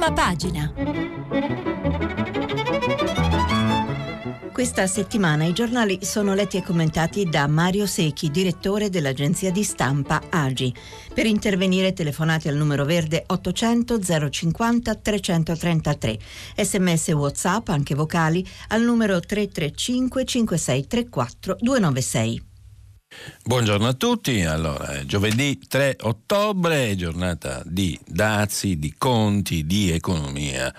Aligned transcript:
Prima 0.00 0.14
pagina. 0.14 0.72
Questa 4.50 4.86
settimana 4.86 5.44
i 5.44 5.52
giornali 5.52 5.98
sono 6.00 6.32
letti 6.32 6.56
e 6.56 6.62
commentati 6.62 7.28
da 7.28 7.46
Mario 7.46 7.84
Secchi, 7.84 8.30
direttore 8.30 8.88
dell'agenzia 8.88 9.52
di 9.52 9.62
stampa 9.62 10.22
AGI. 10.30 10.74
Per 11.12 11.26
intervenire 11.26 11.92
telefonate 11.92 12.48
al 12.48 12.56
numero 12.56 12.86
verde 12.86 13.24
800 13.26 14.30
050 14.30 14.94
333. 14.94 16.18
Sms 16.56 17.08
WhatsApp, 17.08 17.68
anche 17.68 17.94
vocali, 17.94 18.42
al 18.68 18.80
numero 18.80 19.20
335 19.20 20.24
5634 20.24 21.56
296. 21.60 22.48
Buongiorno 23.42 23.88
a 23.88 23.92
tutti, 23.94 24.44
allora 24.44 25.04
giovedì 25.04 25.58
3 25.66 25.96
ottobre, 26.02 26.94
giornata 26.94 27.60
di 27.66 27.98
dazi, 28.06 28.78
di 28.78 28.94
conti, 28.96 29.66
di 29.66 29.90
economia 29.90 30.72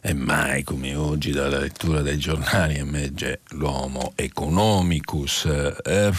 e 0.00 0.14
mai 0.14 0.62
come 0.62 0.94
oggi 0.94 1.30
dalla 1.30 1.58
lettura 1.58 2.00
dei 2.00 2.16
giornali 2.16 2.76
emerge 2.76 3.42
l'uomo 3.50 4.12
economicus. 4.14 5.44
Eh, 5.44 6.10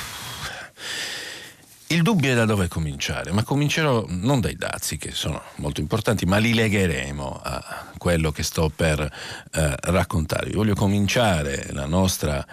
il 1.88 2.02
dubbio 2.02 2.32
è 2.32 2.36
da 2.36 2.46
dove 2.46 2.68
cominciare, 2.68 3.32
ma 3.32 3.44
comincerò 3.44 4.06
non 4.08 4.40
dai 4.40 4.56
dazi 4.56 4.98
che 4.98 5.12
sono 5.12 5.42
molto 5.58 5.82
importanti, 5.82 6.26
ma 6.26 6.38
li 6.38 6.54
legheremo 6.54 7.42
a 7.44 7.92
quello 7.98 8.32
che 8.32 8.42
sto 8.42 8.72
per 8.76 9.00
eh, 9.00 9.76
raccontarvi. 9.82 10.54
Voglio 10.54 10.74
cominciare 10.74 11.68
la 11.74 11.86
nostra 11.86 12.46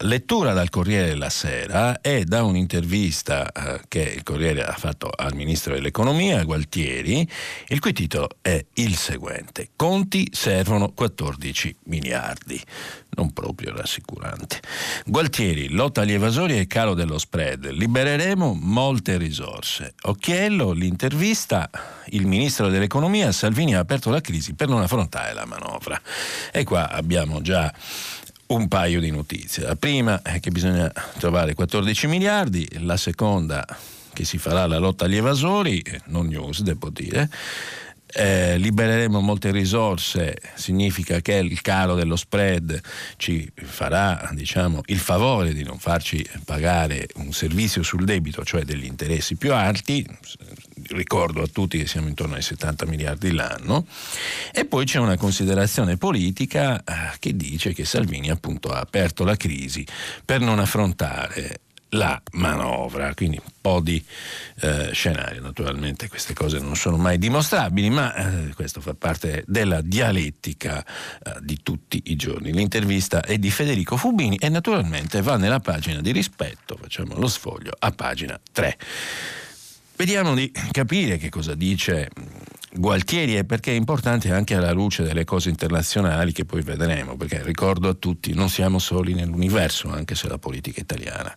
lettura 0.00 0.52
dal 0.52 0.70
Corriere 0.70 1.08
della 1.08 1.30
Sera 1.30 2.00
e 2.00 2.24
da 2.24 2.42
un'intervista 2.42 3.50
uh, 3.54 3.80
che 3.88 4.00
il 4.00 4.22
Corriere 4.22 4.64
ha 4.64 4.74
fatto 4.74 5.10
al 5.14 5.34
Ministro 5.34 5.74
dell'Economia, 5.74 6.44
Gualtieri, 6.44 7.28
il 7.68 7.80
cui 7.80 7.92
titolo 7.92 8.28
è 8.40 8.64
il 8.74 8.96
seguente. 8.96 9.70
Conti 9.76 10.28
servono 10.32 10.92
14 10.92 11.76
miliardi. 11.84 12.62
Non 13.16 13.32
proprio 13.32 13.74
rassicurante. 13.74 14.60
Gualtieri, 15.06 15.68
lotta 15.70 16.00
agli 16.00 16.12
evasori 16.12 16.58
e 16.58 16.66
calo 16.66 16.94
dello 16.94 17.18
spread. 17.18 17.70
Libereremo 17.70 18.58
molte 18.60 19.16
risorse. 19.16 19.94
Occhiello, 20.02 20.72
l'intervista, 20.72 21.70
il 22.06 22.26
Ministro 22.26 22.68
dell'Economia, 22.68 23.30
Salvini 23.30 23.76
ha 23.76 23.78
aperto 23.78 24.10
la 24.10 24.20
crisi 24.20 24.54
per 24.54 24.68
non 24.68 24.82
affrontare 24.82 25.32
la 25.32 25.46
manovra. 25.46 26.00
E 26.52 26.64
qua 26.64 26.90
abbiamo 26.90 27.40
già 27.40 27.72
un 28.48 28.68
paio 28.68 29.00
di 29.00 29.10
notizie. 29.10 29.62
La 29.62 29.76
prima 29.76 30.22
è 30.22 30.40
che 30.40 30.50
bisogna 30.50 30.90
trovare 31.18 31.54
14 31.54 32.06
miliardi, 32.06 32.68
la 32.80 32.96
seconda 32.96 33.64
che 34.12 34.24
si 34.24 34.38
farà 34.38 34.66
la 34.66 34.78
lotta 34.78 35.04
agli 35.04 35.16
evasori, 35.16 35.82
non 36.06 36.26
news 36.26 36.62
devo 36.62 36.88
dire. 36.88 37.28
Eh, 38.16 38.58
libereremo 38.58 39.20
molte 39.20 39.50
risorse, 39.50 40.38
significa 40.54 41.20
che 41.20 41.34
il 41.34 41.60
calo 41.62 41.96
dello 41.96 42.14
spread 42.14 42.80
ci 43.16 43.50
farà 43.56 44.30
diciamo, 44.32 44.82
il 44.84 45.00
favore 45.00 45.52
di 45.52 45.64
non 45.64 45.80
farci 45.80 46.24
pagare 46.44 47.08
un 47.16 47.32
servizio 47.32 47.82
sul 47.82 48.04
debito, 48.04 48.44
cioè 48.44 48.62
degli 48.62 48.84
interessi 48.84 49.34
più 49.34 49.52
alti, 49.52 50.06
ricordo 50.88 51.42
a 51.42 51.46
tutti 51.46 51.78
che 51.78 51.86
siamo 51.86 52.08
intorno 52.08 52.34
ai 52.34 52.42
70 52.42 52.86
miliardi 52.86 53.32
l'anno, 53.32 53.86
e 54.52 54.64
poi 54.64 54.84
c'è 54.84 54.98
una 54.98 55.16
considerazione 55.16 55.96
politica 55.96 56.78
eh, 56.78 57.16
che 57.18 57.36
dice 57.36 57.72
che 57.72 57.84
Salvini 57.84 58.30
appunto 58.30 58.70
ha 58.70 58.80
aperto 58.80 59.24
la 59.24 59.36
crisi 59.36 59.86
per 60.24 60.40
non 60.40 60.58
affrontare 60.58 61.60
la 61.94 62.20
manovra, 62.32 63.14
quindi 63.14 63.40
un 63.42 63.52
po' 63.60 63.80
di 63.80 64.04
eh, 64.60 64.90
scenario. 64.92 65.40
Naturalmente 65.40 66.08
queste 66.08 66.34
cose 66.34 66.58
non 66.58 66.76
sono 66.76 66.96
mai 66.96 67.18
dimostrabili, 67.18 67.90
ma 67.90 68.14
eh, 68.14 68.54
questo 68.54 68.80
fa 68.80 68.94
parte 68.94 69.44
della 69.46 69.80
dialettica 69.80 70.84
eh, 70.84 71.38
di 71.40 71.60
tutti 71.62 72.02
i 72.06 72.16
giorni. 72.16 72.52
L'intervista 72.52 73.22
è 73.22 73.38
di 73.38 73.50
Federico 73.50 73.96
Fubini 73.96 74.36
e 74.36 74.48
naturalmente 74.48 75.22
va 75.22 75.36
nella 75.36 75.60
pagina 75.60 76.00
di 76.00 76.12
rispetto, 76.12 76.76
facciamo 76.80 77.16
lo 77.16 77.28
sfoglio, 77.28 77.72
a 77.78 77.90
pagina 77.90 78.38
3. 78.52 78.76
Vediamo 80.04 80.34
di 80.34 80.52
capire 80.70 81.16
che 81.16 81.30
cosa 81.30 81.54
dice 81.54 82.10
Gualtieri 82.70 83.38
e 83.38 83.44
perché 83.46 83.70
è 83.72 83.74
importante 83.74 84.30
anche 84.30 84.54
alla 84.54 84.70
luce 84.70 85.02
delle 85.02 85.24
cose 85.24 85.48
internazionali 85.48 86.30
che 86.30 86.44
poi 86.44 86.60
vedremo, 86.60 87.16
perché 87.16 87.42
ricordo 87.42 87.88
a 87.88 87.94
tutti, 87.94 88.34
non 88.34 88.50
siamo 88.50 88.78
soli 88.78 89.14
nell'universo, 89.14 89.88
anche 89.88 90.14
se 90.14 90.28
la 90.28 90.36
politica 90.36 90.78
italiana 90.78 91.32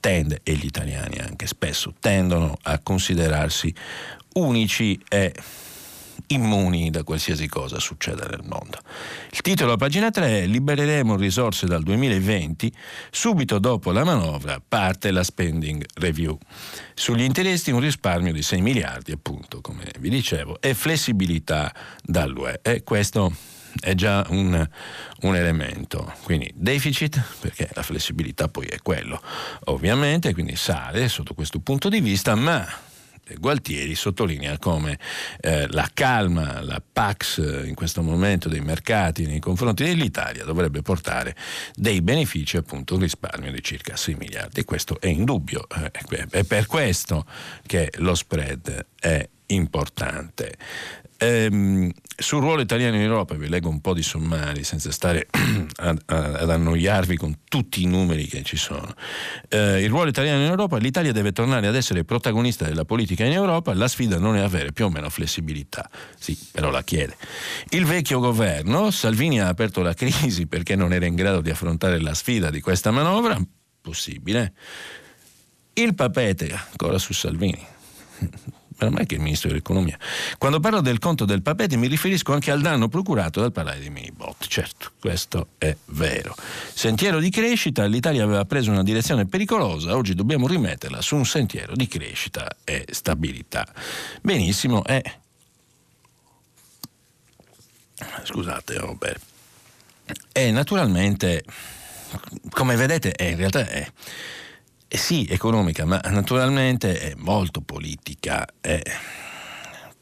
tende, 0.00 0.40
e 0.42 0.54
gli 0.54 0.64
italiani 0.64 1.20
anche 1.20 1.46
spesso, 1.46 1.94
tendono 2.00 2.58
a 2.62 2.80
considerarsi 2.80 3.72
unici 4.34 5.00
e 5.08 5.32
immuni 6.28 6.90
da 6.90 7.02
qualsiasi 7.02 7.46
cosa 7.48 7.78
succeda 7.78 8.26
nel 8.26 8.42
mondo. 8.44 8.78
Il 9.30 9.40
titolo 9.40 9.72
a 9.72 9.76
pagina 9.76 10.10
3 10.10 10.42
è 10.42 10.46
Libereremo 10.46 11.16
risorse 11.16 11.66
dal 11.66 11.82
2020, 11.82 12.72
subito 13.10 13.58
dopo 13.58 13.92
la 13.92 14.04
manovra 14.04 14.60
parte 14.66 15.10
la 15.10 15.22
spending 15.22 15.84
review. 15.94 16.38
Sugli 16.94 17.22
interessi 17.22 17.70
un 17.70 17.80
risparmio 17.80 18.32
di 18.32 18.42
6 18.42 18.60
miliardi, 18.60 19.12
appunto, 19.12 19.60
come 19.60 19.84
vi 19.98 20.10
dicevo, 20.10 20.60
e 20.60 20.74
flessibilità 20.74 21.74
dall'UE. 22.02 22.60
E 22.62 22.82
questo 22.82 23.32
è 23.78 23.94
già 23.94 24.26
un, 24.30 24.68
un, 25.20 25.36
elemento. 25.36 26.12
Quindi 26.22 26.50
deficit, 26.54 27.22
perché 27.40 27.68
la 27.74 27.82
flessibilità 27.82 28.48
poi 28.48 28.66
è 28.66 28.78
quello, 28.82 29.20
ovviamente, 29.66 30.32
quindi 30.32 30.56
sale 30.56 31.08
sotto 31.08 31.34
questo 31.34 31.60
punto 31.60 31.88
di 31.88 32.00
vista, 32.00 32.34
ma 32.34 32.66
Gualtieri 33.38 33.94
sottolinea 33.94 34.58
come 34.58 34.98
eh, 35.40 35.66
la 35.70 35.88
calma, 35.92 36.60
la 36.62 36.82
Pax 36.92 37.38
eh, 37.38 37.66
in 37.66 37.74
questo 37.74 38.02
momento 38.02 38.48
dei 38.48 38.60
mercati 38.60 39.26
nei 39.26 39.40
confronti 39.40 39.84
dell'Italia 39.84 40.44
dovrebbe 40.44 40.82
portare 40.82 41.36
dei 41.74 42.00
benefici, 42.02 42.56
appunto 42.56 42.94
un 42.94 43.00
risparmio 43.00 43.50
di 43.52 43.62
circa 43.62 43.96
6 43.96 44.14
miliardi. 44.14 44.64
Questo 44.64 45.00
è 45.00 45.06
indubbio, 45.06 45.66
eh, 45.68 45.90
è 46.30 46.44
per 46.44 46.66
questo 46.66 47.24
che 47.66 47.90
lo 47.96 48.14
spread 48.14 48.86
è 48.98 49.28
importante. 49.46 50.56
Ehm, 51.22 51.90
sul 52.16 52.40
ruolo 52.40 52.62
italiano 52.62 52.96
in 52.96 53.02
Europa 53.02 53.34
vi 53.34 53.48
leggo 53.48 53.68
un 53.68 53.82
po' 53.82 53.92
di 53.92 54.02
sommari 54.02 54.64
senza 54.64 54.90
stare 54.90 55.26
ad, 55.76 56.00
ad 56.06 56.50
annoiarvi 56.50 57.16
con 57.18 57.40
tutti 57.44 57.82
i 57.82 57.86
numeri 57.86 58.26
che 58.26 58.42
ci 58.42 58.56
sono. 58.56 58.94
Eh, 59.48 59.82
il 59.82 59.90
ruolo 59.90 60.08
italiano 60.08 60.42
in 60.42 60.48
Europa, 60.48 60.78
l'Italia 60.78 61.12
deve 61.12 61.32
tornare 61.32 61.66
ad 61.66 61.76
essere 61.76 62.04
protagonista 62.04 62.64
della 62.64 62.86
politica 62.86 63.24
in 63.24 63.32
Europa, 63.32 63.74
la 63.74 63.86
sfida 63.86 64.18
non 64.18 64.36
è 64.36 64.40
avere 64.40 64.72
più 64.72 64.86
o 64.86 64.88
meno 64.88 65.10
flessibilità, 65.10 65.90
sì, 66.18 66.38
però 66.50 66.70
la 66.70 66.82
chiede. 66.82 67.16
Il 67.68 67.84
vecchio 67.84 68.18
governo, 68.18 68.90
Salvini 68.90 69.40
ha 69.40 69.48
aperto 69.48 69.82
la 69.82 69.92
crisi 69.92 70.46
perché 70.46 70.74
non 70.74 70.94
era 70.94 71.04
in 71.04 71.16
grado 71.16 71.42
di 71.42 71.50
affrontare 71.50 72.00
la 72.00 72.14
sfida 72.14 72.48
di 72.48 72.62
questa 72.62 72.90
manovra, 72.90 73.38
possibile. 73.82 74.54
Il 75.74 75.94
papete, 75.94 76.50
ancora 76.70 76.96
su 76.96 77.12
Salvini 77.12 77.66
ormai 78.86 79.06
che 79.06 79.14
è 79.14 79.18
il 79.18 79.24
ministro 79.24 79.48
dell'economia. 79.48 79.98
Quando 80.38 80.60
parlo 80.60 80.80
del 80.80 80.98
conto 80.98 81.24
del 81.24 81.42
papete 81.42 81.76
mi 81.76 81.86
riferisco 81.86 82.32
anche 82.32 82.50
al 82.50 82.60
danno 82.60 82.88
procurato 82.88 83.40
dal 83.40 83.52
parlare 83.52 83.78
dei 83.78 83.90
minibot. 83.90 84.46
Certo, 84.46 84.92
questo 85.00 85.48
è 85.58 85.76
vero. 85.86 86.34
Sentiero 86.72 87.18
di 87.18 87.30
crescita, 87.30 87.84
l'Italia 87.86 88.24
aveva 88.24 88.44
preso 88.44 88.70
una 88.70 88.82
direzione 88.82 89.26
pericolosa, 89.26 89.96
oggi 89.96 90.14
dobbiamo 90.14 90.46
rimetterla 90.46 91.00
su 91.00 91.16
un 91.16 91.26
sentiero 91.26 91.74
di 91.74 91.86
crescita 91.86 92.48
e 92.64 92.86
stabilità. 92.90 93.66
Benissimo, 94.22 94.84
e... 94.84 95.02
Scusate, 98.24 98.80
beh. 98.96 99.16
E 100.32 100.50
naturalmente, 100.50 101.44
come 102.50 102.76
vedete, 102.76 103.12
è, 103.12 103.24
in 103.24 103.36
realtà 103.36 103.66
è 103.66 103.86
eh 104.92 104.96
sì, 104.96 105.24
economica, 105.30 105.84
ma 105.84 106.00
naturalmente 106.06 106.98
è 106.98 107.14
molto 107.16 107.60
politica. 107.60 108.44
Eh. 108.60 108.82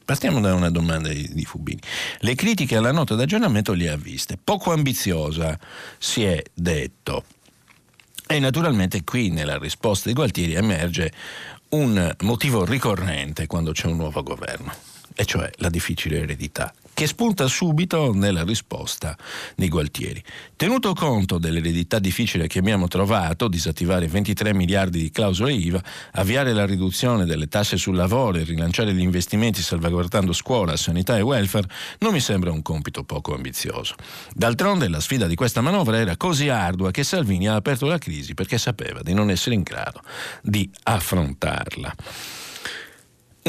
Partiamo 0.03 0.39
da 0.39 0.55
una 0.55 0.71
domanda 0.71 1.09
di, 1.09 1.29
di 1.31 1.45
Fubini. 1.45 1.79
Le 2.21 2.33
critiche 2.33 2.75
alla 2.75 2.91
nota 2.91 3.13
d'aggiornamento 3.13 3.73
le 3.73 3.87
ha 3.91 3.95
viste. 3.95 4.39
Poco 4.43 4.71
ambiziosa, 4.71 5.59
si 5.99 6.23
è 6.23 6.41
detto. 6.51 7.25
E 8.25 8.39
naturalmente 8.39 9.03
qui 9.03 9.29
nella 9.29 9.59
risposta 9.59 10.09
di 10.09 10.15
Gualtieri 10.15 10.55
emerge 10.55 11.13
un 11.69 12.15
motivo 12.21 12.65
ricorrente 12.65 13.45
quando 13.45 13.73
c'è 13.73 13.85
un 13.85 13.97
nuovo 13.97 14.23
governo, 14.23 14.73
e 15.13 15.23
cioè 15.23 15.51
la 15.57 15.69
difficile 15.69 16.21
eredità 16.21 16.73
che 16.99 17.07
spunta 17.07 17.47
subito 17.47 18.11
nella 18.13 18.43
risposta 18.43 19.17
di 19.55 19.69
Gualtieri. 19.69 20.21
Tenuto 20.57 20.93
conto 20.93 21.37
dell'eredità 21.37 21.97
difficile 21.97 22.45
che 22.47 22.59
abbiamo 22.59 22.89
trovato, 22.89 23.47
disattivare 23.47 24.09
23 24.09 24.53
miliardi 24.53 24.99
di 24.99 25.09
clausole 25.09 25.53
IVA, 25.53 25.81
avviare 26.11 26.51
la 26.51 26.65
riduzione 26.65 27.23
delle 27.23 27.47
tasse 27.47 27.77
sul 27.77 27.95
lavoro 27.95 28.39
e 28.39 28.43
rilanciare 28.43 28.93
gli 28.93 28.99
investimenti 28.99 29.61
salvaguardando 29.61 30.33
scuola, 30.33 30.75
sanità 30.75 31.15
e 31.15 31.21
welfare, 31.21 31.69
non 31.99 32.11
mi 32.11 32.19
sembra 32.19 32.51
un 32.51 32.61
compito 32.61 33.05
poco 33.05 33.33
ambizioso. 33.33 33.95
D'altronde 34.33 34.89
la 34.89 34.99
sfida 34.99 35.25
di 35.25 35.35
questa 35.35 35.61
manovra 35.61 35.99
era 35.99 36.17
così 36.17 36.49
ardua 36.49 36.91
che 36.91 37.05
Salvini 37.05 37.47
ha 37.47 37.55
aperto 37.55 37.85
la 37.85 37.97
crisi 37.97 38.33
perché 38.33 38.57
sapeva 38.57 39.01
di 39.01 39.13
non 39.13 39.29
essere 39.29 39.55
in 39.55 39.61
grado 39.61 40.01
di 40.41 40.69
affrontarla. 40.83 41.95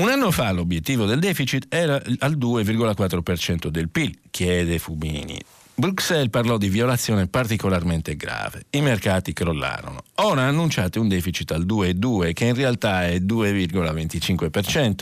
Un 0.01 0.09
anno 0.09 0.31
fa 0.31 0.51
l'obiettivo 0.51 1.05
del 1.05 1.19
deficit 1.19 1.67
era 1.69 2.01
al 2.21 2.39
2,4% 2.39 3.67
del 3.67 3.91
PIL, 3.91 4.19
chiede 4.31 4.79
Fubini. 4.79 5.39
Bruxelles 5.75 6.31
parlò 6.31 6.57
di 6.57 6.71
violazione 6.71 7.27
particolarmente 7.27 8.17
grave. 8.17 8.65
I 8.71 8.81
mercati 8.81 9.35
crollarono. 9.35 10.03
Ora 10.15 10.45
annunciate 10.45 10.99
un 10.99 11.07
deficit 11.07 11.51
al 11.53 11.67
2,2 11.67 12.33
che 12.33 12.47
in 12.47 12.55
realtà 12.55 13.09
è 13.09 13.17
2,25%. 13.17 14.95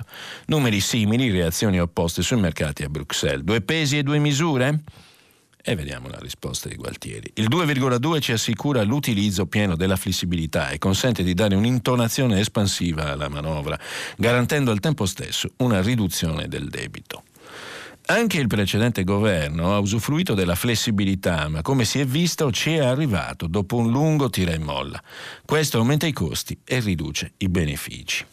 Numeri 0.47 0.81
simili, 0.81 1.31
reazioni 1.31 1.79
opposte 1.79 2.23
sui 2.23 2.41
mercati 2.41 2.83
a 2.83 2.89
Bruxelles. 2.89 3.45
Due 3.45 3.61
pesi 3.61 3.99
e 3.99 4.03
due 4.03 4.19
misure? 4.19 4.83
E 5.69 5.75
vediamo 5.75 6.09
la 6.09 6.17
risposta 6.19 6.67
di 6.71 6.77
Gualtieri. 6.77 7.31
Il 7.35 7.49
2,2 7.51 8.21
ci 8.21 8.33
assicura 8.33 8.83
l'utilizzo 8.85 9.45
pieno 9.45 9.77
della 9.77 9.97
flessibilità 9.97 10.71
e 10.71 10.79
consente 10.79 11.23
di 11.23 11.35
dare 11.35 11.57
un'intonazione 11.57 12.41
espansiva 12.41 13.11
alla 13.11 13.29
manovra, 13.29 13.79
garantendo 14.17 14.71
al 14.71 14.81
tempo 14.81 15.05
stesso 15.05 15.51
una 15.59 15.83
riduzione 15.83 16.49
del 16.49 16.71
debito. 16.71 17.25
Anche 18.07 18.39
il 18.39 18.47
precedente 18.47 19.05
governo 19.05 19.75
ha 19.75 19.79
usufruito 19.79 20.33
della 20.33 20.55
flessibilità, 20.55 21.49
ma 21.49 21.61
come 21.61 21.85
si 21.85 22.01
è 22.01 22.07
visto 22.07 22.51
ci 22.51 22.73
è 22.73 22.79
arrivato 22.79 23.47
dopo 23.47 23.77
un 23.77 23.91
lungo 23.91 24.31
tira 24.31 24.53
e 24.53 24.59
molla. 24.59 25.03
Questo 25.45 25.77
aumenta 25.77 26.07
i 26.07 26.13
costi 26.13 26.59
e 26.65 26.81
riduce 26.81 27.33
i 27.37 27.49
benefici. 27.51 28.25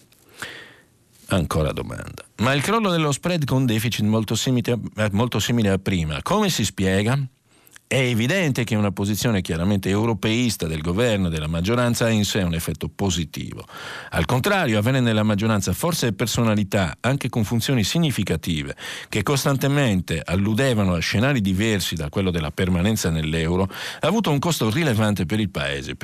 Ancora 1.27 1.71
domanda. 1.71 2.23
Ma 2.37 2.53
il 2.53 2.61
crollo 2.61 2.89
dello 2.89 3.11
spread 3.11 3.45
con 3.45 3.65
deficit 3.65 4.05
molto 4.05 4.35
simile, 4.35 4.79
a, 4.95 5.09
molto 5.11 5.39
simile 5.39 5.69
a 5.69 5.77
prima, 5.79 6.21
come 6.21 6.49
si 6.49 6.63
spiega? 6.63 7.17
È 7.95 7.99
evidente 7.99 8.65
che 8.65 8.75
una 8.75 8.91
posizione 8.91 9.39
chiaramente 9.39 9.87
europeista 9.87 10.67
del 10.67 10.81
governo 10.81 11.27
e 11.27 11.29
della 11.29 11.47
maggioranza 11.47 12.03
ha 12.03 12.09
in 12.09 12.25
sé 12.25 12.39
un 12.39 12.53
effetto 12.53 12.89
positivo. 12.93 13.65
Al 14.09 14.25
contrario, 14.25 14.77
avere 14.77 14.99
nella 14.99 15.23
maggioranza 15.23 15.71
forze 15.71 16.07
e 16.07 16.11
personalità, 16.11 16.97
anche 16.99 17.29
con 17.29 17.45
funzioni 17.45 17.85
significative, 17.85 18.75
che 19.07 19.23
costantemente 19.23 20.21
alludevano 20.25 20.93
a 20.93 20.99
scenari 20.99 21.39
diversi 21.39 21.95
da 21.95 22.09
quello 22.09 22.31
della 22.31 22.51
permanenza 22.51 23.09
nell'euro, 23.09 23.63
ha 23.63 24.05
avuto 24.05 24.29
un 24.29 24.39
costo 24.39 24.69
rilevante 24.69 25.25
per 25.25 25.39
il 25.39 25.49
Paese 25.49 25.95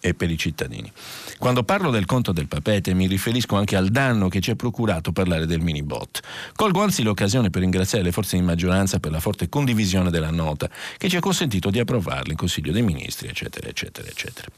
e 0.00 0.12
per 0.12 0.30
i 0.30 0.36
cittadini. 0.36 0.92
Quando 1.38 1.62
parlo 1.62 1.90
del 1.90 2.04
conto 2.04 2.32
del 2.32 2.46
papete 2.46 2.92
mi 2.92 3.06
riferisco 3.06 3.56
anche 3.56 3.74
al 3.74 3.88
danno 3.88 4.28
che 4.28 4.40
ci 4.40 4.50
è 4.50 4.54
procurato 4.54 5.12
parlare 5.12 5.46
del 5.46 5.62
mini 5.62 5.82
bot. 5.82 6.20
Colgo 6.54 6.82
anzi 6.82 7.02
l'occasione 7.02 7.48
per 7.48 7.62
ringraziare 7.62 8.04
le 8.04 8.12
forze 8.12 8.36
di 8.36 8.42
maggioranza 8.42 9.00
per 9.00 9.12
la 9.12 9.20
forte 9.20 9.48
condivisione 9.48 10.10
della 10.10 10.30
nota, 10.30 10.68
che 10.98 11.08
ci 11.08 11.16
ha 11.16 11.20
consentito 11.20 11.36
di 11.46 11.78
approvarlo 11.78 12.30
in 12.30 12.36
Consiglio 12.36 12.72
dei 12.72 12.82
Ministri, 12.82 13.28
eccetera, 13.28 13.68
eccetera, 13.68 14.08
eccetera. 14.08 14.48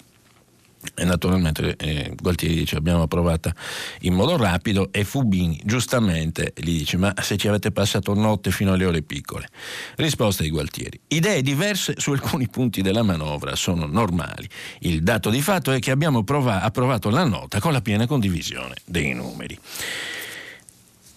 E 0.94 1.04
naturalmente 1.04 1.76
eh, 1.76 2.14
Gualtieri 2.18 2.54
dice 2.54 2.76
abbiamo 2.76 3.02
approvata 3.02 3.54
in 4.00 4.14
modo 4.14 4.38
rapido 4.38 4.88
e 4.90 5.04
Fubini 5.04 5.60
giustamente 5.62 6.54
gli 6.56 6.78
dice 6.78 6.96
ma 6.96 7.12
se 7.20 7.36
ci 7.36 7.48
avete 7.48 7.70
passato 7.70 8.14
notte 8.14 8.50
fino 8.50 8.72
alle 8.72 8.86
ore 8.86 9.02
piccole. 9.02 9.48
Risposta 9.96 10.42
di 10.42 10.48
Gualtieri. 10.48 10.98
Idee 11.08 11.42
diverse 11.42 11.94
su 11.98 12.12
alcuni 12.12 12.48
punti 12.48 12.80
della 12.80 13.02
manovra 13.02 13.54
sono 13.56 13.84
normali. 13.84 14.48
Il 14.80 15.02
dato 15.02 15.28
di 15.28 15.42
fatto 15.42 15.70
è 15.70 15.78
che 15.80 15.90
abbiamo 15.90 16.24
prova- 16.24 16.62
approvato 16.62 17.10
la 17.10 17.24
nota 17.24 17.60
con 17.60 17.72
la 17.72 17.82
piena 17.82 18.06
condivisione 18.06 18.76
dei 18.86 19.12
numeri. 19.12 19.58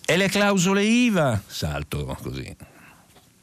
E 0.06 0.18
le 0.18 0.28
clausole 0.28 0.84
IVA? 0.84 1.42
Salto 1.48 2.18
così 2.22 2.73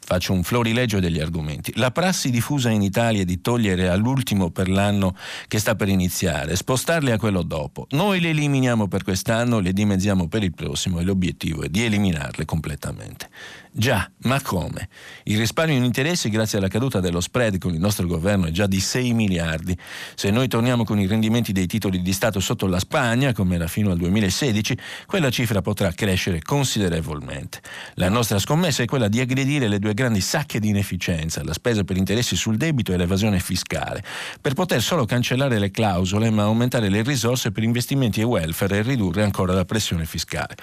faccio 0.03 0.33
un 0.33 0.43
florilegio 0.43 0.99
degli 0.99 1.19
argomenti. 1.19 1.71
La 1.75 1.91
prassi 1.91 2.31
diffusa 2.31 2.69
in 2.69 2.81
Italia 2.81 3.23
di 3.23 3.39
togliere 3.39 3.87
all'ultimo 3.87 4.49
per 4.49 4.67
l'anno 4.67 5.15
che 5.47 5.59
sta 5.59 5.75
per 5.75 5.87
iniziare, 5.87 6.55
spostarle 6.55 7.11
a 7.11 7.17
quello 7.17 7.43
dopo. 7.43 7.87
Noi 7.91 8.19
le 8.19 8.29
eliminiamo 8.29 8.87
per 8.87 9.03
quest'anno, 9.03 9.59
le 9.59 9.73
dimezziamo 9.73 10.27
per 10.27 10.43
il 10.43 10.53
prossimo 10.53 10.99
e 10.99 11.03
l'obiettivo 11.03 11.63
è 11.63 11.69
di 11.69 11.83
eliminarle 11.83 12.45
completamente. 12.45 13.29
Già, 13.73 14.11
ma 14.23 14.41
come? 14.41 14.89
Il 15.23 15.37
risparmio 15.37 15.77
in 15.77 15.85
interessi 15.85 16.29
grazie 16.29 16.57
alla 16.57 16.67
caduta 16.67 16.99
dello 16.99 17.21
spread 17.21 17.57
con 17.57 17.73
il 17.73 17.79
nostro 17.79 18.05
governo 18.05 18.47
è 18.47 18.51
già 18.51 18.67
di 18.67 18.81
6 18.81 19.13
miliardi. 19.13 19.77
Se 20.13 20.29
noi 20.29 20.49
torniamo 20.49 20.83
con 20.83 20.99
i 20.99 21.07
rendimenti 21.07 21.53
dei 21.53 21.67
titoli 21.67 22.01
di 22.01 22.11
Stato 22.11 22.41
sotto 22.41 22.67
la 22.67 22.79
Spagna, 22.79 23.31
come 23.31 23.55
era 23.55 23.67
fino 23.67 23.89
al 23.89 23.97
2016, 23.97 24.77
quella 25.05 25.29
cifra 25.29 25.61
potrà 25.61 25.89
crescere 25.93 26.41
considerevolmente. 26.41 27.61
La 27.93 28.09
nostra 28.09 28.39
scommessa 28.39 28.83
è 28.83 28.85
quella 28.85 29.07
di 29.07 29.21
aggredire 29.21 29.69
le 29.69 29.79
due 29.79 29.93
grandi 29.93 30.19
sacche 30.19 30.59
di 30.59 30.67
inefficienza, 30.67 31.41
la 31.41 31.53
spesa 31.53 31.85
per 31.85 31.95
interessi 31.95 32.35
sul 32.35 32.57
debito 32.57 32.91
e 32.91 32.97
l'evasione 32.97 33.39
fiscale, 33.39 34.03
per 34.41 34.53
poter 34.53 34.81
solo 34.81 35.05
cancellare 35.05 35.59
le 35.59 35.71
clausole 35.71 36.29
ma 36.29 36.43
aumentare 36.43 36.89
le 36.89 37.03
risorse 37.03 37.53
per 37.53 37.63
investimenti 37.63 38.19
e 38.19 38.25
welfare 38.25 38.79
e 38.79 38.81
ridurre 38.81 39.23
ancora 39.23 39.53
la 39.53 39.63
pressione 39.63 40.05
fiscale. 40.05 40.57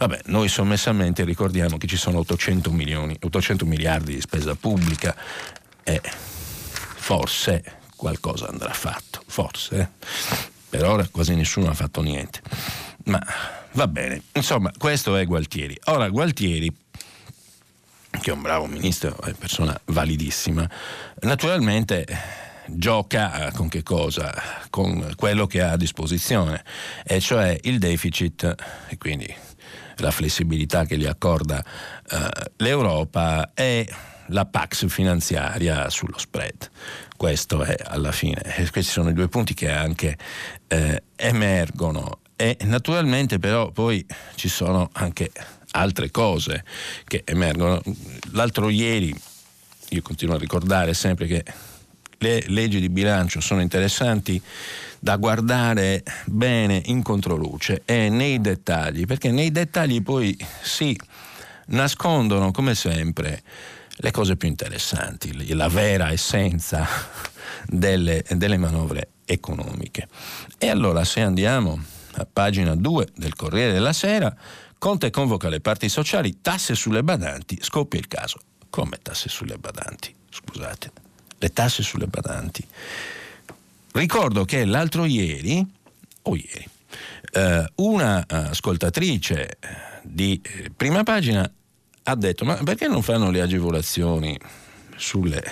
Vabbè, 0.00 0.20
noi 0.26 0.48
sommessamente 0.48 1.24
ricordiamo 1.24 1.76
che 1.76 1.86
ci 1.86 1.98
sono 1.98 2.20
800, 2.20 2.70
milioni, 2.70 3.14
800 3.20 3.66
miliardi 3.66 4.14
di 4.14 4.20
spesa 4.22 4.54
pubblica 4.54 5.14
e 5.82 6.00
forse 6.96 7.62
qualcosa 7.96 8.48
andrà 8.48 8.72
fatto, 8.72 9.22
forse. 9.26 9.78
Eh? 9.78 9.88
Per 10.70 10.84
ora 10.84 11.06
quasi 11.06 11.34
nessuno 11.34 11.68
ha 11.68 11.74
fatto 11.74 12.00
niente. 12.00 12.40
Ma 13.04 13.20
va 13.72 13.86
bene, 13.88 14.22
insomma, 14.32 14.72
questo 14.78 15.16
è 15.16 15.26
Gualtieri. 15.26 15.78
Ora, 15.84 16.08
Gualtieri 16.08 16.74
che 18.22 18.30
è 18.30 18.32
un 18.32 18.40
bravo 18.40 18.64
ministro, 18.64 19.10
è 19.20 19.26
una 19.26 19.36
persona 19.38 19.80
validissima, 19.84 20.68
naturalmente 21.20 22.06
gioca 22.68 23.52
con 23.54 23.68
che 23.68 23.82
cosa? 23.82 24.32
Con 24.70 25.12
quello 25.16 25.46
che 25.46 25.60
ha 25.60 25.72
a 25.72 25.76
disposizione, 25.76 26.64
e 27.04 27.20
cioè 27.20 27.58
il 27.64 27.78
deficit, 27.78 28.54
e 28.88 28.96
quindi 28.96 29.48
la 30.00 30.10
flessibilità 30.10 30.84
che 30.84 30.96
gli 30.96 31.06
accorda 31.06 31.64
eh, 32.10 32.28
l'Europa 32.56 33.52
e 33.54 33.88
la 34.28 34.46
Pax 34.46 34.86
finanziaria 34.88 35.88
sullo 35.90 36.18
spread. 36.18 36.70
Questo 37.16 37.62
è 37.62 37.76
alla 37.84 38.12
fine, 38.12 38.40
questi 38.70 38.92
sono 38.92 39.10
i 39.10 39.12
due 39.12 39.28
punti 39.28 39.54
che 39.54 39.70
anche 39.70 40.16
eh, 40.68 41.02
emergono 41.16 42.20
e 42.36 42.56
naturalmente 42.62 43.38
però 43.38 43.70
poi 43.70 44.04
ci 44.34 44.48
sono 44.48 44.88
anche 44.92 45.30
altre 45.72 46.10
cose 46.10 46.64
che 47.04 47.22
emergono. 47.26 47.82
L'altro 48.32 48.70
ieri, 48.70 49.14
io 49.90 50.02
continuo 50.02 50.36
a 50.36 50.38
ricordare 50.38 50.94
sempre 50.94 51.26
che 51.26 51.44
le 52.18 52.44
leggi 52.48 52.80
di 52.80 52.88
bilancio 52.88 53.40
sono 53.40 53.60
interessanti 53.60 54.40
da 55.00 55.16
guardare 55.16 56.04
bene 56.26 56.80
in 56.86 57.02
controluce 57.02 57.82
e 57.86 58.10
nei 58.10 58.40
dettagli, 58.40 59.06
perché 59.06 59.30
nei 59.32 59.50
dettagli 59.50 60.02
poi 60.02 60.36
si 60.62 60.96
nascondono 61.68 62.50
come 62.50 62.74
sempre 62.74 63.42
le 64.02 64.10
cose 64.10 64.36
più 64.36 64.48
interessanti, 64.48 65.54
la 65.54 65.68
vera 65.68 66.10
essenza 66.10 66.86
delle, 67.66 68.24
delle 68.28 68.58
manovre 68.58 69.08
economiche. 69.24 70.06
E 70.58 70.68
allora 70.68 71.04
se 71.04 71.22
andiamo 71.22 71.82
a 72.12 72.26
pagina 72.30 72.74
2 72.74 73.08
del 73.16 73.34
Corriere 73.34 73.72
della 73.72 73.92
Sera, 73.92 74.34
Conte 74.78 75.10
convoca 75.10 75.50
le 75.50 75.60
parti 75.60 75.90
sociali, 75.90 76.40
tasse 76.40 76.74
sulle 76.74 77.02
badanti, 77.02 77.58
scoppia 77.60 77.98
il 77.98 78.08
caso. 78.08 78.38
Come 78.70 78.98
tasse 79.02 79.28
sulle 79.28 79.56
badanti? 79.58 80.14
Scusate, 80.30 80.92
le 81.38 81.52
tasse 81.52 81.82
sulle 81.82 82.06
badanti 82.06 82.66
Ricordo 83.92 84.44
che 84.44 84.64
l'altro 84.64 85.04
ieri, 85.04 85.66
o 86.22 86.36
ieri, 86.36 86.68
eh, 87.32 87.72
una 87.76 88.24
ascoltatrice 88.28 89.58
di 90.02 90.40
eh, 90.42 90.70
prima 90.74 91.02
pagina 91.02 91.50
ha 92.02 92.14
detto 92.14 92.44
ma 92.44 92.54
perché 92.54 92.88
non 92.88 93.02
fanno 93.02 93.30
le 93.30 93.40
agevolazioni 93.40 94.38
sulle 94.96 95.42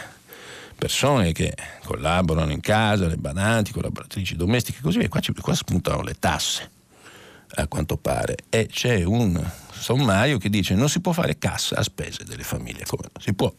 persone 0.76 1.33
che 1.33 1.54
collaborano 1.85 2.52
in 2.52 2.61
casa, 2.61 3.09
le 3.09 3.16
badanti, 3.16 3.73
collaboratrici 3.73 4.37
domestiche 4.37 4.80
così 4.80 4.99
via, 4.99 5.09
qua, 5.09 5.21
qua 5.40 5.54
spuntano 5.54 6.02
le 6.02 6.14
tasse 6.18 6.71
a 7.54 7.66
quanto 7.66 7.97
pare. 7.97 8.37
E 8.49 8.66
c'è 8.66 9.02
un 9.02 9.45
sommario 9.73 10.38
che 10.38 10.49
dice 10.49 10.75
non 10.75 10.88
si 10.88 11.00
può 11.00 11.12
fare 11.12 11.38
cassa 11.38 11.76
a 11.76 11.83
spese 11.83 12.25
delle 12.25 12.45
famiglie, 12.45 12.85
come 12.87 13.09
si 13.18 13.35
può, 13.35 13.52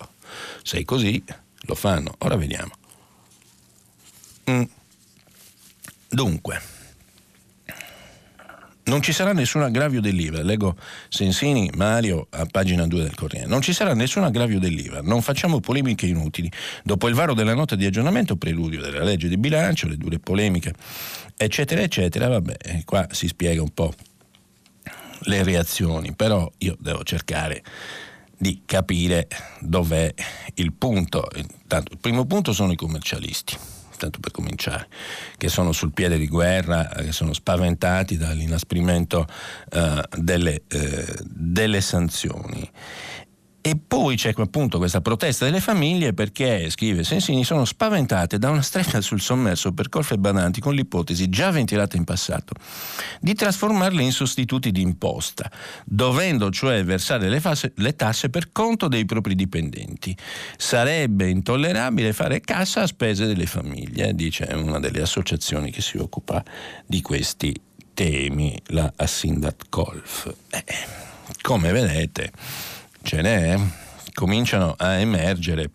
se 0.64 0.80
è 0.80 0.86
così 0.86 1.22
lo 1.64 1.76
fanno, 1.76 2.16
ora 2.20 2.38
vediamo. 2.38 2.79
Mm. 4.50 4.64
Dunque, 6.10 6.60
non 8.86 9.04
ci 9.04 9.14
sarà 9.14 9.32
nessun 9.32 9.62
aggravio 9.62 10.02
dell'IVA, 10.02 10.42
leggo 10.42 10.76
Sensini 11.08 11.70
Mario 11.76 12.26
a 12.32 12.48
pagina 12.48 12.88
2 12.88 13.04
del 13.04 13.14
Corriere, 13.14 13.46
non 13.46 13.62
ci 13.62 13.72
sarà 13.74 13.94
nessun 13.94 14.24
aggravio 14.24 14.58
dell'IVA, 14.58 15.02
non 15.04 15.22
facciamo 15.22 15.60
polemiche 15.60 16.08
inutili. 16.08 16.52
Dopo 16.84 17.08
il 17.08 17.14
varo 17.14 17.36
della 17.36 17.54
nota 17.54 17.76
di 17.76 17.86
aggiornamento, 17.86 18.36
preludio 18.38 18.82
della 18.82 19.04
legge 19.04 19.28
di 19.28 19.38
bilancio, 19.38 19.88
le 19.88 19.98
dure 19.98 20.18
polemiche, 20.18 20.74
eccetera, 21.38 21.82
eccetera, 21.82 22.28
vabbè, 22.28 22.84
qua 22.86 23.08
si 23.12 23.28
spiega 23.28 23.62
un 23.62 23.72
po' 23.72 23.94
le 25.24 25.44
reazioni, 25.44 26.16
però 26.16 26.52
io 26.58 26.76
devo 26.80 27.04
cercare 27.04 27.62
di 28.36 28.64
capire 28.66 29.28
dov'è 29.60 30.12
il 30.56 30.74
punto. 30.74 31.28
Intanto, 31.36 31.92
il 31.92 32.00
primo 32.00 32.26
punto 32.26 32.54
sono 32.54 32.72
i 32.72 32.76
commercialisti 32.76 33.78
tanto 34.00 34.20
per 34.20 34.32
cominciare, 34.32 34.88
che 35.38 35.50
sono 35.50 35.72
sul 35.72 35.92
piede 35.92 36.18
di 36.18 36.28
guerra, 36.28 36.88
che 36.88 37.12
sono 37.12 37.34
spaventati 37.34 38.18
dall'inasprimento 38.18 39.28
eh, 39.72 40.04
delle, 40.18 40.64
eh, 40.68 41.16
delle 41.24 41.82
sanzioni. 41.82 42.68
E 43.70 43.78
poi 43.78 44.16
c'è 44.16 44.34
appunto 44.36 44.80
questa 44.80 45.00
protesta 45.00 45.46
delle 45.46 45.60
famiglie 45.60 46.16
perché, 46.16 46.72
scrive 46.72 47.04
Sensini, 47.04 47.44
sono 47.44 47.66
spaventate 47.66 48.40
da 48.40 48.50
una 48.50 48.64
stretta 48.64 49.00
sul 49.00 49.22
sommerso 49.22 49.74
per 49.74 49.90
colfe 49.90 50.18
badanti 50.18 50.60
con 50.60 50.74
l'ipotesi 50.74 51.30
già 51.30 51.52
ventilata 51.52 51.96
in 51.96 52.04
passato 52.04 52.56
di 53.22 53.36
trasformarle 53.36 54.02
in 54.02 54.12
sostituti 54.12 54.72
di 54.72 54.82
imposta, 54.82 55.52
dovendo 55.86 56.50
cioè 56.50 56.84
versare 56.84 57.30
le, 57.30 57.40
fase, 57.40 57.74
le 57.76 57.96
tasse 57.96 58.32
per 58.32 58.52
conto 58.52 58.88
dei 58.88 59.06
propri 59.06 59.36
dipendenti. 59.36 60.18
Sarebbe 60.58 61.30
intollerabile 61.30 62.12
fare 62.12 62.42
cassa 62.42 62.82
a 62.82 62.88
spese 62.88 63.28
delle 63.28 63.46
famiglie, 63.46 64.16
dice 64.16 64.50
una 64.52 64.80
delle 64.80 65.04
associazioni 65.04 65.70
che 65.70 65.84
si 65.84 65.98
occupa 65.98 66.44
di 66.88 67.04
questi 67.04 67.54
temi, 67.94 68.60
la 68.70 68.92
Assindat 68.96 69.66
Golf. 69.70 70.34
Eh, 70.50 70.64
come 71.44 71.72
vedete 71.72 72.32
ce 73.02 73.22
n'è, 73.22 73.58
cominciano 74.14 74.74
a 74.78 74.94
emergere 74.94 75.72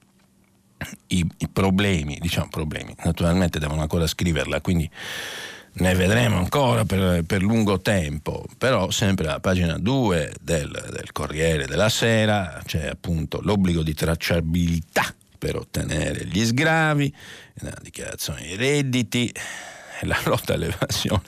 i, 1.08 1.26
i, 1.38 1.48
problemi, 1.48 2.18
diciamo 2.20 2.48
problemi, 2.50 2.94
naturalmente 3.04 3.58
devono 3.58 3.80
ancora 3.80 4.06
scriverla, 4.06 4.60
quindi 4.60 4.88
ne 5.76 5.94
vedremo 5.94 6.38
ancora 6.38 6.84
per, 6.84 7.24
per 7.24 7.42
lungo 7.42 7.80
tempo, 7.80 8.44
però 8.58 8.90
sempre 8.90 9.26
alla 9.26 9.40
pagina 9.40 9.78
2 9.78 10.34
del, 10.40 10.70
del 10.70 11.12
Corriere 11.12 11.66
della 11.66 11.88
Sera 11.88 12.60
c'è 12.64 12.86
appunto 12.86 13.40
l'obbligo 13.42 13.82
di 13.82 13.94
tracciabilità 13.94 15.14
per 15.36 15.56
ottenere 15.56 16.26
gli 16.26 16.44
sgravi, 16.44 17.14
la 17.60 17.76
dichiarazione 17.82 18.42
dei 18.42 18.56
redditi, 18.56 19.32
la 20.06 20.18
lotta 20.24 20.54
all'evasione. 20.54 21.22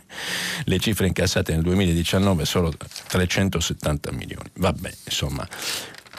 Le 0.65 0.79
cifre 0.79 1.07
incassate 1.07 1.53
nel 1.53 1.63
2019 1.63 2.45
sono 2.45 2.71
370 3.09 4.13
milioni. 4.13 4.51
Vabbè, 4.55 4.93
insomma, 5.05 5.47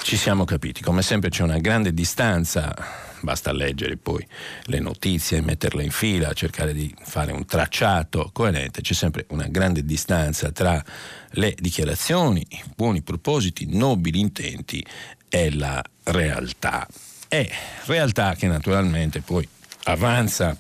ci 0.02 0.18
siamo 0.18 0.46
capiti. 0.46 0.82
Come 0.82 1.02
sempre 1.02 1.30
c'è 1.30 1.44
una 1.44 1.58
grande 1.58 1.94
distanza, 1.94 2.74
basta 3.22 3.52
leggere 3.52 3.98
poi 3.98 4.26
le 4.64 4.80
notizie, 4.80 5.42
metterle 5.42 5.84
in 5.84 5.92
fila, 5.92 6.34
cercare 6.34 6.74
di 6.74 6.94
fare 7.02 7.32
un 7.32 7.46
tracciato 7.46 8.30
coerente. 8.32 8.82
C'è 8.82 8.94
sempre 8.94 9.26
una 9.30 9.48
grande 9.48 9.84
distanza 9.84 10.52
tra 10.52 10.84
le 11.32 11.56
dichiarazioni, 11.58 12.46
i 12.50 12.64
buoni 12.76 13.02
propositi, 13.02 13.64
i 13.64 13.76
nobili 13.76 14.20
intenti 14.20 14.86
e 15.30 15.54
la 15.54 15.84
realtà. 16.04 16.88
E 17.28 17.52
realtà 17.86 18.36
che 18.36 18.48
naturalmente 18.48 19.20
poi 19.22 19.48
avanza 19.84 20.58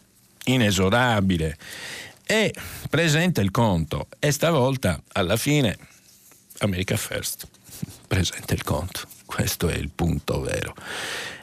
inesorabile 0.47 1.57
e 2.25 2.53
presenta 2.89 3.41
il 3.41 3.51
conto 3.51 4.07
e 4.19 4.31
stavolta 4.31 5.01
alla 5.13 5.37
fine 5.37 5.77
America 6.59 6.97
First 6.97 7.47
presenta 8.07 8.53
il 8.53 8.63
conto. 8.63 9.01
Questo 9.25 9.67
è 9.67 9.75
il 9.75 9.89
punto 9.93 10.41
vero. 10.41 10.73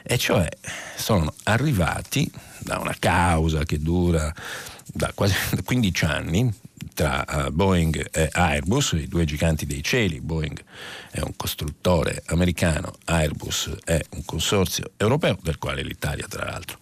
E 0.03 0.17
cioè 0.17 0.47
sono 0.95 1.33
arrivati 1.43 2.29
da 2.59 2.79
una 2.79 2.95
causa 2.97 3.63
che 3.63 3.79
dura 3.79 4.33
da 4.85 5.11
quasi 5.13 5.35
15 5.63 6.05
anni 6.05 6.53
tra 6.93 7.25
uh, 7.27 7.51
Boeing 7.51 8.07
e 8.11 8.29
Airbus, 8.31 8.93
i 8.93 9.07
due 9.07 9.25
giganti 9.25 9.65
dei 9.65 9.83
cieli. 9.83 10.21
Boeing 10.21 10.61
è 11.11 11.21
un 11.21 11.35
costruttore 11.35 12.23
americano, 12.27 12.93
Airbus 13.05 13.71
è 13.83 13.99
un 14.11 14.25
consorzio 14.25 14.91
europeo 14.97 15.37
del 15.41 15.57
quale 15.57 15.83
l'Italia 15.83 16.25
tra 16.27 16.45
l'altro 16.45 16.77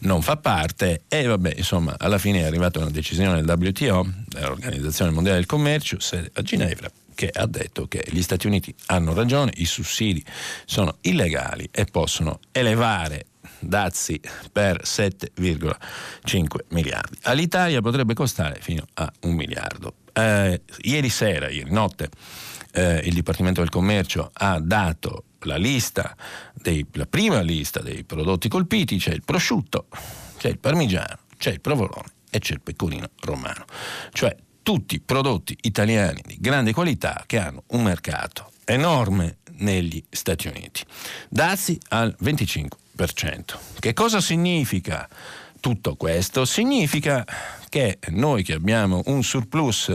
non 0.00 0.22
fa 0.22 0.36
parte 0.36 1.02
e 1.08 1.24
vabbè 1.24 1.54
insomma 1.56 1.94
alla 1.98 2.18
fine 2.18 2.40
è 2.40 2.44
arrivata 2.44 2.78
una 2.78 2.90
decisione 2.90 3.42
del 3.42 3.56
WTO, 3.58 4.06
dell'Organizzazione 4.26 5.10
Mondiale 5.10 5.38
del 5.38 5.46
Commercio, 5.46 5.98
a 6.32 6.42
Ginevra, 6.42 6.90
che 7.14 7.30
ha 7.32 7.46
detto 7.46 7.86
che 7.86 8.06
gli 8.10 8.22
Stati 8.22 8.46
Uniti 8.46 8.74
hanno 8.86 9.12
ragione, 9.12 9.52
i 9.56 9.66
sussidi 9.66 10.24
sono 10.64 10.96
illegali 11.02 11.68
e 11.70 11.84
possono 11.84 12.40
elevare 12.52 13.26
dazi 13.60 14.20
per 14.52 14.82
7,5 14.82 16.46
miliardi. 16.68 17.18
All'Italia 17.22 17.80
potrebbe 17.80 18.14
costare 18.14 18.58
fino 18.60 18.84
a 18.94 19.10
un 19.22 19.34
miliardo. 19.34 19.94
Eh, 20.12 20.62
ieri 20.82 21.08
sera, 21.08 21.48
ieri 21.48 21.70
notte, 21.72 22.10
eh, 22.72 23.00
il 23.04 23.14
Dipartimento 23.14 23.60
del 23.60 23.70
Commercio 23.70 24.30
ha 24.32 24.58
dato 24.60 25.24
la 25.40 25.56
lista, 25.56 26.14
dei, 26.54 26.86
la 26.92 27.06
prima 27.06 27.40
lista 27.40 27.80
dei 27.80 28.04
prodotti 28.04 28.48
colpiti, 28.48 28.98
c'è 28.98 29.12
il 29.12 29.22
prosciutto, 29.24 29.86
c'è 30.36 30.48
il 30.48 30.58
parmigiano, 30.58 31.18
c'è 31.36 31.50
il 31.50 31.60
provolone 31.60 32.12
e 32.30 32.38
c'è 32.38 32.54
il 32.54 32.60
pecorino 32.60 33.08
romano. 33.20 33.64
Cioè 34.12 34.36
tutti 34.62 35.00
prodotti 35.00 35.56
italiani 35.62 36.22
di 36.24 36.36
grande 36.38 36.72
qualità 36.72 37.24
che 37.26 37.38
hanno 37.38 37.64
un 37.68 37.82
mercato 37.82 38.52
enorme 38.64 39.38
negli 39.54 40.02
Stati 40.08 40.48
Uniti. 40.48 40.82
Dazi 41.28 41.78
al 41.88 42.14
25%. 42.22 42.68
Che 43.78 43.94
cosa 43.94 44.20
significa 44.20 45.08
tutto 45.60 45.94
questo? 45.96 46.44
Significa 46.44 47.24
che 47.70 47.98
noi 48.08 48.42
che 48.42 48.54
abbiamo 48.54 49.00
un 49.06 49.22
surplus 49.22 49.88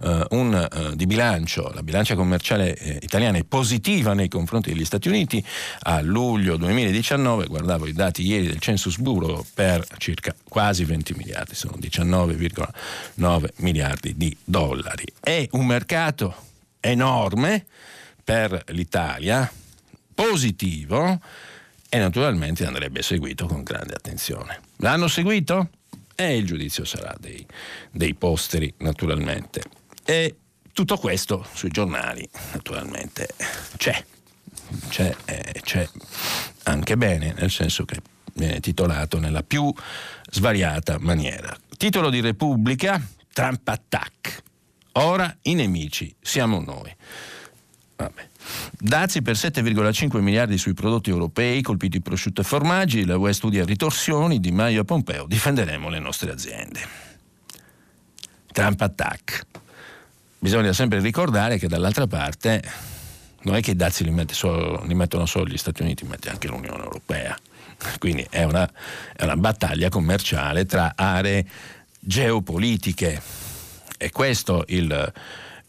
eh, 0.00 0.26
un, 0.30 0.54
eh, 0.54 0.96
di 0.96 1.06
bilancio, 1.06 1.70
la 1.74 1.82
bilancia 1.82 2.14
commerciale 2.14 2.74
eh, 2.74 2.98
italiana 3.02 3.36
è 3.36 3.44
positiva 3.44 4.14
nei 4.14 4.28
confronti 4.28 4.72
degli 4.72 4.84
Stati 4.84 5.08
Uniti, 5.08 5.44
a 5.80 6.00
luglio 6.00 6.56
2019, 6.56 7.46
guardavo 7.46 7.86
i 7.86 7.92
dati 7.92 8.26
ieri 8.26 8.46
del 8.46 8.58
Census 8.58 8.96
Bureau, 8.98 9.44
per 9.54 9.86
circa 9.98 10.34
quasi 10.48 10.84
20 10.84 11.14
miliardi, 11.14 11.54
sono 11.54 11.76
19,9 11.78 13.48
miliardi 13.56 14.16
di 14.16 14.34
dollari. 14.42 15.04
È 15.20 15.46
un 15.52 15.66
mercato 15.66 16.34
enorme 16.80 17.66
per 18.24 18.64
l'Italia, 18.68 19.50
positivo, 20.14 21.20
e 21.88 21.98
naturalmente 21.98 22.66
andrebbe 22.66 23.02
seguito 23.02 23.46
con 23.46 23.62
grande 23.62 23.94
attenzione. 23.94 24.60
L'hanno 24.76 25.08
seguito? 25.08 25.70
E 26.14 26.36
il 26.36 26.46
giudizio 26.46 26.84
sarà 26.84 27.14
dei, 27.18 27.46
dei 27.90 28.14
posteri, 28.14 28.72
naturalmente. 28.78 29.62
E 30.04 30.36
tutto 30.72 30.96
questo 30.96 31.46
sui 31.54 31.70
giornali, 31.70 32.28
naturalmente, 32.52 33.28
c'è. 33.76 34.04
C'è, 34.88 35.16
eh, 35.24 35.60
c'è 35.62 35.88
anche 36.64 36.96
bene, 36.96 37.34
nel 37.38 37.50
senso 37.50 37.84
che 37.84 38.00
viene 38.34 38.60
titolato 38.60 39.18
nella 39.18 39.42
più 39.42 39.72
svariata 40.30 40.98
maniera. 40.98 41.56
Titolo 41.76 42.10
di 42.10 42.20
Repubblica, 42.20 43.00
Trump 43.32 43.66
Attack. 43.66 44.42
Ora 44.92 45.34
i 45.42 45.54
nemici 45.54 46.14
siamo 46.20 46.60
noi. 46.60 46.94
Vabbè. 47.96 48.27
Dazi 48.78 49.22
per 49.22 49.34
7,5 49.34 50.20
miliardi 50.20 50.58
sui 50.58 50.74
prodotti 50.74 51.10
europei, 51.10 51.62
colpiti 51.62 52.00
prosciutto 52.00 52.40
e 52.40 52.44
formaggi, 52.44 53.04
la 53.04 53.16
UE 53.16 53.32
studia 53.32 53.64
ritorsioni, 53.64 54.40
Di 54.40 54.50
Maio 54.50 54.82
e 54.82 54.84
Pompeo, 54.84 55.26
difenderemo 55.26 55.88
le 55.88 55.98
nostre 55.98 56.30
aziende. 56.30 56.80
Trump 58.52 58.80
attack. 58.80 59.46
Bisogna 60.38 60.72
sempre 60.72 61.00
ricordare 61.00 61.58
che 61.58 61.68
dall'altra 61.68 62.06
parte 62.06 62.62
non 63.42 63.54
è 63.56 63.60
che 63.60 63.72
i 63.72 63.76
dazi 63.76 64.04
li, 64.04 64.10
mette 64.10 64.34
solo, 64.34 64.82
li 64.84 64.94
mettono 64.94 65.26
solo 65.26 65.46
gli 65.46 65.56
Stati 65.56 65.82
Uniti, 65.82 66.04
mette 66.04 66.30
anche 66.30 66.48
l'Unione 66.48 66.82
Europea. 66.82 67.36
Quindi 67.98 68.26
è 68.28 68.42
una, 68.44 68.68
è 69.14 69.24
una 69.24 69.36
battaglia 69.36 69.88
commerciale 69.88 70.66
tra 70.66 70.92
aree 70.96 71.46
geopolitiche. 72.00 73.20
E 73.96 74.10
questo 74.10 74.64
il 74.68 75.12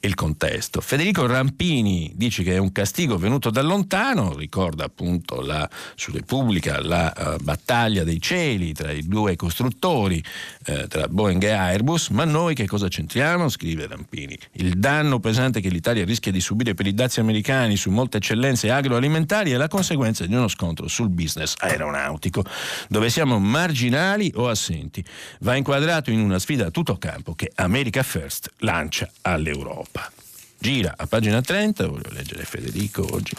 il 0.01 0.15
contesto. 0.15 0.81
Federico 0.81 1.25
Rampini 1.25 2.11
dice 2.15 2.43
che 2.43 2.53
è 2.53 2.57
un 2.57 2.71
castigo 2.71 3.17
venuto 3.17 3.49
da 3.49 3.61
lontano, 3.61 4.35
ricorda 4.35 4.85
appunto 4.85 5.41
la, 5.41 5.69
su 5.95 6.11
Repubblica 6.11 6.81
la 6.81 7.13
uh, 7.15 7.43
battaglia 7.43 8.03
dei 8.03 8.21
cieli 8.21 8.73
tra 8.73 8.91
i 8.91 9.05
due 9.07 9.35
costruttori, 9.35 10.23
uh, 10.67 10.87
tra 10.87 11.07
Boeing 11.07 11.43
e 11.43 11.51
Airbus, 11.51 12.09
ma 12.09 12.25
noi 12.25 12.55
che 12.55 12.65
cosa 12.67 12.87
c'entriamo? 12.87 13.49
Scrive 13.49 13.87
Rampini. 13.87 14.37
Il 14.53 14.77
danno 14.77 15.19
pesante 15.19 15.59
che 15.61 15.69
l'Italia 15.69 16.05
rischia 16.05 16.31
di 16.31 16.39
subire 16.39 16.73
per 16.73 16.87
i 16.87 16.93
dazi 16.93 17.19
americani 17.19 17.75
su 17.75 17.89
molte 17.89 18.17
eccellenze 18.17 18.71
agroalimentari 18.71 19.51
è 19.51 19.57
la 19.57 19.67
conseguenza 19.67 20.25
di 20.25 20.33
uno 20.33 20.47
scontro 20.47 20.87
sul 20.87 21.09
business 21.09 21.55
aeronautico, 21.57 22.43
dove 22.87 23.09
siamo 23.09 23.39
marginali 23.39 24.31
o 24.35 24.47
assenti. 24.47 25.03
Va 25.39 25.55
inquadrato 25.55 26.11
in 26.11 26.19
una 26.19 26.39
sfida 26.39 26.67
a 26.67 26.71
tutto 26.71 26.97
campo 26.97 27.33
che 27.35 27.51
America 27.55 28.03
First 28.03 28.51
lancia 28.59 29.09
all'Europa. 29.21 29.88
Europa. 29.89 30.11
Gira 30.57 30.93
a 30.95 31.07
pagina 31.07 31.41
30, 31.41 31.87
voglio 31.87 32.09
leggere 32.11 32.43
Federico 32.43 33.07
oggi. 33.11 33.35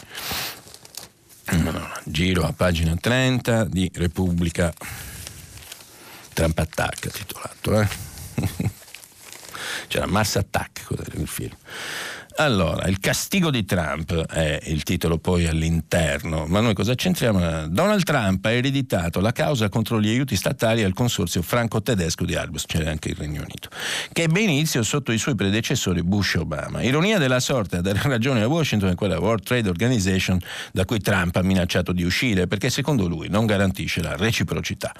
No, 1.51 1.71
no, 1.71 1.91
giro 2.05 2.43
a 2.43 2.53
pagina 2.53 2.95
30 2.95 3.65
di 3.65 3.89
Repubblica 3.93 4.73
Trump 6.33 6.57
Attack 6.57 7.11
titolato. 7.11 7.81
Eh? 7.81 7.87
C'era 9.87 10.05
Mars 10.05 10.37
Attack, 10.37 10.87
il 11.13 11.27
film. 11.27 11.55
Allora, 12.35 12.87
il 12.87 12.99
castigo 12.99 13.51
di 13.51 13.65
Trump 13.65 14.13
è 14.13 14.59
il 14.63 14.83
titolo 14.83 15.17
poi 15.17 15.47
all'interno, 15.47 16.45
ma 16.47 16.61
noi 16.61 16.73
cosa 16.73 16.95
c'entriamo? 16.95 17.67
Donald 17.67 18.03
Trump 18.03 18.45
ha 18.45 18.51
ereditato 18.51 19.19
la 19.19 19.31
causa 19.31 19.67
contro 19.69 19.99
gli 19.99 20.07
aiuti 20.07 20.35
statali 20.35 20.83
al 20.83 20.93
consorzio 20.93 21.41
franco-tedesco 21.41 22.23
di 22.23 22.35
Airbus, 22.35 22.65
c'è 22.65 22.87
anche 22.87 23.09
il 23.09 23.15
Regno 23.15 23.41
Unito, 23.41 23.69
che 24.13 24.23
ebbe 24.23 24.39
inizio 24.39 24.81
sotto 24.81 25.11
i 25.11 25.17
suoi 25.17 25.35
predecessori 25.35 26.03
Bush 26.03 26.35
e 26.35 26.39
Obama. 26.39 26.81
Ironia 26.81 27.17
della 27.17 27.41
sorte 27.41 27.77
a 27.77 27.81
dare 27.81 27.99
ragione 28.03 28.41
a 28.41 28.47
Washington 28.47 28.91
è 28.91 28.95
quella 28.95 29.19
World 29.19 29.43
Trade 29.43 29.69
Organization 29.69 30.39
da 30.71 30.85
cui 30.85 30.99
Trump 30.99 31.35
ha 31.35 31.43
minacciato 31.43 31.91
di 31.91 32.03
uscire 32.03 32.47
perché 32.47 32.69
secondo 32.69 33.07
lui 33.07 33.27
non 33.27 33.45
garantisce 33.45 34.01
la 34.01 34.15
reciprocità. 34.15 34.93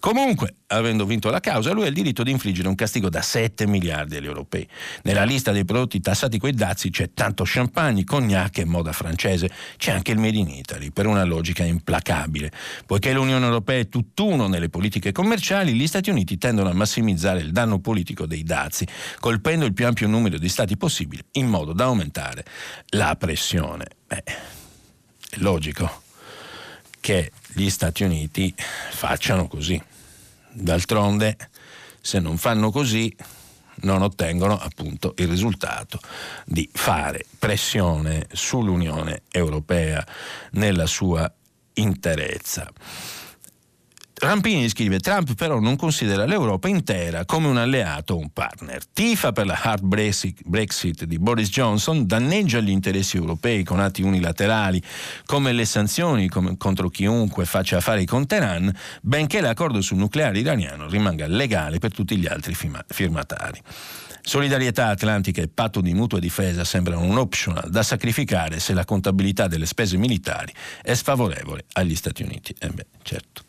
Comunque, 0.00 0.54
avendo 0.68 1.04
vinto 1.04 1.28
la 1.28 1.40
causa, 1.40 1.72
lui 1.72 1.84
ha 1.84 1.88
il 1.88 1.94
diritto 1.94 2.22
di 2.22 2.30
infliggere 2.30 2.68
un 2.68 2.74
castigo 2.74 3.10
da 3.10 3.20
7 3.20 3.66
miliardi 3.66 4.16
agli 4.16 4.24
europei. 4.24 4.66
Nella 5.02 5.24
lista 5.24 5.52
dei 5.52 5.66
prodotti 5.66 6.00
tassati 6.00 6.38
coi 6.38 6.52
dazi 6.52 6.88
c'è 6.88 7.10
tanto 7.12 7.44
champagne, 7.46 8.02
cognac 8.04 8.58
e 8.58 8.64
moda 8.64 8.92
francese. 8.92 9.50
C'è 9.76 9.92
anche 9.92 10.12
il 10.12 10.18
Made 10.18 10.38
in 10.38 10.48
Italy, 10.48 10.90
per 10.90 11.06
una 11.06 11.24
logica 11.24 11.64
implacabile. 11.64 12.50
Poiché 12.86 13.12
l'Unione 13.12 13.44
Europea 13.44 13.78
è 13.78 13.88
tutt'uno 13.90 14.48
nelle 14.48 14.70
politiche 14.70 15.12
commerciali, 15.12 15.74
gli 15.74 15.86
Stati 15.86 16.08
Uniti 16.08 16.38
tendono 16.38 16.70
a 16.70 16.74
massimizzare 16.74 17.40
il 17.40 17.52
danno 17.52 17.78
politico 17.78 18.24
dei 18.24 18.42
dazi, 18.42 18.86
colpendo 19.20 19.66
il 19.66 19.74
più 19.74 19.86
ampio 19.86 20.08
numero 20.08 20.38
di 20.38 20.48
Stati 20.48 20.78
possibile, 20.78 21.24
in 21.32 21.46
modo 21.46 21.74
da 21.74 21.84
aumentare 21.84 22.42
la 22.92 23.14
pressione. 23.16 23.84
Beh, 24.06 24.22
è 24.24 25.36
logico 25.36 26.08
che 27.00 27.32
gli 27.54 27.68
Stati 27.70 28.04
Uniti 28.04 28.54
facciano 28.90 29.48
così. 29.48 29.80
D'altronde, 30.52 31.36
se 32.00 32.18
non 32.18 32.36
fanno 32.36 32.70
così, 32.70 33.14
non 33.82 34.02
ottengono 34.02 34.58
appunto 34.58 35.14
il 35.18 35.28
risultato 35.28 35.98
di 36.44 36.68
fare 36.72 37.24
pressione 37.38 38.26
sull'Unione 38.30 39.22
Europea 39.30 40.06
nella 40.52 40.86
sua 40.86 41.32
interezza. 41.74 42.70
Rampini 44.22 44.68
scrive: 44.68 45.00
Trump 45.00 45.34
però 45.34 45.60
non 45.60 45.76
considera 45.76 46.26
l'Europa 46.26 46.68
intera 46.68 47.24
come 47.24 47.46
un 47.46 47.56
alleato 47.56 48.12
o 48.12 48.18
un 48.18 48.28
partner. 48.28 48.84
Tifa 48.84 49.32
per 49.32 49.46
la 49.46 49.58
hard 49.58 49.82
Brexit 49.82 51.04
di 51.04 51.18
Boris 51.18 51.48
Johnson, 51.48 52.06
danneggia 52.06 52.60
gli 52.60 52.68
interessi 52.68 53.16
europei 53.16 53.64
con 53.64 53.80
atti 53.80 54.02
unilaterali 54.02 54.82
come 55.24 55.52
le 55.52 55.64
sanzioni 55.64 56.28
come 56.28 56.58
contro 56.58 56.90
chiunque 56.90 57.46
faccia 57.46 57.78
affari 57.78 58.04
con 58.04 58.26
Teheran, 58.26 58.70
benché 59.00 59.40
l'accordo 59.40 59.80
sul 59.80 59.96
nucleare 59.96 60.38
iraniano 60.38 60.86
rimanga 60.86 61.26
legale 61.26 61.78
per 61.78 61.94
tutti 61.94 62.18
gli 62.18 62.26
altri 62.26 62.54
firmatari. 62.54 63.58
Solidarietà 64.20 64.88
atlantica 64.88 65.40
e 65.40 65.48
patto 65.48 65.80
di 65.80 65.94
mutua 65.94 66.18
difesa 66.18 66.62
sembrano 66.62 67.00
un 67.00 67.16
optional 67.16 67.70
da 67.70 67.82
sacrificare 67.82 68.60
se 68.60 68.74
la 68.74 68.84
contabilità 68.84 69.46
delle 69.46 69.64
spese 69.64 69.96
militari 69.96 70.52
è 70.82 70.92
sfavorevole 70.92 71.64
agli 71.72 71.96
Stati 71.96 72.22
Uniti. 72.22 72.54
Eh 72.58 72.68
beh, 72.68 72.86
certo 73.02 73.48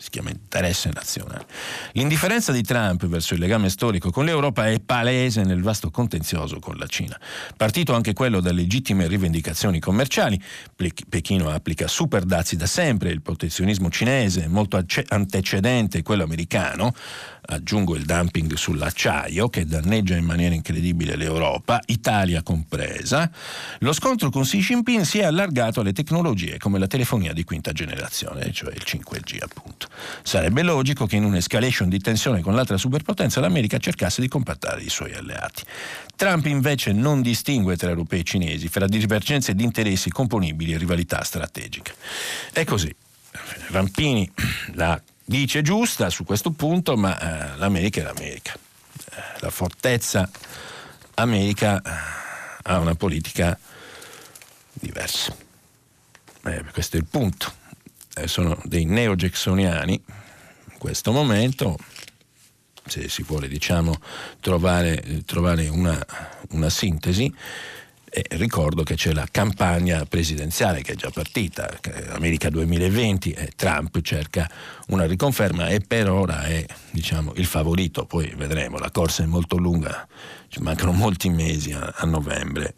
si 0.00 0.08
chiama 0.08 0.30
interesse 0.30 0.90
nazionale. 0.94 1.44
L'indifferenza 1.92 2.52
di 2.52 2.62
Trump 2.62 3.04
verso 3.06 3.34
il 3.34 3.40
legame 3.40 3.68
storico 3.68 4.10
con 4.10 4.24
l'Europa 4.24 4.66
è 4.66 4.80
palese 4.80 5.42
nel 5.42 5.60
vasto 5.60 5.90
contenzioso 5.90 6.58
con 6.58 6.76
la 6.76 6.86
Cina. 6.86 7.20
Partito 7.54 7.94
anche 7.94 8.14
quello 8.14 8.40
da 8.40 8.50
legittime 8.50 9.06
rivendicazioni 9.06 9.78
commerciali, 9.78 10.40
Pechino 11.06 11.50
applica 11.50 11.86
super 11.86 12.24
dazi 12.24 12.56
da 12.56 12.64
sempre, 12.64 13.10
il 13.10 13.20
protezionismo 13.20 13.90
cinese 13.90 14.44
è 14.44 14.46
molto 14.46 14.82
antecedente 15.08 16.02
quello 16.02 16.22
americano, 16.22 16.94
aggiungo 17.42 17.94
il 17.94 18.04
dumping 18.04 18.54
sull'acciaio 18.54 19.50
che 19.50 19.66
danneggia 19.66 20.16
in 20.16 20.24
maniera 20.24 20.54
incredibile 20.54 21.16
l'Europa, 21.16 21.78
Italia 21.86 22.42
compresa, 22.42 23.30
lo 23.80 23.92
scontro 23.92 24.30
con 24.30 24.42
Xi 24.42 24.60
Jinping 24.60 25.02
si 25.02 25.18
è 25.18 25.24
allargato 25.24 25.80
alle 25.80 25.92
tecnologie 25.92 26.56
come 26.56 26.78
la 26.78 26.86
telefonia 26.86 27.34
di 27.34 27.44
quinta 27.44 27.72
generazione, 27.72 28.50
cioè 28.50 28.72
il 28.72 28.82
5G 28.84 29.38
appunto. 29.42 29.88
Sarebbe 30.22 30.62
logico 30.62 31.06
che 31.06 31.16
in 31.16 31.24
un'escalation 31.24 31.88
di 31.88 31.98
tensione 31.98 32.40
con 32.40 32.54
l'altra 32.54 32.76
superpotenza 32.76 33.40
l'America 33.40 33.78
cercasse 33.78 34.20
di 34.20 34.28
compattare 34.28 34.82
i 34.82 34.88
suoi 34.88 35.12
alleati. 35.14 35.62
Trump 36.16 36.46
invece 36.46 36.92
non 36.92 37.22
distingue 37.22 37.76
tra 37.76 37.88
europei 37.88 38.20
e 38.20 38.24
cinesi, 38.24 38.68
fra 38.68 38.86
divergenze 38.86 39.54
di 39.54 39.64
interessi 39.64 40.10
componibili 40.10 40.72
e 40.72 40.78
rivalità 40.78 41.22
strategiche. 41.22 41.94
È 42.52 42.64
così. 42.64 42.94
Rampini 43.68 44.30
la 44.74 45.00
dice 45.24 45.62
giusta 45.62 46.10
su 46.10 46.24
questo 46.24 46.50
punto, 46.50 46.96
ma 46.96 47.54
eh, 47.54 47.56
l'America 47.56 48.00
è 48.00 48.04
l'America. 48.04 48.52
Eh, 48.52 49.22
la 49.40 49.50
fortezza 49.50 50.28
America 51.14 51.80
eh, 51.80 51.90
ha 52.62 52.78
una 52.78 52.94
politica 52.94 53.58
diversa. 54.72 55.34
Eh, 56.44 56.64
questo 56.72 56.96
è 56.96 56.98
il 56.98 57.06
punto. 57.06 57.58
Eh, 58.14 58.26
sono 58.26 58.60
dei 58.64 58.84
neo-jacksoniani 58.84 59.92
in 59.92 60.78
questo 60.78 61.12
momento, 61.12 61.76
se 62.84 63.08
si 63.08 63.22
vuole 63.22 63.48
diciamo, 63.48 63.98
trovare, 64.40 65.22
trovare 65.24 65.68
una, 65.68 66.04
una 66.50 66.70
sintesi, 66.70 67.32
e 68.12 68.24
ricordo 68.30 68.82
che 68.82 68.96
c'è 68.96 69.12
la 69.12 69.28
campagna 69.30 70.04
presidenziale 70.04 70.82
che 70.82 70.92
è 70.92 70.96
già 70.96 71.10
partita, 71.10 71.70
America 72.08 72.50
2020, 72.50 73.30
e 73.30 73.52
Trump 73.54 74.00
cerca 74.00 74.50
una 74.88 75.06
riconferma 75.06 75.68
e 75.68 75.78
per 75.78 76.10
ora 76.10 76.42
è 76.42 76.66
diciamo, 76.90 77.32
il 77.36 77.46
favorito, 77.46 78.06
poi 78.06 78.34
vedremo, 78.36 78.78
la 78.78 78.90
corsa 78.90 79.22
è 79.22 79.26
molto 79.26 79.56
lunga, 79.56 80.08
ci 80.48 80.60
mancano 80.60 80.90
molti 80.90 81.28
mesi 81.28 81.70
a, 81.70 81.94
a 81.94 82.04
novembre. 82.04 82.74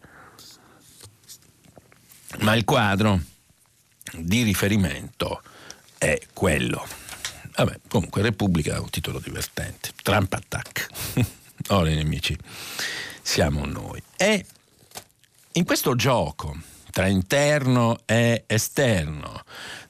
Ma 2.40 2.54
il 2.54 2.64
quadro 2.64 3.20
di 4.12 4.42
riferimento 4.42 5.42
è 5.98 6.20
quello. 6.32 6.86
Vabbè, 7.54 7.80
comunque 7.88 8.22
Repubblica 8.22 8.76
ha 8.76 8.80
un 8.80 8.90
titolo 8.90 9.18
divertente, 9.18 9.90
Trump 10.02 10.32
Attack. 10.32 10.88
Ora 11.68 11.90
i 11.90 11.94
nemici 11.94 12.36
siamo 13.22 13.64
noi. 13.64 14.02
E 14.16 14.44
in 15.52 15.64
questo 15.64 15.94
gioco 15.94 16.56
tra 16.92 17.06
interno 17.06 18.00
e 18.04 18.44
esterno, 18.46 19.42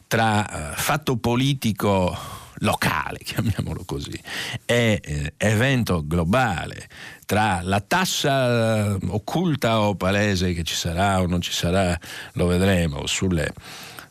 tra 0.06 0.46
uh, 0.48 0.80
fatto 0.80 1.16
politico 1.16 2.16
locale, 2.56 3.18
chiamiamolo 3.24 3.84
così, 3.84 4.18
e 4.64 5.00
eh, 5.02 5.34
evento 5.36 6.06
globale, 6.06 6.88
tra 7.26 7.60
la 7.62 7.80
tassa 7.80 8.94
uh, 8.94 8.98
occulta 9.08 9.80
o 9.80 9.96
palese 9.96 10.52
che 10.54 10.62
ci 10.62 10.76
sarà 10.76 11.20
o 11.20 11.26
non 11.26 11.40
ci 11.40 11.52
sarà, 11.52 11.98
lo 12.34 12.46
vedremo, 12.46 13.06
sulle, 13.06 13.52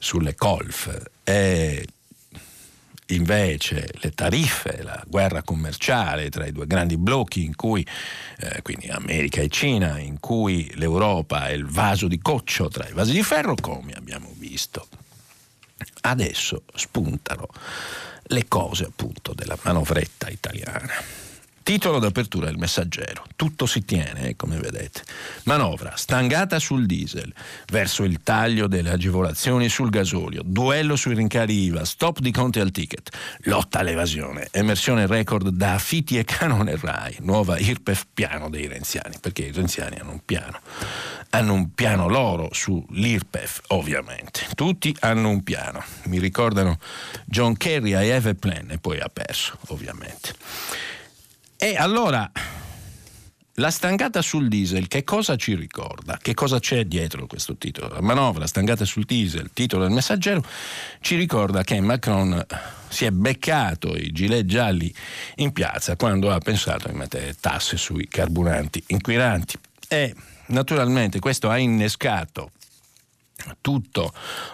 sulle 0.01 0.33
colf, 0.33 0.91
e 1.23 1.87
invece 3.07 3.87
le 3.99 4.11
tariffe, 4.11 4.81
la 4.81 5.03
guerra 5.05 5.43
commerciale 5.43 6.29
tra 6.29 6.45
i 6.45 6.51
due 6.51 6.65
grandi 6.65 6.97
blocchi 6.97 7.43
in 7.43 7.55
cui, 7.55 7.85
eh, 8.39 8.61
quindi 8.63 8.87
America 8.87 9.41
e 9.41 9.49
Cina, 9.49 9.99
in 9.99 10.19
cui 10.19 10.71
l'Europa 10.75 11.47
è 11.47 11.51
il 11.51 11.65
vaso 11.65 12.07
di 12.07 12.19
coccio 12.19 12.67
tra 12.69 12.87
i 12.87 12.93
vasi 12.93 13.11
di 13.11 13.21
ferro, 13.21 13.53
come 13.55 13.93
abbiamo 13.93 14.33
visto. 14.37 14.87
Adesso 16.01 16.63
spuntano 16.73 17.47
le 18.23 18.47
cose 18.47 18.85
appunto 18.85 19.33
della 19.33 19.57
manovretta 19.61 20.29
italiana. 20.29 21.29
Titolo 21.63 21.99
d'apertura 21.99 22.47
del 22.47 22.57
messaggero. 22.57 23.23
Tutto 23.35 23.67
si 23.67 23.85
tiene, 23.85 24.29
eh, 24.29 24.35
come 24.35 24.57
vedete. 24.57 25.03
Manovra 25.43 25.95
stangata 25.95 26.57
sul 26.57 26.87
diesel, 26.87 27.31
verso 27.67 28.03
il 28.03 28.21
taglio 28.23 28.67
delle 28.67 28.89
agevolazioni 28.89 29.69
sul 29.69 29.91
gasolio, 29.91 30.41
duello 30.43 30.95
sui 30.95 31.13
rincari 31.13 31.65
IVA, 31.65 31.85
stop 31.85 32.19
di 32.19 32.31
conti 32.31 32.59
al 32.59 32.71
ticket, 32.71 33.09
lotta 33.43 33.79
all'evasione, 33.79 34.47
emersione 34.51 35.05
record 35.05 35.49
da 35.49 35.75
affitti 35.75 36.17
e 36.17 36.25
canone 36.25 36.75
RAI, 36.75 37.17
nuova 37.19 37.59
IRPEF 37.59 38.07
piano 38.11 38.49
dei 38.49 38.67
renziani, 38.67 39.17
perché 39.21 39.43
i 39.43 39.51
renziani 39.51 39.97
hanno 39.97 40.11
un 40.11 40.21
piano. 40.25 40.59
Hanno 41.29 41.53
un 41.53 41.73
piano 41.73 42.09
loro 42.09 42.49
sull'IRPEF, 42.51 43.61
ovviamente. 43.67 44.47
Tutti 44.55 44.93
hanno 45.01 45.29
un 45.29 45.43
piano. 45.43 45.81
Mi 46.05 46.19
ricordano 46.19 46.77
John 47.25 47.55
Kerry 47.55 47.93
a 47.93 48.01
Eve 48.01 48.35
Plan 48.35 48.69
e 48.71 48.79
poi 48.79 48.99
ha 48.99 49.09
perso, 49.13 49.57
ovviamente. 49.67 50.33
E 51.63 51.75
allora 51.75 52.27
la 53.53 53.69
stangata 53.69 54.23
sul 54.23 54.47
diesel, 54.47 54.87
che 54.87 55.03
cosa 55.03 55.35
ci 55.35 55.53
ricorda? 55.53 56.17
Che 56.19 56.33
cosa 56.33 56.57
c'è 56.57 56.85
dietro 56.85 57.27
questo 57.27 57.55
titolo? 57.55 57.89
La 57.89 58.01
manovra 58.01 58.47
stangata 58.47 58.83
sul 58.83 59.03
diesel, 59.05 59.51
titolo 59.53 59.83
del 59.83 59.93
messaggero, 59.93 60.43
ci 61.01 61.15
ricorda 61.15 61.63
che 61.63 61.79
Macron 61.79 62.43
si 62.89 63.05
è 63.05 63.11
beccato 63.11 63.95
i 63.95 64.11
gilet 64.11 64.47
gialli 64.47 64.91
in 65.35 65.51
piazza 65.51 65.95
quando 65.97 66.31
ha 66.31 66.39
pensato 66.39 66.87
di 66.87 66.95
mettere 66.95 67.35
tasse 67.39 67.77
sui 67.77 68.07
carburanti 68.07 68.83
inquinanti. 68.87 69.55
E 69.87 70.15
naturalmente 70.47 71.19
questo 71.19 71.47
ha 71.47 71.59
innescato 71.59 72.53
tutto 73.61 74.13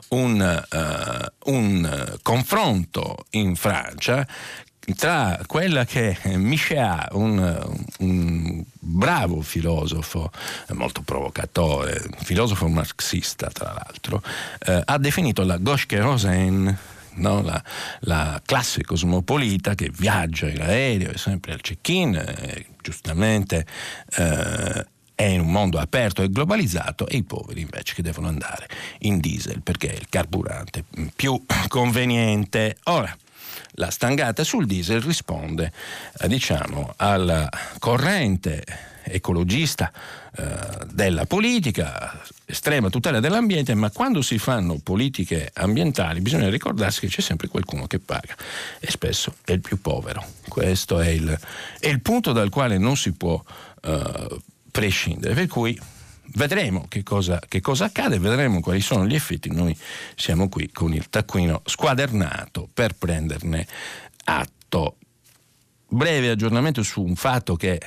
un, 0.10 0.66
uh, 0.70 1.52
un 1.52 2.18
confronto 2.22 3.26
in 3.32 3.56
Francia 3.56 4.28
tra 4.96 5.40
quella 5.46 5.86
che 5.86 6.18
Michéa, 6.24 7.10
un, 7.12 7.86
un, 8.00 8.64
bravo 8.80 9.42
filosofo, 9.42 10.32
molto 10.74 11.02
provocatore, 11.02 12.10
filosofo 12.20 12.68
marxista 12.68 13.50
tra 13.50 13.74
l'altro, 13.74 14.22
eh, 14.60 14.82
ha 14.86 14.98
definito 14.98 15.44
la 15.44 15.58
gauche 15.58 15.86
kérosène 15.88 16.96
No? 17.18 17.42
La, 17.42 17.62
la, 18.02 18.40
classe 18.46 18.84
cosmopolita 18.84 19.74
che 19.74 19.90
viaggia 19.92 20.48
in 20.50 20.62
aereo, 20.62 21.12
è 21.12 21.18
sempre 21.18 21.54
al 21.54 21.62
check-in, 21.62 22.64
giustamente 22.82 23.66
eh, 24.18 24.86
è 25.16 25.24
in 25.24 25.40
un 25.40 25.52
mondo 25.52 25.80
aperto 25.80 26.22
e 26.22 26.30
globalizzato 26.30 27.08
e 27.08 27.18
i 27.18 27.24
poveri 27.24 27.62
invece 27.62 27.96
che 27.96 28.04
devono 28.04 28.28
andare 28.28 28.68
in 29.00 29.18
diesel 29.20 29.62
perché 29.64 29.92
è 29.92 29.96
il 29.96 30.08
carburante 30.10 30.84
più 31.16 31.44
conveniente. 31.68 32.78
Ora, 32.84 33.18
la 33.80 33.92
stangata 33.92 34.44
sul 34.44 34.66
diesel 34.66 35.02
risponde 35.02 35.72
eh, 36.20 36.28
diciamo, 36.28 36.94
alla 36.98 37.50
corrente 37.80 38.64
ecologista 39.04 39.92
eh, 40.36 40.86
della 40.92 41.26
politica, 41.26 42.22
estrema 42.46 42.90
tutela 42.90 43.20
dell'ambiente, 43.20 43.74
ma 43.76 43.90
quando 43.92 44.22
si 44.22 44.38
fanno 44.38 44.80
politiche 44.82 45.52
ambientali 45.54 46.22
bisogna 46.22 46.50
ricordarsi 46.50 47.02
che 47.02 47.08
c'è 47.08 47.22
sempre 47.22 47.48
qualcuno 47.48 47.88
che 47.88 48.00
paga 48.00 48.36
e 48.80 48.90
spesso 48.90 49.36
è 49.46 49.52
il 49.52 49.62
più 49.62 49.80
povero. 49.80 50.26
Questo 50.48 51.00
è 51.00 51.10
il, 51.10 51.38
è 51.80 51.88
il 51.88 52.02
punto 52.02 52.32
dal 52.34 52.50
quale 52.50 52.78
non 52.78 52.98
si 52.98 53.14
può 53.14 53.42
eh, 53.84 54.42
prescindere. 54.72 55.36
Per 55.36 55.48
cui 55.48 55.80
vedremo 56.38 56.86
che 56.88 57.04
cosa, 57.04 57.40
che 57.46 57.60
cosa, 57.60 57.86
accade, 57.86 58.20
vedremo 58.20 58.62
quali 58.62 58.80
sono 58.80 59.06
gli 59.06 59.16
effetti. 59.16 59.52
Noi 59.52 59.76
siamo 60.16 60.48
qui 60.48 60.72
con 60.72 60.94
il 60.94 61.10
taccuino 61.10 61.62
squadernato 61.66 62.70
per 62.72 62.94
prenderne 62.94 63.68
atto. 64.24 64.98
Breve 65.90 66.30
aggiornamento 66.30 66.84
su 66.84 67.02
un 67.02 67.16
fatto 67.16 67.56
che 67.56 67.82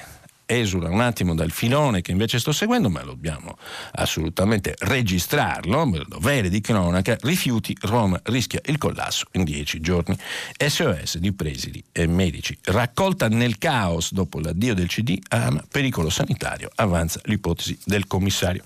esula 0.51 0.89
un 0.89 1.01
attimo 1.01 1.35
dal 1.37 1.53
filone 1.53 2.01
che 2.01 2.11
invece 2.11 2.41
sto 2.41 2.51
seguendo, 2.51 2.91
ma 2.91 3.03
dobbiamo 3.03 3.57
assolutamente 3.93 4.75
registrarlo, 4.81 5.89
dovere 6.09 6.49
di 6.49 6.61
cronaca, 6.61 7.17
rifiuti, 7.21 7.77
Roma 7.83 8.21
rischia 8.25 8.61
il 8.65 8.77
collasso 8.77 9.27
in 9.33 9.45
dieci 9.45 9.81
giorni. 9.81 10.19
SOS 10.57 11.19
di 11.19 11.33
presidi 11.33 11.83
e 11.93 12.07
medici. 12.09 12.59
Raccolta 12.65 13.29
nel 13.29 13.59
caos 13.59 14.13
dopo 14.13 14.41
l'addio 14.41 14.75
del 14.75 14.89
CD, 14.89 15.19
ama 15.29 15.65
pericolo 15.71 16.11
sanitario, 16.11 16.71
avanza 16.75 17.21
l'ipotesi 17.25 17.79
del 17.85 18.09
commissario. 18.09 18.65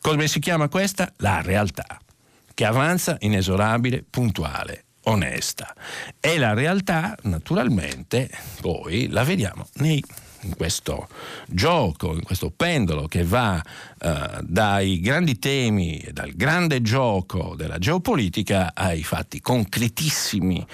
Come 0.00 0.28
si 0.28 0.40
chiama 0.40 0.68
questa? 0.68 1.12
La 1.18 1.42
realtà, 1.42 2.00
che 2.54 2.64
avanza 2.64 3.16
inesorabile, 3.20 4.02
puntuale, 4.08 4.84
onesta. 5.02 5.74
E 6.18 6.38
la 6.38 6.54
realtà, 6.54 7.14
naturalmente, 7.24 8.30
poi 8.60 9.08
la 9.08 9.22
vediamo 9.22 9.68
nei 9.74 10.02
in 10.46 10.56
questo 10.56 11.08
gioco, 11.46 12.14
in 12.14 12.22
questo 12.22 12.50
pendolo 12.50 13.06
che 13.06 13.24
va 13.24 13.60
eh, 14.00 14.38
dai 14.42 15.00
grandi 15.00 15.38
temi, 15.38 16.06
dal 16.12 16.32
grande 16.34 16.80
gioco 16.80 17.54
della 17.56 17.78
geopolitica 17.78 18.72
ai 18.74 19.02
fatti 19.02 19.40
concretissimi 19.40 20.64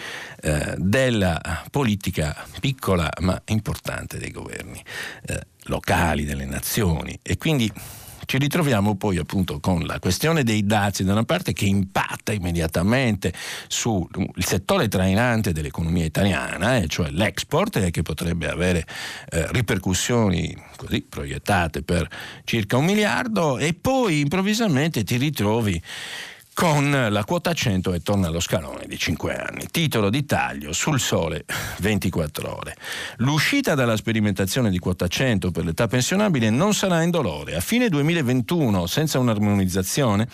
eh, 0.43 0.75
della 0.79 1.41
politica 1.71 2.37
piccola 2.61 3.09
ma 3.21 3.41
importante 3.47 4.19
dei 4.19 4.31
governi 4.31 4.83
eh, 5.27 5.41
locali, 5.65 6.25
delle 6.25 6.45
nazioni. 6.45 7.19
E 7.23 7.39
quindi 7.39 7.73
ci 8.25 8.39
ritroviamo 8.39 8.97
poi 8.97 9.19
appunto 9.19 9.61
con 9.61 9.83
la 9.85 9.99
questione 9.99 10.43
dei 10.43 10.65
dazi 10.65 11.05
da 11.05 11.13
una 11.13 11.25
parte 11.25 11.53
che 11.53 11.65
impatta 11.65 12.33
immediatamente 12.33 13.33
sul 13.69 14.09
settore 14.39 14.89
trainante 14.89 15.53
dell'economia 15.53 16.05
italiana, 16.05 16.79
eh, 16.79 16.89
cioè 16.89 17.11
l'export, 17.11 17.77
e 17.77 17.91
che 17.91 18.03
potrebbe 18.03 18.49
avere 18.49 18.87
eh, 19.31 19.47
ripercussioni 19.51 20.57
così 20.77 21.03
proiettate 21.03 21.83
per 21.83 22.09
circa 22.45 22.77
un 22.77 22.85
miliardo, 22.85 23.59
e 23.59 23.75
poi 23.75 24.21
improvvisamente 24.21 25.05
ti 25.05 25.17
ritrovi 25.17 25.81
con 26.55 27.09
la 27.11 27.25
quota 27.25 27.53
100 27.53 27.95
e 27.95 28.01
torna 28.01 28.29
allo 28.29 28.41
scalone 28.41 28.85
di 28.87 28.99
5 28.99 29.35
anni. 29.35 29.67
Titolo 29.71 30.11
di 30.11 30.25
taglio 30.25 30.73
sul 30.73 31.01
sole 31.01 31.45
24 31.79 32.57
ore. 32.57 32.77
L'uscita 33.19 33.75
dalla 33.75 33.97
sperimentazione 33.97 34.71
di 34.71 34.79
quota 34.79 35.09
100 35.09 35.51
per 35.51 35.65
l'età 35.65 35.87
pensionabile 35.87 36.51
non 36.51 36.75
sarà 36.75 37.03
indolore. 37.03 37.57
A 37.57 37.61
fine 37.61 37.89
2021, 37.89 38.87
senza 38.87 39.19
un'armonizzazione, 39.19 40.29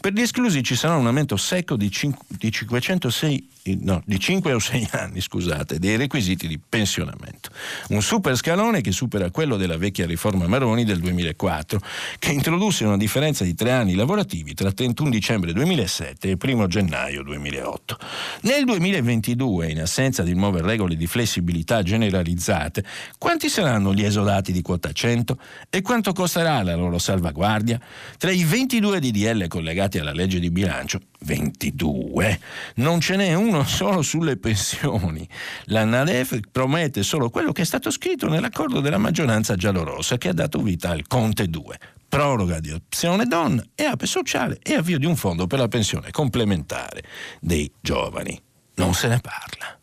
per 0.00 0.12
gli 0.12 0.20
esclusi 0.20 0.62
ci 0.62 0.76
sarà 0.76 0.96
un 0.96 1.06
aumento 1.06 1.36
secco 1.36 1.76
di, 1.76 1.90
5, 1.90 2.26
di 2.28 2.52
506 2.52 3.48
no, 3.80 4.02
di 4.04 4.18
5 4.18 4.52
o 4.52 4.58
6 4.58 4.88
anni, 4.92 5.20
scusate, 5.20 5.78
dei 5.78 5.96
requisiti 5.96 6.46
di 6.46 6.58
pensionamento. 6.58 7.50
Un 7.88 8.02
super 8.02 8.36
scalone 8.36 8.80
che 8.80 8.92
supera 8.92 9.30
quello 9.30 9.56
della 9.56 9.78
vecchia 9.78 10.06
riforma 10.06 10.46
Maroni 10.46 10.84
del 10.84 11.00
2004, 11.00 11.80
che 12.18 12.32
introdusse 12.32 12.84
una 12.84 12.98
differenza 12.98 13.44
di 13.44 13.54
tre 13.54 13.70
anni 13.70 13.94
lavorativi 13.94 14.52
tra 14.54 14.70
31 14.70 15.08
dicembre 15.08 15.52
2007 15.52 16.30
e 16.30 16.36
1 16.40 16.66
gennaio 16.66 17.22
2008. 17.22 17.98
Nel 18.42 18.64
2022, 18.64 19.70
in 19.70 19.80
assenza 19.80 20.22
di 20.22 20.34
nuove 20.34 20.60
regole 20.60 20.96
di 20.96 21.06
flessibilità 21.06 21.82
generalizzate, 21.82 22.84
quanti 23.18 23.48
saranno 23.48 23.94
gli 23.94 24.04
esodati 24.04 24.52
di 24.52 24.60
quota 24.60 24.92
100 24.92 25.38
e 25.70 25.80
quanto 25.80 26.12
costerà 26.12 26.62
la 26.62 26.74
loro 26.74 26.98
salvaguardia? 26.98 27.80
Tra 28.18 28.30
i 28.30 28.44
22 28.44 29.00
DDL 29.00 29.48
collegati 29.48 29.98
alla 29.98 30.12
legge 30.12 30.38
di 30.38 30.50
bilancio, 30.50 31.00
22, 31.24 32.40
non 32.76 33.00
ce 33.00 33.16
n'è 33.16 33.34
uno 33.34 33.64
solo 33.66 34.02
sulle 34.02 34.36
pensioni. 34.36 35.28
La 35.66 35.84
NADEF 35.84 36.40
promette 36.50 37.02
solo 37.02 37.30
quello 37.30 37.52
che 37.52 37.62
è 37.62 37.64
stato 37.64 37.90
scritto 37.90 38.28
nell'accordo 38.28 38.80
della 38.80 38.98
maggioranza 38.98 39.56
giallorossa 39.56 40.18
che 40.18 40.28
ha 40.28 40.34
dato 40.34 40.60
vita 40.60 40.90
al 40.90 41.06
Conte 41.06 41.48
2 41.48 41.78
proroga 42.14 42.60
di 42.60 42.70
opzione 42.70 43.24
donna 43.24 43.60
e 43.74 43.82
ape 43.82 44.06
sociale 44.06 44.60
e 44.62 44.74
avvio 44.74 44.98
di 44.98 45.04
un 45.04 45.16
fondo 45.16 45.48
per 45.48 45.58
la 45.58 45.66
pensione 45.66 46.12
complementare 46.12 47.02
dei 47.40 47.68
giovani. 47.80 48.40
Non 48.74 48.94
se 48.94 49.08
ne 49.08 49.20
parla. 49.20 49.78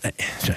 Eh, 0.00 0.14
cioè, 0.42 0.56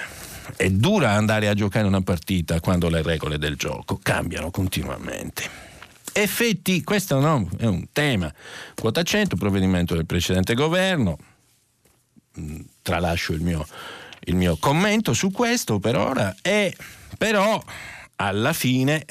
è 0.55 0.69
dura 0.69 1.13
andare 1.13 1.47
a 1.47 1.55
giocare 1.55 1.87
una 1.87 2.01
partita 2.01 2.59
quando 2.59 2.89
le 2.89 3.01
regole 3.01 3.39
del 3.39 3.55
gioco 3.55 3.99
cambiano 4.01 4.51
continuamente. 4.51 5.76
Effetti, 6.13 6.83
questo 6.83 7.19
no, 7.19 7.47
è 7.57 7.65
un 7.65 7.87
tema. 7.91 8.33
Quota 8.75 9.03
100, 9.03 9.35
provvedimento 9.35 9.93
del 9.93 10.05
precedente 10.05 10.55
governo, 10.55 11.17
mm, 12.39 12.59
tralascio 12.81 13.33
il 13.33 13.41
mio, 13.41 13.65
il 14.21 14.35
mio 14.35 14.57
commento 14.57 15.13
su 15.13 15.31
questo 15.31 15.79
per 15.79 15.95
ora, 15.95 16.35
e 16.41 16.75
però 17.17 17.61
alla 18.15 18.53
fine 18.53 19.05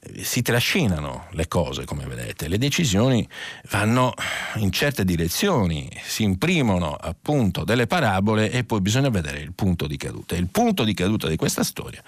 eh, 0.00 0.24
si 0.24 0.40
trascinano 0.40 1.26
le 1.32 1.46
cose, 1.46 1.84
come 1.84 2.06
vedete, 2.06 2.48
le 2.48 2.58
decisioni 2.58 3.28
vanno 3.70 4.14
in 4.56 4.72
certe 4.72 5.04
direzioni, 5.04 5.90
si 6.02 6.22
imprimono 6.22 6.94
appunto 6.94 7.64
delle 7.64 7.86
parabole 7.86 8.50
e 8.50 8.64
poi 8.64 8.80
bisogna 8.80 9.10
vedere 9.10 9.40
il 9.40 9.52
punto 9.52 9.86
di 9.86 9.96
caduta. 9.96 10.36
Il 10.36 10.48
punto 10.48 10.84
di 10.84 10.94
caduta 10.94 11.28
di 11.28 11.36
questa 11.36 11.64
storia 11.64 12.02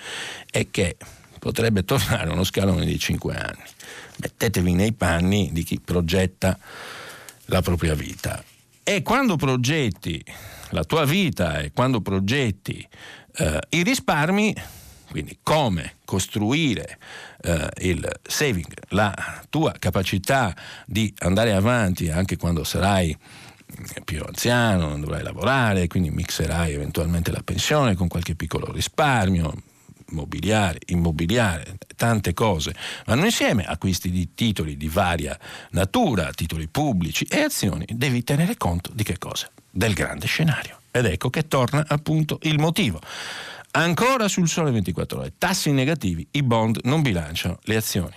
è 0.50 0.68
che 0.70 0.96
potrebbe 1.40 1.84
tornare 1.84 2.30
uno 2.30 2.44
scalone 2.44 2.84
di 2.84 2.96
5 2.96 3.34
anni. 3.34 3.64
Mettetevi 4.18 4.74
nei 4.74 4.92
panni 4.92 5.50
di 5.52 5.64
chi 5.64 5.80
progetta 5.80 6.56
la 7.46 7.62
propria 7.62 7.94
vita. 7.94 8.44
E 8.84 9.02
quando 9.02 9.34
progetti 9.34 10.24
la 10.70 10.84
tua 10.84 11.04
vita 11.04 11.58
e 11.58 11.72
quando 11.72 12.00
progetti 12.00 12.86
eh, 13.36 13.58
i 13.70 13.82
risparmi, 13.82 14.54
quindi 15.10 15.38
come 15.42 15.94
costruire 16.04 16.98
eh, 17.42 17.68
il 17.78 18.08
saving, 18.22 18.72
la 18.90 19.42
tua 19.48 19.72
capacità 19.78 20.54
di 20.86 21.12
andare 21.18 21.52
avanti 21.52 22.10
anche 22.10 22.36
quando 22.36 22.62
sarai 22.62 23.16
più 24.04 24.22
anziano, 24.24 24.88
non 24.88 25.00
dovrai 25.00 25.22
lavorare, 25.22 25.86
quindi 25.86 26.10
mixerai 26.10 26.72
eventualmente 26.72 27.30
la 27.30 27.42
pensione 27.42 27.94
con 27.94 28.08
qualche 28.08 28.34
piccolo 28.34 28.70
risparmio, 28.72 29.54
mobiliare, 30.10 30.78
immobiliare, 30.86 31.78
tante 31.96 32.32
cose, 32.32 32.74
vanno 33.06 33.24
insieme, 33.24 33.64
acquisti 33.64 34.10
di 34.10 34.34
titoli 34.34 34.76
di 34.76 34.88
varia 34.88 35.38
natura, 35.70 36.30
titoli 36.32 36.68
pubblici 36.68 37.24
e 37.28 37.40
azioni, 37.40 37.86
devi 37.90 38.22
tenere 38.22 38.56
conto 38.56 38.90
di 38.92 39.02
che 39.02 39.18
cosa? 39.18 39.50
Del 39.70 39.94
grande 39.94 40.26
scenario. 40.26 40.78
Ed 40.90 41.06
ecco 41.06 41.30
che 41.30 41.46
torna 41.46 41.84
appunto 41.86 42.38
il 42.42 42.58
motivo. 42.58 43.00
Ancora 43.72 44.26
sul 44.26 44.48
sole 44.48 44.72
24 44.72 45.18
ore, 45.18 45.32
tassi 45.38 45.70
negativi, 45.70 46.26
i 46.32 46.42
bond 46.42 46.80
non 46.84 47.02
bilanciano 47.02 47.58
le 47.62 47.76
azioni. 47.76 48.14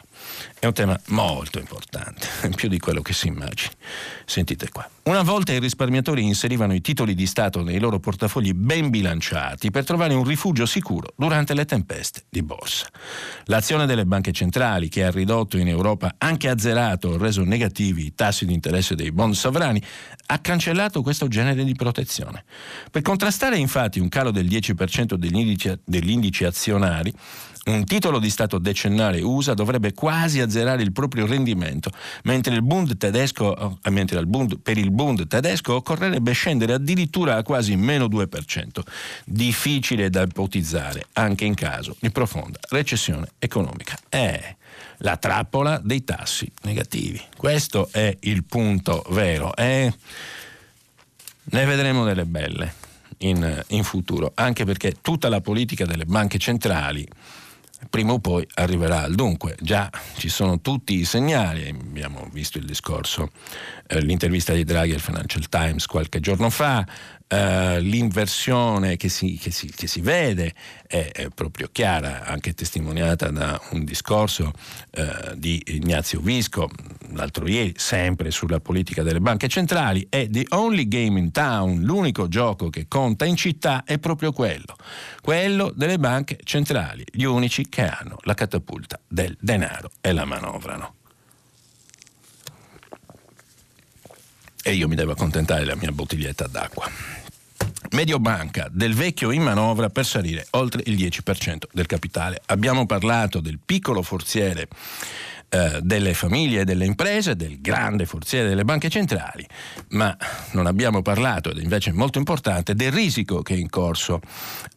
È 0.59 0.65
un 0.65 0.73
tema 0.73 0.99
molto 1.07 1.59
importante, 1.59 2.27
più 2.55 2.69
di 2.69 2.79
quello 2.79 3.01
che 3.01 3.13
si 3.13 3.27
immagini. 3.27 3.73
Sentite 4.25 4.69
qua. 4.71 4.89
Una 5.03 5.21
volta 5.21 5.51
i 5.51 5.59
risparmiatori 5.59 6.23
inserivano 6.23 6.73
i 6.73 6.79
titoli 6.79 7.13
di 7.13 7.25
Stato 7.25 7.61
nei 7.61 7.77
loro 7.77 7.99
portafogli 7.99 8.53
ben 8.53 8.89
bilanciati 8.89 9.69
per 9.69 9.83
trovare 9.83 10.13
un 10.13 10.23
rifugio 10.23 10.65
sicuro 10.65 11.13
durante 11.17 11.53
le 11.53 11.65
tempeste 11.65 12.23
di 12.29 12.41
borsa. 12.41 12.87
L'azione 13.45 13.85
delle 13.85 14.05
banche 14.05 14.31
centrali, 14.31 14.87
che 14.87 15.03
ha 15.03 15.11
ridotto 15.11 15.57
in 15.57 15.67
Europa 15.67 16.15
anche 16.17 16.47
azzerato 16.47 17.09
o 17.09 17.17
reso 17.17 17.43
negativi 17.43 18.05
i 18.05 18.15
tassi 18.15 18.45
di 18.45 18.53
interesse 18.53 18.95
dei 18.95 19.11
bond 19.11 19.33
sovrani, 19.33 19.83
ha 20.27 20.39
cancellato 20.39 21.01
questo 21.01 21.27
genere 21.27 21.65
di 21.65 21.75
protezione. 21.75 22.45
Per 22.89 23.01
contrastare 23.01 23.57
infatti 23.57 23.99
un 23.99 24.07
calo 24.07 24.31
del 24.31 24.45
10% 24.45 25.15
degli 25.15 25.37
indici, 25.37 25.77
degli 25.83 26.11
indici 26.11 26.45
azionari, 26.45 27.13
un 27.65 27.85
titolo 27.85 28.19
di 28.19 28.29
Stato 28.29 28.57
decennale 28.57 29.21
USA 29.21 29.53
dovrebbe 29.53 29.93
quasi 29.93 30.41
azzerare 30.41 30.81
il 30.83 30.91
proprio 30.91 31.25
rendimento, 31.25 31.91
mentre, 32.23 32.53
il 32.53 32.61
Bund 32.61 32.97
tedesco, 32.97 33.79
eh, 33.81 33.89
mentre 33.89 34.19
il 34.19 34.25
Bund, 34.25 34.59
per 34.59 34.77
il 34.77 34.91
Bund 34.91 35.27
tedesco 35.27 35.75
occorrerebbe 35.75 36.33
scendere 36.33 36.73
addirittura 36.73 37.37
a 37.37 37.43
quasi 37.43 37.75
meno 37.75 38.07
2%. 38.07 38.81
Difficile 39.25 40.09
da 40.09 40.23
ipotizzare, 40.23 41.05
anche 41.13 41.45
in 41.45 41.53
caso 41.53 41.95
di 41.99 42.11
profonda 42.11 42.59
recessione 42.69 43.29
economica. 43.39 43.97
È 44.09 44.55
la 44.97 45.17
trappola 45.17 45.79
dei 45.81 46.03
tassi 46.03 46.51
negativi. 46.63 47.21
Questo 47.37 47.87
è 47.91 48.15
il 48.21 48.43
punto 48.43 49.05
vero. 49.09 49.55
E 49.55 49.93
ne 51.43 51.65
vedremo 51.65 52.03
delle 52.03 52.25
belle. 52.25 52.81
In, 53.19 53.63
in 53.69 53.83
futuro, 53.85 54.33
anche 54.35 54.65
perché 54.65 54.97
tutta 54.99 55.29
la 55.29 55.39
politica 55.39 55.85
delle 55.85 56.03
banche 56.03 56.37
centrali 56.39 57.07
prima 57.89 58.13
o 58.13 58.19
poi 58.19 58.47
arriverà 58.55 59.03
al 59.03 59.15
dunque. 59.15 59.55
Già 59.59 59.89
ci 60.17 60.29
sono 60.29 60.61
tutti 60.61 60.95
i 60.95 61.05
segnali, 61.05 61.69
abbiamo 61.69 62.29
visto 62.31 62.57
il 62.57 62.65
discorso, 62.65 63.29
eh, 63.87 64.01
l'intervista 64.01 64.53
di 64.53 64.63
Draghi 64.63 64.93
al 64.93 64.99
Financial 64.99 65.47
Times 65.49 65.85
qualche 65.85 66.19
giorno 66.19 66.49
fa, 66.49 66.85
eh, 67.27 67.79
l'inversione 67.79 68.97
che 68.97 69.09
si, 69.09 69.37
che, 69.37 69.51
si, 69.51 69.67
che 69.67 69.87
si, 69.87 70.01
vede 70.01 70.53
è, 70.87 71.09
è, 71.11 71.27
proprio 71.29 71.69
chiara, 71.71 72.25
anche 72.25 72.53
testimoniata 72.53 73.29
da 73.29 73.59
un 73.71 73.83
discorso 73.83 74.51
eh, 74.91 75.33
di 75.35 75.61
Ignazio 75.67 76.19
Visco 76.19 76.69
l'altro 77.13 77.47
ieri, 77.47 77.73
sempre 77.75 78.31
sulla 78.31 78.59
politica 78.59 79.03
delle 79.03 79.19
banche 79.19 79.47
centrali, 79.47 80.05
è 80.09 80.27
the 80.29 80.45
only 80.49 80.87
game 80.87 81.19
in 81.19 81.31
town, 81.31 81.81
l'unico 81.81 82.27
gioco 82.27 82.69
che 82.69 82.87
conta 82.87 83.25
in 83.25 83.35
città 83.35 83.83
è 83.85 83.97
proprio 83.99 84.31
quello, 84.31 84.75
quello 85.21 85.71
delle 85.75 85.99
banche 85.99 86.39
centrali, 86.43 87.03
gli 87.11 87.23
unici 87.23 87.69
che 87.69 87.87
hanno 87.87 88.17
la 88.21 88.33
catapulta 88.33 88.99
del 89.07 89.35
denaro 89.39 89.91
e 90.01 90.11
la 90.11 90.25
manovrano. 90.25 90.95
E 94.65 94.73
io 94.73 94.87
mi 94.87 94.95
devo 94.95 95.11
accontentare 95.11 95.59
della 95.59 95.75
mia 95.75 95.91
bottiglietta 95.91 96.47
d'acqua. 96.47 96.89
Mediobanca 97.91 98.69
del 98.71 98.95
vecchio 98.95 99.31
in 99.31 99.43
manovra 99.43 99.89
per 99.89 100.05
salire 100.05 100.47
oltre 100.51 100.81
il 100.85 100.95
10% 100.95 101.63
del 101.71 101.85
capitale. 101.85 102.41
Abbiamo 102.45 102.85
parlato 102.85 103.41
del 103.41 103.59
piccolo 103.63 104.01
forziere 104.01 104.67
eh, 105.49 105.79
delle 105.83 106.13
famiglie 106.15 106.61
e 106.61 106.63
delle 106.63 106.85
imprese, 106.85 107.35
del 107.35 107.61
grande 107.61 108.05
forziere 108.05 108.49
delle 108.49 108.63
banche 108.63 108.89
centrali, 108.89 109.45
ma 109.89 110.17
non 110.53 110.65
abbiamo 110.65 111.01
parlato, 111.03 111.51
ed 111.51 111.59
invece 111.59 111.91
è 111.91 111.93
molto 111.93 112.17
importante, 112.17 112.73
del 112.73 112.91
risico 112.91 113.43
che 113.43 113.53
è 113.53 113.57
in 113.57 113.69
corso 113.69 114.19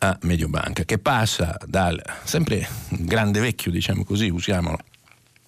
a 0.01 0.19
Mediobanca, 0.23 0.85
che 0.85 0.99
passa 0.99 1.57
dal 1.65 2.03
sempre 2.25 2.69
grande 2.89 3.41
vecchio, 3.41 3.71
diciamo 3.71 4.05
così, 4.05 4.29
usiamolo 4.29 4.79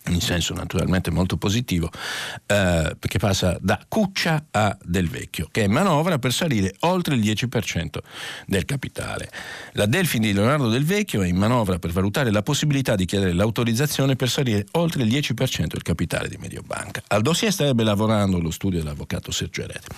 in 0.08 0.20
senso 0.20 0.54
naturalmente 0.54 1.10
molto 1.10 1.36
positivo, 1.36 1.90
eh, 2.46 2.96
perché 2.98 3.18
passa 3.18 3.56
da 3.60 3.80
Cuccia 3.86 4.46
a 4.50 4.76
Del 4.82 5.08
Vecchio, 5.08 5.48
che 5.50 5.64
è 5.64 5.66
manovra 5.66 6.18
per 6.18 6.32
salire 6.32 6.74
oltre 6.80 7.14
il 7.14 7.20
10% 7.20 7.98
del 8.46 8.64
capitale. 8.64 9.30
La 9.72 9.86
Delfin 9.86 10.22
di 10.22 10.32
Leonardo 10.32 10.68
Del 10.68 10.84
Vecchio 10.84 11.22
è 11.22 11.26
in 11.26 11.36
manovra 11.36 11.78
per 11.78 11.92
valutare 11.92 12.30
la 12.30 12.42
possibilità 12.42 12.94
di 12.94 13.04
chiedere 13.04 13.32
l'autorizzazione 13.32 14.16
per 14.16 14.28
salire 14.28 14.66
oltre 14.72 15.02
il 15.02 15.08
10% 15.08 15.66
del 15.66 15.82
capitale 15.82 16.28
di 16.28 16.36
Mediobanca. 16.38 17.02
Al 17.08 17.22
dossier 17.22 17.52
starebbe 17.52 17.84
lavorando 17.84 18.40
lo 18.40 18.50
studio 18.50 18.78
dell'avvocato 18.78 19.30
Sergio 19.30 19.62
Erete. 19.62 19.88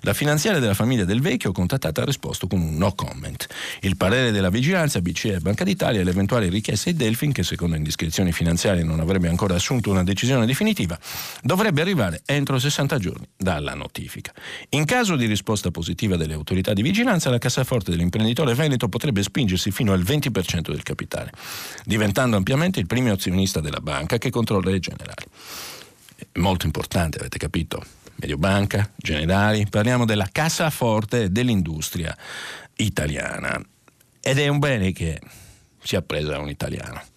La 0.00 0.14
finanziaria 0.14 0.60
della 0.60 0.74
famiglia 0.74 1.04
Del 1.04 1.20
Vecchio, 1.20 1.52
contattata, 1.52 2.02
ha 2.02 2.04
risposto 2.04 2.46
con 2.46 2.60
un 2.60 2.76
no 2.76 2.92
comment. 2.94 3.46
Il 3.80 3.96
parere 3.96 4.30
della 4.30 4.50
vigilanza 4.50 5.00
BCE 5.00 5.34
e 5.34 5.40
Banca 5.40 5.64
d'Italia 5.64 6.00
e 6.00 6.04
l'eventuale 6.04 6.48
richiesta 6.48 6.90
di 6.90 6.96
Delfin, 6.96 7.32
che 7.32 7.42
secondo 7.42 7.76
indiscrezioni 7.76 8.32
finanziarie 8.32 8.82
non 8.82 9.00
avrebbe 9.00 9.28
ancora 9.28 9.58
assunto 9.60 9.90
una 9.90 10.02
decisione 10.02 10.46
definitiva, 10.46 10.98
dovrebbe 11.42 11.82
arrivare 11.82 12.22
entro 12.24 12.58
60 12.58 12.98
giorni 12.98 13.28
dalla 13.36 13.74
notifica. 13.74 14.32
In 14.70 14.84
caso 14.84 15.14
di 15.14 15.26
risposta 15.26 15.70
positiva 15.70 16.16
delle 16.16 16.34
autorità 16.34 16.72
di 16.72 16.82
vigilanza, 16.82 17.30
la 17.30 17.38
cassaforte 17.38 17.90
dell'imprenditore 17.90 18.54
Veneto 18.54 18.88
potrebbe 18.88 19.22
spingersi 19.22 19.70
fino 19.70 19.92
al 19.92 20.02
20% 20.02 20.70
del 20.70 20.82
capitale, 20.82 21.30
diventando 21.84 22.36
ampiamente 22.36 22.80
il 22.80 22.86
primo 22.86 23.12
azionista 23.12 23.60
della 23.60 23.80
banca 23.80 24.18
che 24.18 24.30
controlla 24.30 24.70
le 24.70 24.80
generali. 24.80 25.24
Molto 26.34 26.66
importante, 26.66 27.18
avete 27.18 27.38
capito? 27.38 27.84
Mediobanca, 28.16 28.90
generali, 28.96 29.66
parliamo 29.68 30.04
della 30.04 30.28
cassaforte 30.30 31.30
dell'industria 31.30 32.16
italiana. 32.76 33.62
Ed 34.20 34.38
è 34.38 34.48
un 34.48 34.58
bene 34.58 34.92
che 34.92 35.18
sia 35.82 36.02
presa 36.02 36.38
un 36.38 36.50
italiano 36.50 37.09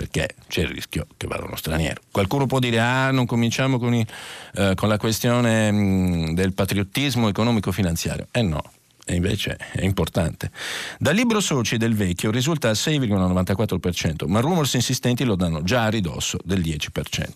perché 0.00 0.34
c'è 0.48 0.62
il 0.62 0.68
rischio 0.68 1.06
che 1.18 1.26
vada 1.26 1.44
uno 1.44 1.56
straniero. 1.56 2.00
Qualcuno 2.10 2.46
può 2.46 2.58
dire 2.58 2.80
ah 2.80 3.10
non 3.10 3.26
cominciamo 3.26 3.78
con, 3.78 3.94
i, 3.94 4.06
eh, 4.54 4.72
con 4.74 4.88
la 4.88 4.96
questione 4.96 5.70
mh, 5.70 6.32
del 6.32 6.54
patriottismo 6.54 7.28
economico-finanziario. 7.28 8.28
Eh 8.30 8.40
no, 8.40 8.62
e 9.04 9.14
invece 9.14 9.58
è 9.72 9.84
importante. 9.84 10.50
Dal 10.98 11.14
libro 11.14 11.40
soci 11.40 11.76
del 11.76 11.94
vecchio 11.94 12.30
risulta 12.30 12.70
al 12.70 12.76
6,94%, 12.76 14.26
ma 14.26 14.40
rumors 14.40 14.72
insistenti 14.72 15.24
lo 15.24 15.34
danno 15.34 15.62
già 15.62 15.84
a 15.84 15.90
ridosso 15.90 16.38
del 16.44 16.60
10%. 16.60 17.28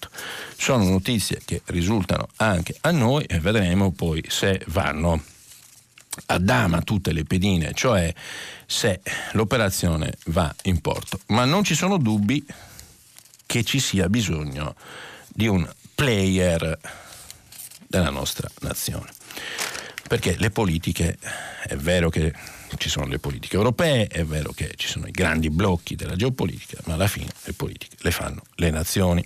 Sono 0.57 0.85
notizie 0.85 1.43
che 1.45 1.61
risultano 1.67 2.29
anche 2.37 2.77
a 2.81 2.93
noi 2.93 3.25
e 3.25 3.41
vedremo 3.41 3.93
poi 3.93 4.25
se 4.27 4.63
vanno 4.69 5.23
a 6.27 6.81
tutte 6.83 7.13
le 7.13 7.25
pedine, 7.25 7.73
cioè 7.75 8.13
se 8.67 9.01
l'operazione 9.33 10.15
va 10.27 10.55
in 10.63 10.81
porto. 10.81 11.21
Ma 11.29 11.45
non 11.45 11.65
ci 11.65 11.75
sono 11.75 11.99
dubbi 11.99 12.45
che 13.47 13.65
ci 13.65 13.79
sia 13.79 14.09
bisogno 14.09 14.75
di 15.29 15.47
un 15.47 15.69
player 15.95 16.79
della 17.87 18.11
nostra 18.11 18.49
nazione. 18.61 19.11
Perché 20.07 20.37
le 20.39 20.51
politiche, 20.51 21.19
è 21.67 21.77
vero 21.77 22.11
che 22.11 22.33
ci 22.77 22.89
sono 22.89 23.07
le 23.07 23.19
politiche 23.19 23.57
europee, 23.57 24.07
è 24.07 24.25
vero 24.25 24.53
che 24.53 24.73
ci 24.77 24.89
sono 24.89 25.07
i 25.07 25.11
grandi 25.11 25.51
blocchi 25.51 25.95
della 25.95 26.17
geopolitica, 26.17 26.79
ma 26.85 26.95
alla 26.95 27.07
fine 27.07 27.31
le 27.45 27.53
politiche 27.53 27.97
le 28.01 28.11
fanno 28.11 28.43
le 28.57 28.71
nazioni. 28.71 29.25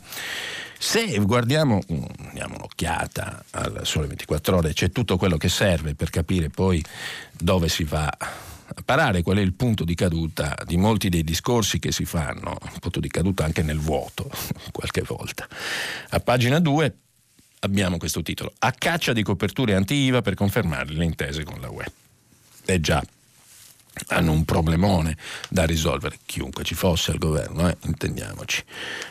Se 0.80 1.18
guardiamo, 1.18 1.80
mm, 1.92 2.04
diamo 2.32 2.54
un'occhiata 2.54 3.44
al 3.50 3.80
Sole 3.82 4.06
24 4.06 4.56
ore, 4.56 4.72
c'è 4.72 4.90
tutto 4.90 5.16
quello 5.16 5.36
che 5.36 5.48
serve 5.48 5.96
per 5.96 6.08
capire 6.08 6.50
poi 6.50 6.82
dove 7.36 7.68
si 7.68 7.82
va 7.82 8.06
a 8.06 8.82
parare, 8.84 9.22
qual 9.22 9.38
è 9.38 9.40
il 9.40 9.54
punto 9.54 9.82
di 9.82 9.94
caduta 9.94 10.56
di 10.64 10.76
molti 10.76 11.08
dei 11.08 11.24
discorsi 11.24 11.80
che 11.80 11.90
si 11.90 12.04
fanno, 12.04 12.56
un 12.60 12.78
punto 12.78 13.00
di 13.00 13.08
caduta 13.08 13.44
anche 13.44 13.62
nel 13.62 13.80
vuoto 13.80 14.30
qualche 14.70 15.02
volta. 15.02 15.48
A 16.10 16.20
pagina 16.20 16.60
2 16.60 16.96
abbiamo 17.60 17.96
questo 17.98 18.22
titolo, 18.22 18.52
a 18.60 18.70
caccia 18.70 19.12
di 19.12 19.24
coperture 19.24 19.74
anti-IVA 19.74 20.22
per 20.22 20.34
confermare 20.34 20.92
le 20.92 21.04
intese 21.04 21.42
con 21.42 21.60
la 21.60 21.70
UE. 21.70 21.86
E 22.64 22.80
già, 22.80 23.02
hanno 24.08 24.32
un 24.32 24.44
problemone 24.44 25.16
da 25.48 25.64
risolvere, 25.64 26.18
chiunque 26.24 26.64
ci 26.64 26.74
fosse 26.74 27.10
al 27.10 27.18
governo, 27.18 27.68
eh, 27.68 27.76
intendiamoci. 27.84 28.64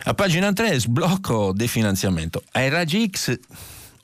A 0.04 0.14
pagina 0.14 0.52
3, 0.52 0.80
sblocco 0.80 1.52
definanziamento. 1.54 2.44
Ai 2.52 2.70
raggi 2.70 3.10
X 3.10 3.40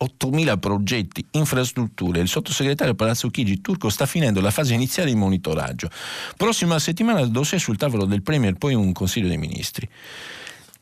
8.000 0.04 0.58
progetti, 0.58 1.26
infrastrutture. 1.32 2.20
Il 2.20 2.28
sottosegretario 2.28 2.96
Palazzo 2.96 3.30
Chigi 3.30 3.62
Turco 3.62 3.90
sta 3.90 4.06
finendo 4.06 4.42
la 4.42 4.52
fase 4.52 4.74
iniziale 4.74 5.10
di 5.10 5.16
monitoraggio. 5.16 5.90
Prossima 6.36 6.78
settimana 6.80 7.22
il 7.22 7.32
dossier 7.32 7.60
sul 7.60 7.78
tavolo 7.78 8.06
del 8.06 8.22
Premier, 8.22 8.56
poi 8.56 8.74
un 8.74 8.92
Consiglio 8.92 9.28
dei 9.28 9.38
Ministri. 9.38 9.88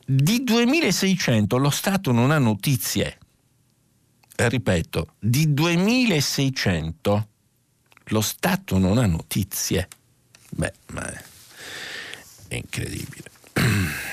Di 0.04 0.42
2.600 0.44 1.58
lo 1.58 1.70
Stato 1.70 2.10
non 2.10 2.30
ha 2.30 2.38
notizie. 2.38 3.18
Ripeto, 4.34 5.14
di 5.20 5.48
2.600 5.48 7.22
lo 8.06 8.20
Stato 8.20 8.78
non 8.78 8.98
ha 8.98 9.06
notizie. 9.06 9.88
Beh, 10.50 10.72
ma 10.88 11.10
è, 12.48 12.54
incredibile. 12.54 13.30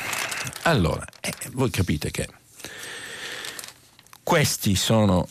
Allora, 0.63 1.05
eh, 1.19 1.33
voi 1.51 1.69
capite 1.69 2.11
che 2.11 2.27
questi 4.23 4.75
sono 4.75 5.27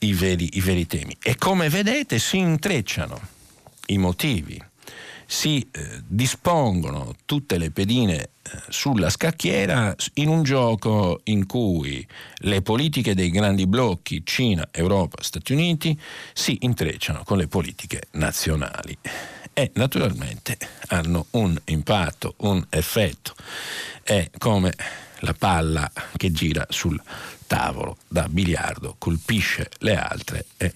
i 0.00 0.12
veri, 0.12 0.56
i 0.56 0.60
veri 0.60 0.86
temi 0.86 1.16
e 1.20 1.36
come 1.36 1.68
vedete 1.68 2.18
si 2.18 2.38
intrecciano 2.38 3.20
i 3.86 3.98
motivi 3.98 4.62
si 5.26 5.66
eh, 5.72 6.02
dispongono 6.06 7.14
tutte 7.24 7.58
le 7.58 7.70
pedine 7.70 8.16
eh, 8.22 8.28
sulla 8.68 9.10
scacchiera 9.10 9.94
in 10.14 10.28
un 10.28 10.44
gioco 10.44 11.20
in 11.24 11.46
cui 11.46 12.06
le 12.38 12.62
politiche 12.62 13.14
dei 13.14 13.30
grandi 13.30 13.66
blocchi 13.66 14.22
Cina, 14.24 14.68
Europa, 14.70 15.22
Stati 15.22 15.52
Uniti 15.52 15.98
si 16.32 16.58
intrecciano 16.60 17.22
con 17.24 17.38
le 17.38 17.48
politiche 17.48 18.02
nazionali 18.12 18.96
e 19.52 19.70
naturalmente 19.74 20.58
hanno 20.88 21.26
un 21.30 21.58
impatto, 21.64 22.34
un 22.38 22.64
effetto. 22.70 23.34
È 24.02 24.30
come 24.38 24.74
la 25.20 25.34
palla 25.34 25.90
che 26.16 26.30
gira 26.30 26.66
sul 26.68 27.00
tavolo 27.46 27.96
da 28.06 28.28
biliardo, 28.28 28.96
colpisce 28.98 29.70
le 29.78 29.96
altre 29.96 30.46
e 30.56 30.72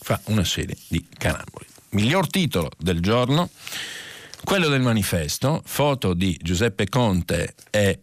fa 0.00 0.20
una 0.24 0.44
serie 0.44 0.76
di 0.88 1.06
canamboli. 1.16 1.75
Miglior 1.96 2.28
titolo 2.28 2.70
del 2.76 3.00
giorno, 3.00 3.48
quello 4.44 4.68
del 4.68 4.82
manifesto, 4.82 5.62
foto 5.64 6.12
di 6.12 6.38
Giuseppe 6.42 6.90
Conte 6.90 7.54
e 7.70 8.00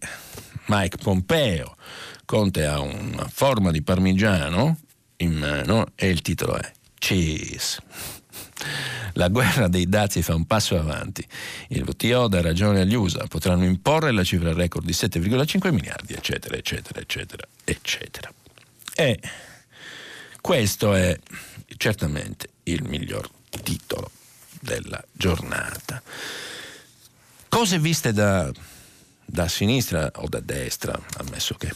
Mike 0.66 0.98
Pompeo. 0.98 1.76
Conte 2.26 2.66
ha 2.66 2.80
una 2.80 3.30
forma 3.32 3.70
di 3.70 3.84
parmigiano 3.84 4.80
in 5.18 5.34
mano 5.34 5.92
e 5.94 6.10
il 6.10 6.24
titolo 6.24 6.58
è 6.58 6.72
Cheese. 6.96 7.84
La 9.14 9.28
guerra 9.28 9.68
dei 9.68 9.88
dazi 9.88 10.24
fa 10.24 10.34
un 10.34 10.48
passo 10.48 10.76
avanti. 10.76 11.24
Il 11.68 11.84
WTO 11.84 12.28
dà 12.28 12.42
ragione 12.42 12.82
agli 12.82 12.96
USA, 12.96 13.28
potranno 13.28 13.64
imporre 13.64 14.12
la 14.12 14.24
cifra 14.24 14.54
record 14.54 14.86
di 14.86 14.94
7,5 14.94 15.72
miliardi, 15.72 16.14
eccetera, 16.14 16.56
eccetera, 16.56 17.00
eccetera, 17.00 17.48
eccetera. 17.64 18.34
E 18.96 19.20
questo 20.42 20.96
è 20.96 21.16
certamente 21.78 22.50
il 22.64 22.82
miglior 22.86 23.30
titolo 23.62 24.12
della 24.60 25.04
giornata. 25.12 26.02
Cose 27.50 27.80
viste 27.80 28.14
da, 28.14 28.52
da 29.26 29.48
sinistra 29.48 30.12
o 30.16 30.28
da 30.28 30.40
destra, 30.40 31.00
ammesso 31.18 31.56
che 31.56 31.72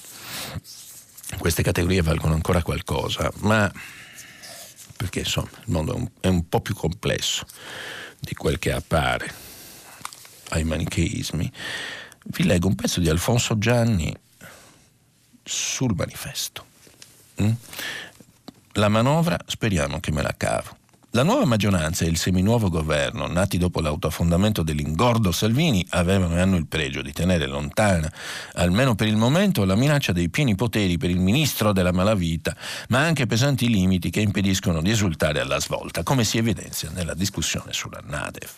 queste 1.38 1.62
categorie 1.62 2.02
valgono 2.02 2.34
ancora 2.34 2.64
qualcosa, 2.64 3.32
ma 3.38 3.72
perché 4.96 5.20
insomma 5.20 5.50
il 5.52 5.72
mondo 5.72 5.94
è 5.94 5.96
un, 5.96 6.10
è 6.22 6.28
un 6.28 6.50
po' 6.50 6.62
più 6.62 6.74
complesso 6.74 7.46
di 8.20 8.34
quel 8.34 8.58
che 8.58 8.72
appare 8.72 9.32
ai 10.50 10.64
manicheismi. 10.64 11.52
Vi 12.26 12.44
leggo 12.44 12.68
un 12.68 12.76
pezzo 12.76 13.00
di 13.00 13.10
Alfonso 13.10 13.58
Gianni 13.58 14.16
sul 15.44 15.94
manifesto. 15.96 16.66
Mm? 17.42 17.52
La 18.74 18.90
manovra 18.90 19.38
speriamo 19.46 20.00
che 20.00 20.12
me 20.12 20.22
la 20.22 20.34
cavo. 20.36 20.77
La 21.18 21.24
nuova 21.24 21.46
maggioranza 21.46 22.06
e 22.06 22.10
il 22.10 22.18
seminuovo 22.18 22.70
governo, 22.70 23.26
nati 23.26 23.58
dopo 23.58 23.82
l'autoaffondamento 23.82 24.62
dell'ingordo 24.62 25.32
Salvini, 25.32 25.84
avevano 25.90 26.36
e 26.36 26.42
hanno 26.42 26.58
il 26.58 26.68
pregio 26.68 27.02
di 27.02 27.12
tenere 27.12 27.48
lontana, 27.48 28.08
almeno 28.54 28.94
per 28.94 29.08
il 29.08 29.16
momento, 29.16 29.66
la 29.66 29.74
minaccia 29.74 30.12
dei 30.12 30.30
pieni 30.30 30.54
poteri 30.54 31.00
per 31.00 31.10
il 31.10 31.20
ministro 31.20 31.74
della 31.74 31.92
malavita, 31.92 32.56
ma 32.90 33.00
anche 33.00 33.26
pesanti 33.26 33.68
limiti 33.68 34.12
che 34.12 34.22
impediscono 34.22 34.80
di 34.80 34.92
esultare 34.92 35.40
alla 35.40 35.60
svolta, 35.60 36.04
come 36.04 36.24
si 36.24 36.38
evidenzia 36.38 36.92
nella 36.94 37.16
discussione 37.16 37.74
sulla 37.74 38.00
NADEF. 38.06 38.54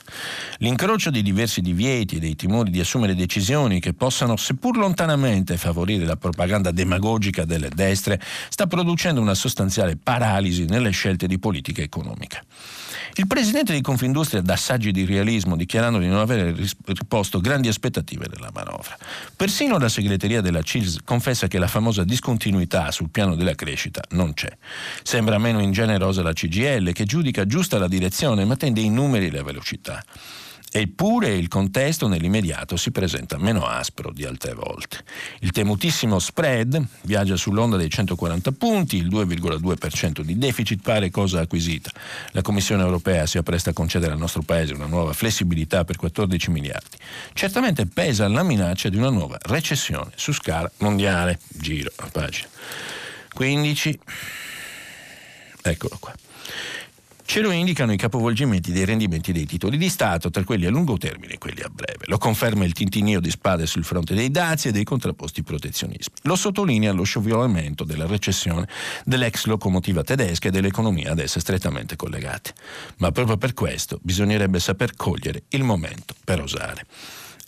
L'incrocio 0.58 1.12
di 1.12 1.22
diversi 1.22 1.62
divieti 1.62 2.18
e 2.18 2.20
dei 2.20 2.36
timori 2.36 2.72
di 2.72 2.82
assumere 2.82 3.16
decisioni 3.16 3.80
che 3.80 3.94
possano, 3.94 4.36
seppur 4.36 4.76
lontanamente, 4.76 5.56
favorire 5.56 6.04
la 6.04 6.18
propaganda 6.18 6.72
demagogica 6.72 7.46
delle 7.46 7.70
destre, 7.70 8.22
sta 8.50 8.68
producendo 8.68 9.22
una 9.22 9.34
sostanziale 9.34 9.96
paralisi 9.96 10.66
nelle 10.66 10.90
scelte 10.90 11.26
di 11.26 11.40
politica 11.40 11.82
economica. 11.82 12.44
Il 13.16 13.28
presidente 13.28 13.74
di 13.74 13.82
Confindustria 13.82 14.42
dà 14.42 14.56
saggi 14.56 14.92
di 14.92 15.06
realismo 15.06 15.56
dichiarando 15.56 16.00
di 16.00 16.08
non 16.08 16.20
avere 16.20 16.56
riposto 16.86 17.42
grandi 17.42 17.68
aspettative 17.68 18.28
della 18.30 18.50
manovra. 18.54 18.98
Persino 19.36 19.78
la 19.78 19.90
segreteria 19.90 20.42
della 20.42 20.62
CILS 20.62 21.00
confessa 21.04 21.48
che 21.48 21.60
la 21.60 21.68
famosa 21.68 22.04
discontinuità 22.04 22.92
sul 22.92 23.10
piano 23.10 23.36
della 23.36 23.56
crescita 23.56 24.02
non 24.12 24.34
c'è. 24.34 24.56
Sembra 25.04 25.38
meno 25.38 25.60
ingenerosa 25.60 26.22
la 26.22 26.34
CGL 26.34 26.94
che 26.94 27.04
giudica 27.06 27.46
giusta 27.46 27.78
la 27.78 27.88
direzione 27.88 28.46
ma 28.46 28.56
tende 28.56 28.82
i 28.82 28.90
numeri 28.90 29.28
e 29.28 29.32
la 29.32 29.44
velocità. 29.44 30.04
Eppure 30.72 31.30
il 31.30 31.48
contesto 31.48 32.08
nell'immediato 32.08 32.78
si 32.78 32.92
presenta 32.92 33.40
meno 33.40 33.66
aspro 33.66 34.12
di 34.12 34.24
altre 34.24 34.54
volte. 34.54 35.04
Il 35.40 35.52
temutissimo 35.52 36.20
spread 36.20 36.86
viaggia 37.02 37.36
sull'onda 37.36 37.76
dei 37.76 37.90
140 37.90 38.52
punti, 38.52 38.98
il 38.98 39.08
2,2% 39.08 40.22
di 40.22 40.38
deficit 40.38 40.82
pare 40.84 41.10
cosa 41.10 41.42
acquisita. 41.42 41.90
La 42.32 42.44
Commissione 42.44 42.84
europea 42.84 43.26
si 43.26 43.40
appresta 43.40 43.72
a 43.72 43.74
concedere 43.74 44.14
al 44.14 44.20
nostro 44.20 44.44
Paese 44.44 44.74
una 44.74 44.86
nuova 44.86 45.14
flessibilità 45.14 45.84
per 45.86 45.96
14 45.96 46.52
miliardi. 46.52 46.98
Certamente 47.34 47.88
pesa 47.88 48.28
la 48.28 48.44
minaccia 48.44 48.90
di 48.90 48.98
una 48.98 49.10
nuova 49.10 49.38
recessione 49.42 50.12
su 50.16 50.32
scala 50.34 50.70
mondiale. 50.78 51.40
Giro 51.48 51.92
a 51.96 52.10
pagina 52.12 52.48
15. 53.34 54.00
Eccolo 55.62 55.98
qua. 56.00 56.14
Ce 57.30 57.42
lo 57.42 57.52
indicano 57.52 57.94
i 57.94 57.96
capovolgimenti 57.96 58.72
dei 58.72 58.86
rendimenti 58.86 59.32
dei 59.32 59.46
titoli 59.46 59.78
di 59.78 59.88
Stato, 59.90 60.32
tra 60.32 60.44
quelli 60.44 60.66
a 60.66 60.72
lungo 60.72 60.98
termine 60.98 61.34
e 61.34 61.38
quelli 61.38 61.62
a 61.62 61.70
breve. 61.70 62.06
Lo 62.06 62.18
conferma 62.18 62.66
il 62.66 62.74
tintinio 62.74 63.20
di 63.20 63.30
spade 63.30 63.68
sul 63.68 63.84
fronte 63.84 64.16
dei 64.16 64.32
dazi 64.32 64.70
e 64.70 64.72
dei 64.72 64.84
contrapposti 64.84 65.44
protezionismi. 65.44 66.16
Lo 66.24 66.36
sottolinea 66.36 66.92
lo 66.92 67.04
sciogliolamento 67.04 67.84
della 67.84 68.08
recessione 68.08 68.68
dell'ex 69.06 69.46
locomotiva 69.46 70.02
tedesca 70.02 70.48
e 70.48 70.52
dell'economia 70.52 71.12
ad 71.12 71.20
essa 71.20 71.40
strettamente 71.40 71.96
collegate. 71.96 72.56
Ma 72.98 73.12
proprio 73.12 73.38
per 73.38 73.54
questo 73.54 74.00
bisognerebbe 74.02 74.60
saper 74.60 74.96
cogliere 74.96 75.44
il 75.50 75.64
momento 75.64 76.16
per 76.24 76.42
osare. 76.42 76.88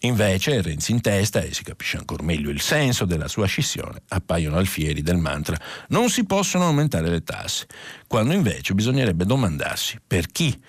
Invece 0.03 0.63
Renzi 0.63 0.93
in 0.93 1.01
testa, 1.01 1.41
e 1.41 1.53
si 1.53 1.63
capisce 1.63 1.97
ancora 1.97 2.23
meglio 2.23 2.49
il 2.49 2.59
senso 2.59 3.05
della 3.05 3.27
sua 3.27 3.45
scissione, 3.45 4.01
appaiono 4.07 4.57
alfieri 4.57 5.03
del 5.03 5.17
mantra 5.17 5.55
non 5.89 6.09
si 6.09 6.25
possono 6.25 6.65
aumentare 6.65 7.07
le 7.07 7.21
tasse, 7.23 7.67
quando 8.07 8.33
invece 8.33 8.73
bisognerebbe 8.73 9.25
domandarsi 9.25 9.99
per 10.05 10.25
chi. 10.27 10.59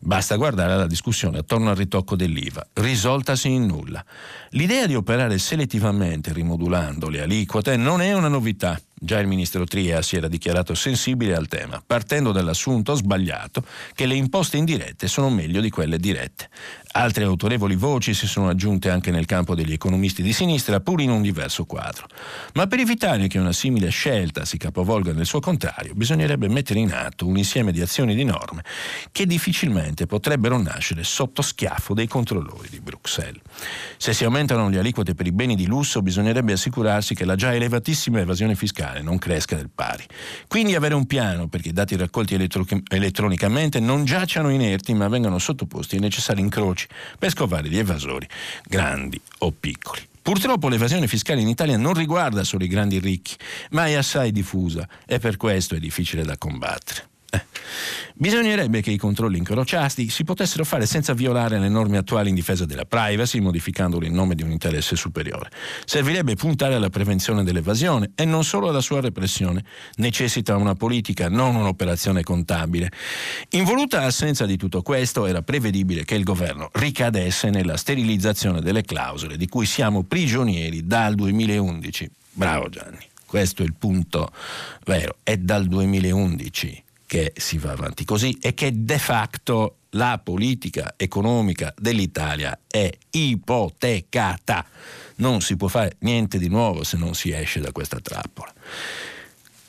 Basta 0.00 0.34
guardare 0.34 0.74
la 0.74 0.88
discussione 0.88 1.38
attorno 1.38 1.70
al 1.70 1.76
ritocco 1.76 2.16
dell'IVA, 2.16 2.66
risoltasi 2.72 3.48
in 3.48 3.66
nulla. 3.66 4.04
L'idea 4.50 4.86
di 4.86 4.96
operare 4.96 5.38
selettivamente 5.38 6.32
rimodulando 6.32 7.08
le 7.08 7.22
aliquote 7.22 7.76
non 7.76 8.00
è 8.00 8.12
una 8.12 8.28
novità. 8.28 8.80
Già 9.02 9.18
il 9.18 9.26
ministro 9.26 9.64
Tria 9.64 10.02
si 10.02 10.16
era 10.16 10.28
dichiarato 10.28 10.74
sensibile 10.74 11.34
al 11.34 11.48
tema, 11.48 11.82
partendo 11.84 12.32
dall'assunto 12.32 12.94
sbagliato 12.94 13.64
che 13.94 14.04
le 14.04 14.14
imposte 14.14 14.58
indirette 14.58 15.08
sono 15.08 15.30
meglio 15.30 15.62
di 15.62 15.70
quelle 15.70 15.96
dirette. 15.98 16.50
Altre 16.92 17.24
autorevoli 17.24 17.76
voci 17.76 18.12
si 18.12 18.26
sono 18.26 18.50
aggiunte 18.50 18.90
anche 18.90 19.10
nel 19.10 19.24
campo 19.24 19.54
degli 19.54 19.72
economisti 19.72 20.22
di 20.22 20.34
sinistra, 20.34 20.80
pur 20.80 21.00
in 21.00 21.08
un 21.08 21.22
diverso 21.22 21.64
quadro. 21.64 22.08
Ma 22.54 22.66
per 22.66 22.80
evitare 22.80 23.26
che 23.26 23.38
una 23.38 23.54
simile 23.54 23.88
scelta 23.88 24.44
si 24.44 24.58
capovolga 24.58 25.14
nel 25.14 25.24
suo 25.24 25.40
contrario, 25.40 25.94
bisognerebbe 25.94 26.48
mettere 26.48 26.80
in 26.80 26.92
atto 26.92 27.26
un 27.26 27.38
insieme 27.38 27.72
di 27.72 27.80
azioni 27.80 28.12
e 28.12 28.16
di 28.16 28.24
norme 28.24 28.62
che 29.12 29.24
difficilmente 29.24 30.04
potrebbero 30.04 30.60
nascere 30.60 31.04
sotto 31.04 31.40
schiaffo 31.40 31.94
dei 31.94 32.06
controllori 32.06 32.68
di 32.68 32.80
Bruxelles. 32.80 33.40
Se 33.96 34.12
si 34.12 34.24
aumentano 34.24 34.68
le 34.68 34.78
aliquote 34.78 35.14
per 35.14 35.26
i 35.26 35.32
beni 35.32 35.56
di 35.56 35.64
lusso, 35.64 36.02
bisognerebbe 36.02 36.52
assicurarsi 36.52 37.14
che 37.14 37.24
la 37.24 37.36
già 37.36 37.54
elevatissima 37.54 38.20
evasione 38.20 38.54
fiscale 38.54 38.88
fiscale 38.90 39.00
non 39.00 39.18
cresca 39.18 39.56
del 39.56 39.70
pari. 39.72 40.04
Quindi 40.48 40.74
avere 40.74 40.94
un 40.94 41.06
piano 41.06 41.48
perché 41.48 41.68
i 41.68 41.72
dati 41.72 41.96
raccolti 41.96 42.34
elettro- 42.34 42.66
elettronicamente 42.88 43.80
non 43.80 44.04
giacciano 44.04 44.50
inerti 44.50 44.94
ma 44.94 45.08
vengano 45.08 45.38
sottoposti 45.38 45.94
ai 45.94 46.00
necessari 46.00 46.40
incroci 46.40 46.86
per 47.18 47.30
scovare 47.30 47.68
gli 47.68 47.78
evasori, 47.78 48.28
grandi 48.64 49.20
o 49.38 49.52
piccoli. 49.52 50.08
Purtroppo 50.22 50.68
l'evasione 50.68 51.06
fiscale 51.06 51.40
in 51.40 51.48
Italia 51.48 51.78
non 51.78 51.94
riguarda 51.94 52.44
solo 52.44 52.64
i 52.64 52.68
grandi 52.68 52.98
ricchi, 52.98 53.36
ma 53.70 53.86
è 53.86 53.94
assai 53.94 54.32
diffusa 54.32 54.86
e 55.06 55.18
per 55.18 55.36
questo 55.36 55.74
è 55.74 55.78
difficile 55.78 56.24
da 56.24 56.36
combattere. 56.36 57.09
Bisognerebbe 58.20 58.82
che 58.82 58.90
i 58.90 58.98
controlli 58.98 59.38
incrociati 59.38 60.10
si 60.10 60.24
potessero 60.24 60.62
fare 60.64 60.84
senza 60.84 61.14
violare 61.14 61.58
le 61.58 61.70
norme 61.70 61.96
attuali 61.96 62.28
in 62.28 62.34
difesa 62.34 62.66
della 62.66 62.84
privacy, 62.84 63.40
modificandoli 63.40 64.08
in 64.08 64.12
nome 64.12 64.34
di 64.34 64.42
un 64.42 64.50
interesse 64.50 64.94
superiore. 64.94 65.50
Servirebbe 65.86 66.34
puntare 66.34 66.74
alla 66.74 66.90
prevenzione 66.90 67.44
dell'evasione 67.44 68.10
e 68.14 68.26
non 68.26 68.44
solo 68.44 68.68
alla 68.68 68.82
sua 68.82 69.00
repressione. 69.00 69.64
Necessita 69.96 70.56
una 70.56 70.74
politica, 70.74 71.30
non 71.30 71.54
un'operazione 71.54 72.22
contabile. 72.22 72.90
In 73.52 73.64
voluta 73.64 74.02
assenza 74.02 74.44
di 74.44 74.58
tutto 74.58 74.82
questo, 74.82 75.24
era 75.24 75.40
prevedibile 75.40 76.04
che 76.04 76.14
il 76.14 76.24
governo 76.24 76.68
ricadesse 76.72 77.48
nella 77.48 77.78
sterilizzazione 77.78 78.60
delle 78.60 78.82
clausole 78.82 79.38
di 79.38 79.48
cui 79.48 79.64
siamo 79.64 80.02
prigionieri 80.02 80.86
dal 80.86 81.14
2011. 81.14 82.10
Bravo 82.32 82.68
Gianni, 82.68 83.06
questo 83.24 83.62
è 83.62 83.64
il 83.64 83.72
punto 83.78 84.30
vero. 84.84 85.16
È 85.22 85.38
dal 85.38 85.66
2011 85.66 86.84
che 87.10 87.32
si 87.34 87.58
va 87.58 87.72
avanti 87.72 88.04
così 88.04 88.38
e 88.40 88.54
che 88.54 88.70
de 88.72 88.96
facto 88.96 89.78
la 89.90 90.20
politica 90.22 90.94
economica 90.96 91.74
dell'Italia 91.76 92.56
è 92.68 92.88
ipotecata. 93.10 94.64
Non 95.16 95.40
si 95.40 95.56
può 95.56 95.66
fare 95.66 95.96
niente 96.02 96.38
di 96.38 96.46
nuovo 96.46 96.84
se 96.84 96.96
non 96.96 97.14
si 97.14 97.32
esce 97.32 97.58
da 97.58 97.72
questa 97.72 97.98
trappola. 97.98 98.52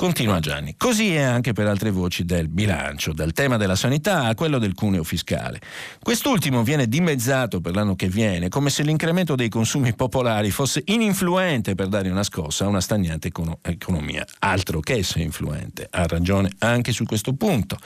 Continua 0.02 0.40
Gianni. 0.40 0.74
Così 0.78 1.14
è 1.14 1.22
anche 1.22 1.54
per 1.54 1.68
altre 1.68 1.92
voci 1.92 2.26
del 2.26 2.48
bilancio, 2.48 3.14
dal 3.14 3.34
tema 3.34 3.58
della 3.58 3.76
sanità 3.76 4.24
a 4.24 4.34
quello 4.34 4.58
del 4.58 4.74
cuneo 4.74 5.04
fiscale. 5.04 5.62
Quest'ultimo 6.02 6.64
viene 6.64 6.88
dimezzato 6.88 7.62
per 7.62 7.76
l'anno 7.76 7.96
che 7.96 8.08
viene, 8.08 8.50
come 8.50 8.72
se 8.72 8.82
l'incremento 8.82 9.36
dei 9.36 9.48
consumi 9.48 9.94
popolari 9.94 10.50
fosse 10.50 10.82
ininfluente 10.86 11.76
per 11.76 11.88
dare 11.88 12.10
una 12.10 12.24
scossa 12.24 12.66
a 12.66 12.68
una 12.68 12.82
stagnante 12.82 13.30
economia. 13.62 14.26
Altro 14.40 14.80
che 14.80 15.04
se 15.04 15.20
influente. 15.20 15.88
Ha 15.92 16.08
ragione 16.08 16.50
anche 16.58 16.94
su 16.94 17.06
questo 17.06 17.34
punto. 17.34 17.78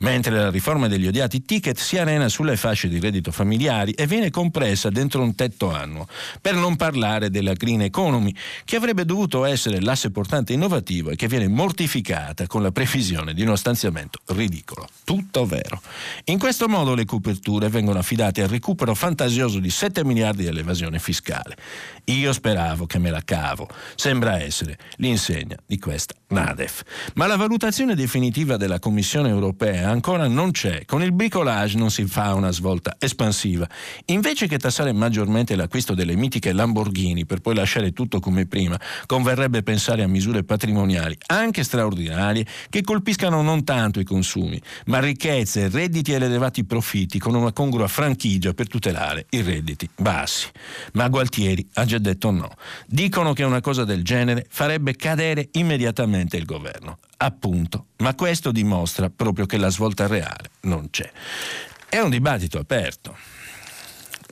Mentre 0.00 0.34
la 0.34 0.50
riforma 0.50 0.88
degli 0.88 1.06
odiati 1.06 1.44
ticket 1.44 1.78
si 1.78 1.98
arena 1.98 2.28
sulle 2.28 2.56
fasce 2.56 2.88
di 2.88 2.98
reddito 2.98 3.30
familiari 3.30 3.92
e 3.92 4.08
viene 4.08 4.30
compressa 4.30 4.90
dentro 4.90 5.22
un 5.22 5.36
tetto 5.36 5.70
annuo. 5.70 6.08
Per 6.40 6.56
non 6.56 6.74
parlare 6.74 7.30
della 7.30 7.52
green 7.52 7.82
economy, 7.82 8.34
che 8.64 8.74
avrebbe 8.74 9.04
dovuto 9.04 9.44
essere 9.44 9.80
l'asse 9.80 10.10
portante 10.10 10.52
innovativo 10.52 11.10
e 11.10 11.14
che 11.14 11.28
viene 11.28 11.58
mortificata 11.60 12.46
con 12.46 12.62
la 12.62 12.70
previsione 12.70 13.34
di 13.34 13.42
uno 13.42 13.54
stanziamento 13.54 14.20
ridicolo. 14.28 14.88
Tutto 15.04 15.44
vero. 15.44 15.82
In 16.24 16.38
questo 16.38 16.68
modo 16.68 16.94
le 16.94 17.04
coperture 17.04 17.68
vengono 17.68 17.98
affidate 17.98 18.40
al 18.40 18.48
recupero 18.48 18.94
fantasioso 18.94 19.58
di 19.58 19.68
7 19.68 20.02
miliardi 20.02 20.42
dell'evasione 20.42 20.98
fiscale. 20.98 21.58
Io 22.04 22.32
speravo 22.32 22.86
che 22.86 22.98
me 22.98 23.10
la 23.10 23.22
cavo. 23.24 23.68
Sembra 23.94 24.40
essere 24.40 24.78
l'insegna 24.96 25.56
di 25.66 25.78
questa 25.78 26.14
Nadef. 26.28 26.82
Ma 27.14 27.26
la 27.26 27.36
valutazione 27.36 27.94
definitiva 27.94 28.56
della 28.56 28.78
Commissione 28.78 29.28
europea 29.28 29.90
ancora 29.90 30.28
non 30.28 30.50
c'è. 30.52 30.84
Con 30.84 31.02
il 31.02 31.12
bricolage 31.12 31.76
non 31.76 31.90
si 31.90 32.04
fa 32.06 32.34
una 32.34 32.50
svolta 32.50 32.96
espansiva. 32.98 33.68
Invece 34.06 34.46
che 34.46 34.58
tassare 34.58 34.92
maggiormente 34.92 35.56
l'acquisto 35.56 35.94
delle 35.94 36.14
mitiche 36.14 36.52
Lamborghini 36.52 37.26
per 37.26 37.40
poi 37.40 37.54
lasciare 37.54 37.92
tutto 37.92 38.20
come 38.20 38.46
prima, 38.46 38.78
converrebbe 39.06 39.62
pensare 39.62 40.02
a 40.02 40.08
misure 40.08 40.44
patrimoniali, 40.44 41.16
anche 41.26 41.64
straordinarie, 41.64 42.46
che 42.68 42.82
colpiscano 42.82 43.42
non 43.42 43.64
tanto 43.64 44.00
i 44.00 44.04
consumi, 44.04 44.60
ma 44.86 45.00
ricchezze, 45.00 45.68
redditi 45.68 46.12
ed 46.12 46.22
elevati 46.22 46.64
profitti 46.64 47.18
con 47.18 47.34
una 47.34 47.52
congrua 47.52 47.88
franchigia 47.88 48.52
per 48.52 48.68
tutelare 48.68 49.26
i 49.30 49.42
redditi 49.42 49.88
bassi. 49.96 50.48
Ma 50.92 51.08
Gualtieri 51.08 51.66
ha 51.74 51.84
già 51.84 51.98
detto 52.00 52.30
no. 52.30 52.50
Dicono 52.86 53.32
che 53.32 53.44
una 53.44 53.60
cosa 53.60 53.84
del 53.84 54.02
genere 54.02 54.46
farebbe 54.48 54.96
cadere 54.96 55.48
immediatamente 55.52 56.36
il 56.36 56.44
governo. 56.44 56.98
Appunto. 57.18 57.86
Ma 57.98 58.14
questo 58.14 58.50
dimostra 58.52 59.10
proprio 59.10 59.46
che 59.46 59.56
la 59.56 59.70
svolta 59.70 60.06
reale 60.06 60.50
non 60.62 60.90
c'è. 60.90 61.10
È 61.88 61.98
un 61.98 62.10
dibattito 62.10 62.58
aperto. 62.58 63.16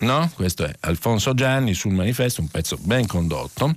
No? 0.00 0.30
Questo 0.34 0.64
è 0.64 0.72
Alfonso 0.80 1.34
Gianni 1.34 1.74
sul 1.74 1.92
manifesto, 1.92 2.40
un 2.40 2.48
pezzo 2.48 2.76
ben 2.80 3.06
condotto 3.06 3.74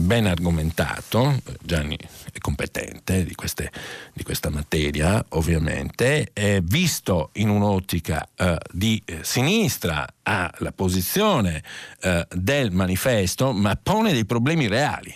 ben 0.00 0.26
argomentato, 0.26 1.40
Gianni 1.60 1.98
è 2.32 2.38
competente 2.38 3.24
di, 3.24 3.34
queste, 3.34 3.72
di 4.12 4.22
questa 4.22 4.48
materia 4.48 5.24
ovviamente, 5.30 6.30
eh, 6.32 6.60
visto 6.62 7.30
in 7.34 7.48
un'ottica 7.48 8.28
eh, 8.36 8.58
di 8.72 9.02
sinistra 9.22 10.06
ha 10.22 10.52
la 10.58 10.72
posizione 10.72 11.62
eh, 12.00 12.26
del 12.30 12.70
manifesto, 12.70 13.52
ma 13.52 13.76
pone 13.80 14.12
dei 14.12 14.24
problemi 14.24 14.68
reali 14.68 15.14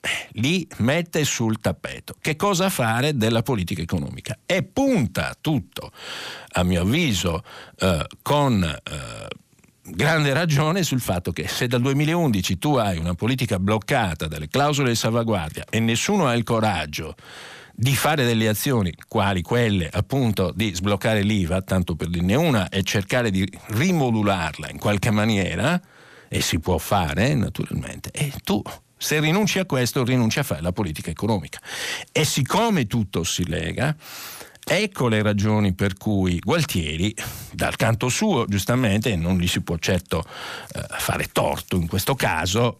eh, 0.00 0.08
li 0.32 0.66
mette 0.78 1.24
sul 1.24 1.60
tappeto. 1.60 2.14
Che 2.20 2.36
cosa 2.36 2.70
fare 2.70 3.16
della 3.16 3.42
politica 3.42 3.82
economica? 3.82 4.38
E 4.46 4.62
punta 4.62 5.36
tutto, 5.40 5.92
a 6.52 6.62
mio 6.62 6.82
avviso, 6.82 7.44
eh, 7.78 8.06
con 8.22 8.62
eh, 8.62 9.28
grande 9.90 10.32
ragione 10.32 10.82
sul 10.82 11.00
fatto 11.00 11.32
che 11.32 11.48
se 11.48 11.66
dal 11.66 11.80
2011 11.80 12.58
tu 12.58 12.76
hai 12.76 12.98
una 12.98 13.14
politica 13.14 13.58
bloccata 13.58 14.26
dalle 14.26 14.48
clausole 14.48 14.90
di 14.90 14.96
salvaguardia 14.96 15.64
e 15.68 15.80
nessuno 15.80 16.26
ha 16.26 16.34
il 16.34 16.44
coraggio 16.44 17.14
di 17.74 17.94
fare 17.94 18.24
delle 18.24 18.48
azioni 18.48 18.92
quali 19.06 19.40
quelle 19.40 19.88
appunto 19.88 20.52
di 20.52 20.74
sbloccare 20.74 21.22
l'IVA, 21.22 21.62
tanto 21.62 21.94
per 21.94 22.08
dirne 22.08 22.34
una, 22.34 22.68
e 22.68 22.82
cercare 22.82 23.30
di 23.30 23.48
rimodularla 23.68 24.68
in 24.68 24.78
qualche 24.78 25.12
maniera, 25.12 25.80
e 26.28 26.40
si 26.40 26.58
può 26.58 26.76
fare 26.78 27.34
naturalmente, 27.34 28.10
e 28.10 28.32
tu 28.42 28.60
se 28.96 29.20
rinunci 29.20 29.60
a 29.60 29.64
questo 29.64 30.02
rinunci 30.02 30.40
a 30.40 30.42
fare 30.42 30.60
la 30.60 30.72
politica 30.72 31.10
economica. 31.10 31.60
E 32.10 32.24
siccome 32.24 32.88
tutto 32.88 33.22
si 33.22 33.46
lega, 33.46 33.94
Ecco 34.70 35.08
le 35.08 35.22
ragioni 35.22 35.72
per 35.72 35.96
cui 35.96 36.38
Gualtieri, 36.38 37.14
dal 37.52 37.74
canto 37.76 38.10
suo, 38.10 38.44
giustamente, 38.46 39.16
non 39.16 39.38
gli 39.38 39.46
si 39.46 39.62
può 39.62 39.78
certo 39.78 40.22
eh, 40.74 40.84
fare 40.98 41.30
torto 41.32 41.76
in 41.76 41.86
questo 41.86 42.14
caso, 42.14 42.76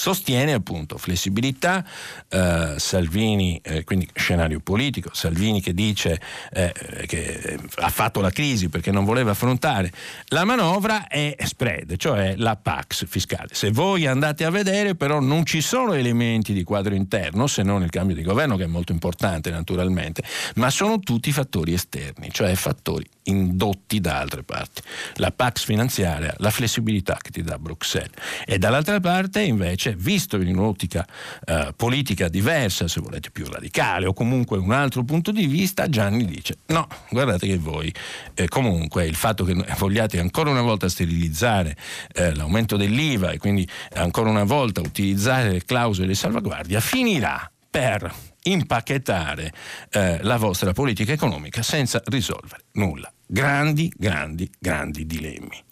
sostiene 0.00 0.54
appunto 0.54 0.96
flessibilità, 0.96 1.84
eh, 2.30 2.74
Salvini, 2.78 3.60
eh, 3.62 3.84
quindi 3.84 4.08
scenario 4.14 4.60
politico, 4.60 5.10
Salvini 5.12 5.60
che 5.60 5.74
dice 5.74 6.18
eh, 6.52 6.72
che 7.06 7.58
ha 7.74 7.90
fatto 7.90 8.22
la 8.22 8.30
crisi 8.30 8.70
perché 8.70 8.90
non 8.90 9.04
voleva 9.04 9.32
affrontare 9.32 9.92
la 10.28 10.44
manovra 10.44 11.06
è 11.06 11.36
spread, 11.44 11.96
cioè 11.98 12.34
la 12.38 12.56
Pax 12.56 13.04
fiscale. 13.06 13.48
Se 13.52 13.70
voi 13.72 14.06
andate 14.06 14.46
a 14.46 14.50
vedere 14.50 14.94
però 14.94 15.20
non 15.20 15.44
ci 15.44 15.60
sono 15.60 15.92
elementi 15.92 16.54
di 16.54 16.64
quadro 16.64 16.94
interno, 16.94 17.46
se 17.46 17.62
non 17.62 17.82
il 17.82 17.90
cambio 17.90 18.16
di 18.16 18.22
governo 18.22 18.56
che 18.56 18.64
è 18.64 18.68
molto 18.68 18.92
importante 18.92 19.50
naturalmente, 19.50 20.22
ma 20.54 20.70
sono 20.70 20.98
tutti 21.00 21.30
fattori 21.30 21.74
esterni, 21.74 22.30
cioè 22.32 22.54
fattori 22.54 23.06
indotti 23.30 24.00
da 24.00 24.18
altre 24.18 24.42
parti. 24.42 24.82
La 25.14 25.30
Pax 25.30 25.64
finanziaria, 25.64 26.34
la 26.38 26.50
flessibilità 26.50 27.16
che 27.20 27.30
ti 27.30 27.42
dà 27.42 27.58
Bruxelles. 27.58 28.10
E 28.44 28.58
dall'altra 28.58 29.00
parte 29.00 29.42
invece, 29.42 29.94
visto 29.96 30.36
in 30.36 30.56
un'ottica 30.56 31.06
eh, 31.46 31.72
politica 31.74 32.28
diversa, 32.28 32.88
se 32.88 33.00
volete 33.00 33.30
più 33.30 33.46
radicale 33.46 34.06
o 34.06 34.12
comunque 34.12 34.58
un 34.58 34.72
altro 34.72 35.02
punto 35.04 35.32
di 35.32 35.46
vista, 35.46 35.88
Gianni 35.88 36.24
dice 36.24 36.58
no, 36.66 36.86
guardate 37.10 37.46
che 37.46 37.58
voi 37.58 37.92
eh, 38.34 38.48
comunque 38.48 39.06
il 39.06 39.14
fatto 39.14 39.44
che 39.44 39.54
vogliate 39.78 40.18
ancora 40.18 40.50
una 40.50 40.62
volta 40.62 40.88
sterilizzare 40.88 41.76
eh, 42.12 42.34
l'aumento 42.34 42.76
dell'IVA 42.76 43.30
e 43.30 43.38
quindi 43.38 43.66
ancora 43.94 44.30
una 44.30 44.44
volta 44.44 44.80
utilizzare 44.80 45.50
le 45.50 45.64
clausole 45.64 46.08
di 46.08 46.14
salvaguardia 46.14 46.80
finirà 46.80 47.50
per 47.70 48.12
impacchettare 48.42 49.52
eh, 49.90 50.22
la 50.22 50.36
vostra 50.36 50.72
politica 50.72 51.12
economica 51.12 51.62
senza 51.62 52.02
risolvere 52.06 52.64
nulla. 52.72 53.12
Grandi, 53.26 53.92
grandi, 53.96 54.50
grandi 54.58 55.06
dilemmi. 55.06 55.62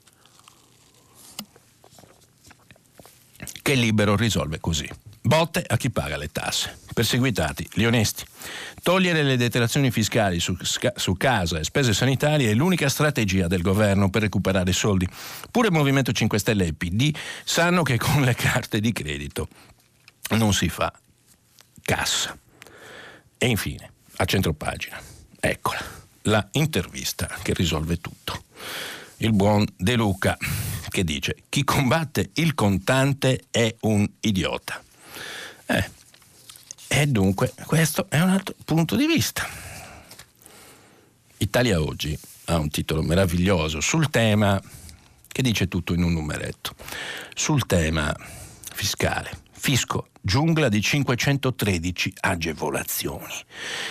Che 3.63 3.75
libero 3.75 4.17
risolve 4.17 4.61
così. 4.61 4.89
Botte 5.21 5.63
a 5.67 5.77
chi 5.77 5.91
paga 5.91 6.17
le 6.17 6.33
tasse, 6.33 6.79
perseguitati 6.95 7.69
gli 7.75 7.85
onesti. 7.85 8.25
Togliere 8.83 9.23
le 9.23 9.37
detrazioni 9.37 9.91
fiscali 9.91 10.41
su, 10.41 10.57
su, 10.95 11.17
casa 11.19 11.59
e 11.59 11.65
spese 11.65 11.93
sanitarie 11.93 12.51
è 12.51 12.55
l'unica 12.55 12.89
strategia 12.89 13.47
del 13.47 13.61
governo 13.61 14.09
per 14.09 14.23
recuperare 14.23 14.73
soldi. 14.73 15.07
Pure 15.51 15.67
il 15.69 15.75
Movimento 15.75 16.13
5 16.13 16.39
Stelle 16.39 16.67
e 16.67 16.73
PD 16.73 17.15
sanno 17.45 17.83
che 17.83 17.99
con 17.99 18.23
le 18.23 18.35
carte 18.35 18.81
di 18.81 18.93
credito 18.93 19.49
non 20.31 20.55
si 20.55 20.71
fa 20.71 20.91
cassa. 21.83 22.35
E 23.39 23.47
infine, 23.47 23.93
a 24.17 24.25
centropagina, 24.25 25.01
eccola, 25.39 25.79
la 26.23 26.47
intervista 26.53 27.29
che 27.41 27.55
risolve 27.55 28.01
tutto. 28.01 28.43
Il 29.19 29.33
buon 29.33 29.65
De 29.77 29.95
Luca 29.95 30.37
che 30.89 31.05
dice 31.05 31.45
chi 31.49 31.63
combatte 31.63 32.31
il 32.35 32.55
contante 32.55 33.45
è 33.51 33.73
un 33.83 34.09
idiota. 34.21 34.83
Eh, 35.67 35.91
e 36.89 37.07
dunque 37.07 37.53
questo 37.65 38.07
è 38.09 38.21
un 38.21 38.31
altro 38.31 38.57
punto 38.65 38.97
di 38.97 39.07
vista. 39.07 39.47
Italia 41.37 41.81
oggi 41.81 42.19
ha 42.47 42.59
un 42.59 42.71
titolo 42.71 43.03
meraviglioso 43.03 43.81
sul 43.81 44.11
tema 44.11 44.61
che 45.29 45.43
dice 45.43 45.69
tutto 45.69 45.93
in 45.95 46.03
un 46.03 46.13
numeretto, 46.13 46.75
sul 47.35 47.67
tema 47.67 48.13
fiscale 48.73 49.47
fisco, 49.59 50.09
giungla 50.21 50.69
di 50.69 50.81
513 50.81 52.15
agevolazioni. 52.21 53.35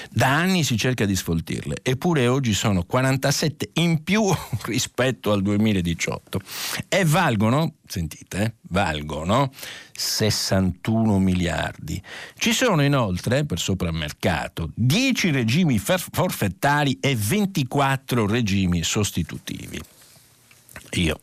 Da 0.09 0.33
anni 0.33 0.63
si 0.63 0.77
cerca 0.77 1.05
di 1.05 1.15
sfoltirle, 1.15 1.77
eppure 1.81 2.27
oggi 2.27 2.53
sono 2.53 2.83
47 2.83 3.69
in 3.73 4.03
più 4.03 4.23
rispetto 4.65 5.31
al 5.31 5.41
2018 5.41 6.41
e 6.87 7.05
valgono, 7.05 7.75
sentite, 7.85 8.43
eh, 8.43 8.53
valgono 8.69 9.51
61 9.93 11.19
miliardi. 11.19 12.01
Ci 12.37 12.53
sono 12.53 12.83
inoltre, 12.83 13.45
per 13.45 13.59
sopramercato, 13.59 14.71
10 14.73 15.31
regimi 15.31 15.79
forfettari 15.79 16.97
e 16.99 17.15
24 17.15 18.25
regimi 18.25 18.83
sostitutivi. 18.83 19.81
Io 20.91 21.19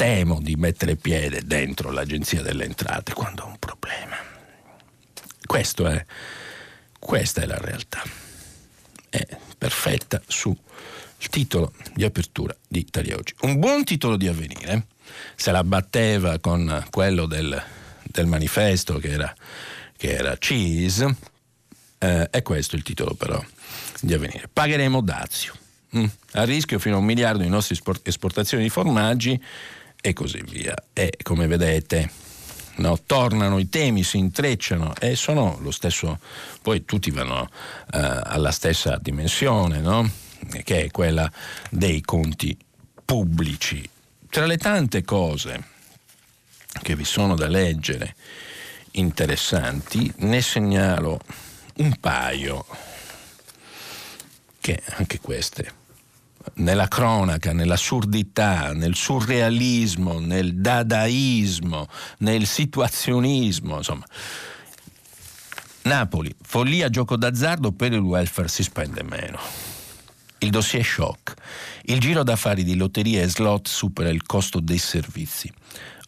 temo 0.00 0.40
di 0.40 0.56
mettere 0.56 0.96
piede 0.96 1.42
dentro 1.44 1.90
l'Agenzia 1.90 2.40
delle 2.40 2.64
Entrate 2.64 3.12
quando 3.12 3.42
ho 3.42 3.48
un 3.48 3.58
problema. 3.58 4.16
È, 5.90 6.06
questa 6.98 7.42
è 7.42 7.46
la 7.46 7.58
realtà. 7.58 8.02
È 9.10 9.26
perfetta 9.58 10.22
sul 10.26 10.56
titolo 11.28 11.74
di 11.94 12.04
apertura 12.04 12.56
di 12.66 12.78
Italia 12.78 13.16
Oggi. 13.16 13.34
Un 13.42 13.58
buon 13.58 13.84
titolo 13.84 14.16
di 14.16 14.26
avvenire, 14.26 14.86
se 15.34 15.50
la 15.50 15.62
batteva 15.64 16.38
con 16.38 16.86
quello 16.88 17.26
del, 17.26 17.62
del 18.04 18.26
manifesto 18.26 18.96
che 18.96 19.10
era 19.10 19.34
che 19.98 20.14
era 20.14 20.34
Cheese, 20.38 21.14
eh, 21.98 22.30
è 22.30 22.40
questo 22.40 22.74
il 22.74 22.82
titolo 22.82 23.12
però 23.12 23.44
di 24.00 24.14
avvenire. 24.14 24.48
Pagheremo 24.50 25.02
dazio. 25.02 25.52
Mm. 25.94 26.06
A 26.32 26.44
rischio 26.44 26.78
fino 26.78 26.94
a 26.94 26.98
un 27.00 27.04
miliardo 27.04 27.42
di 27.42 27.48
nostre 27.50 27.76
esportazioni 28.04 28.62
di 28.62 28.70
formaggi 28.70 29.38
e 30.00 30.12
così 30.12 30.42
via. 30.42 30.74
E 30.92 31.16
come 31.22 31.46
vedete 31.46 32.10
no, 32.76 32.98
tornano 33.04 33.58
i 33.58 33.68
temi, 33.68 34.02
si 34.02 34.18
intrecciano 34.18 34.94
e 34.98 35.14
sono 35.14 35.58
lo 35.60 35.70
stesso, 35.70 36.18
poi 36.62 36.84
tutti 36.84 37.10
vanno 37.10 37.48
eh, 37.92 38.20
alla 38.22 38.50
stessa 38.50 38.98
dimensione, 39.00 39.80
no? 39.80 40.10
che 40.64 40.84
è 40.84 40.90
quella 40.90 41.30
dei 41.70 42.00
conti 42.00 42.56
pubblici. 43.04 43.88
Tra 44.28 44.46
le 44.46 44.56
tante 44.56 45.02
cose 45.02 45.64
che 46.82 46.94
vi 46.94 47.04
sono 47.04 47.34
da 47.34 47.48
leggere 47.48 48.14
interessanti, 48.92 50.12
ne 50.18 50.40
segnalo 50.40 51.20
un 51.76 51.96
paio, 51.98 52.64
che 54.60 54.80
anche 54.96 55.18
queste 55.20 55.79
nella 56.54 56.88
cronaca, 56.88 57.52
nell'assurdità, 57.52 58.72
nel 58.72 58.94
surrealismo, 58.94 60.18
nel 60.18 60.56
dadaismo, 60.56 61.88
nel 62.18 62.46
situazionismo, 62.46 63.76
insomma. 63.76 64.04
Napoli, 65.82 66.34
follia 66.42 66.90
gioco 66.90 67.16
d'azzardo 67.16 67.72
per 67.72 67.92
il 67.92 68.00
welfare 68.00 68.48
si 68.48 68.62
spende 68.62 69.02
meno. 69.02 69.38
Il 70.38 70.50
dossier 70.50 70.84
shock. 70.84 71.34
Il 71.84 72.00
giro 72.00 72.22
d'affari 72.22 72.64
di 72.64 72.76
lotterie 72.76 73.22
e 73.22 73.28
slot 73.28 73.68
supera 73.68 74.08
il 74.08 74.22
costo 74.24 74.60
dei 74.60 74.78
servizi. 74.78 75.52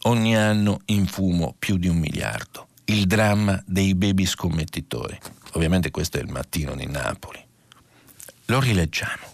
Ogni 0.03 0.35
anno 0.35 0.81
in 0.85 1.05
fumo 1.05 1.55
più 1.57 1.77
di 1.77 1.87
un 1.87 1.97
miliardo. 1.97 2.67
Il 2.85 3.05
dramma 3.05 3.61
dei 3.65 3.95
baby 3.95 4.25
scommettitori. 4.25 5.17
Ovviamente 5.53 5.91
questo 5.91 6.17
è 6.17 6.21
il 6.21 6.29
mattino 6.29 6.75
di 6.75 6.87
Napoli. 6.87 7.39
Lo 8.45 8.59
rileggiamo 8.59 9.32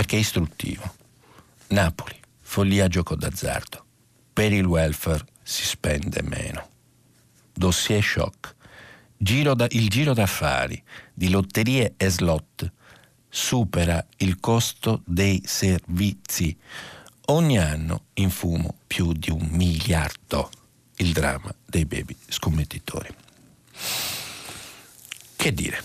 perché 0.00 0.16
è 0.16 0.20
istruttivo. 0.20 0.94
Napoli, 1.68 2.18
follia 2.40 2.88
gioco 2.88 3.14
d'azzardo. 3.14 3.84
Per 4.32 4.50
il 4.50 4.64
welfare 4.64 5.26
si 5.42 5.62
spende 5.62 6.22
meno. 6.22 6.70
Dossier 7.52 8.02
shock. 8.02 8.54
Giro 9.14 9.52
da, 9.54 9.66
il 9.68 9.90
giro 9.90 10.14
d'affari 10.14 10.82
di 11.12 11.28
lotterie 11.28 11.92
e 11.98 12.08
slot 12.08 12.72
supera 13.28 14.02
il 14.16 14.40
costo 14.40 15.02
dei 15.04 15.42
servizi. 15.44 16.56
Ogni 17.26 17.58
anno 17.58 18.04
in 18.14 18.30
fumo 18.30 18.78
più 18.86 19.12
di 19.12 19.28
un 19.28 19.48
miliardo. 19.50 20.50
Il 20.96 21.12
dramma 21.12 21.54
dei 21.66 21.84
baby 21.84 22.16
scommettitori. 22.26 23.14
Che 25.36 25.52
dire? 25.52 25.82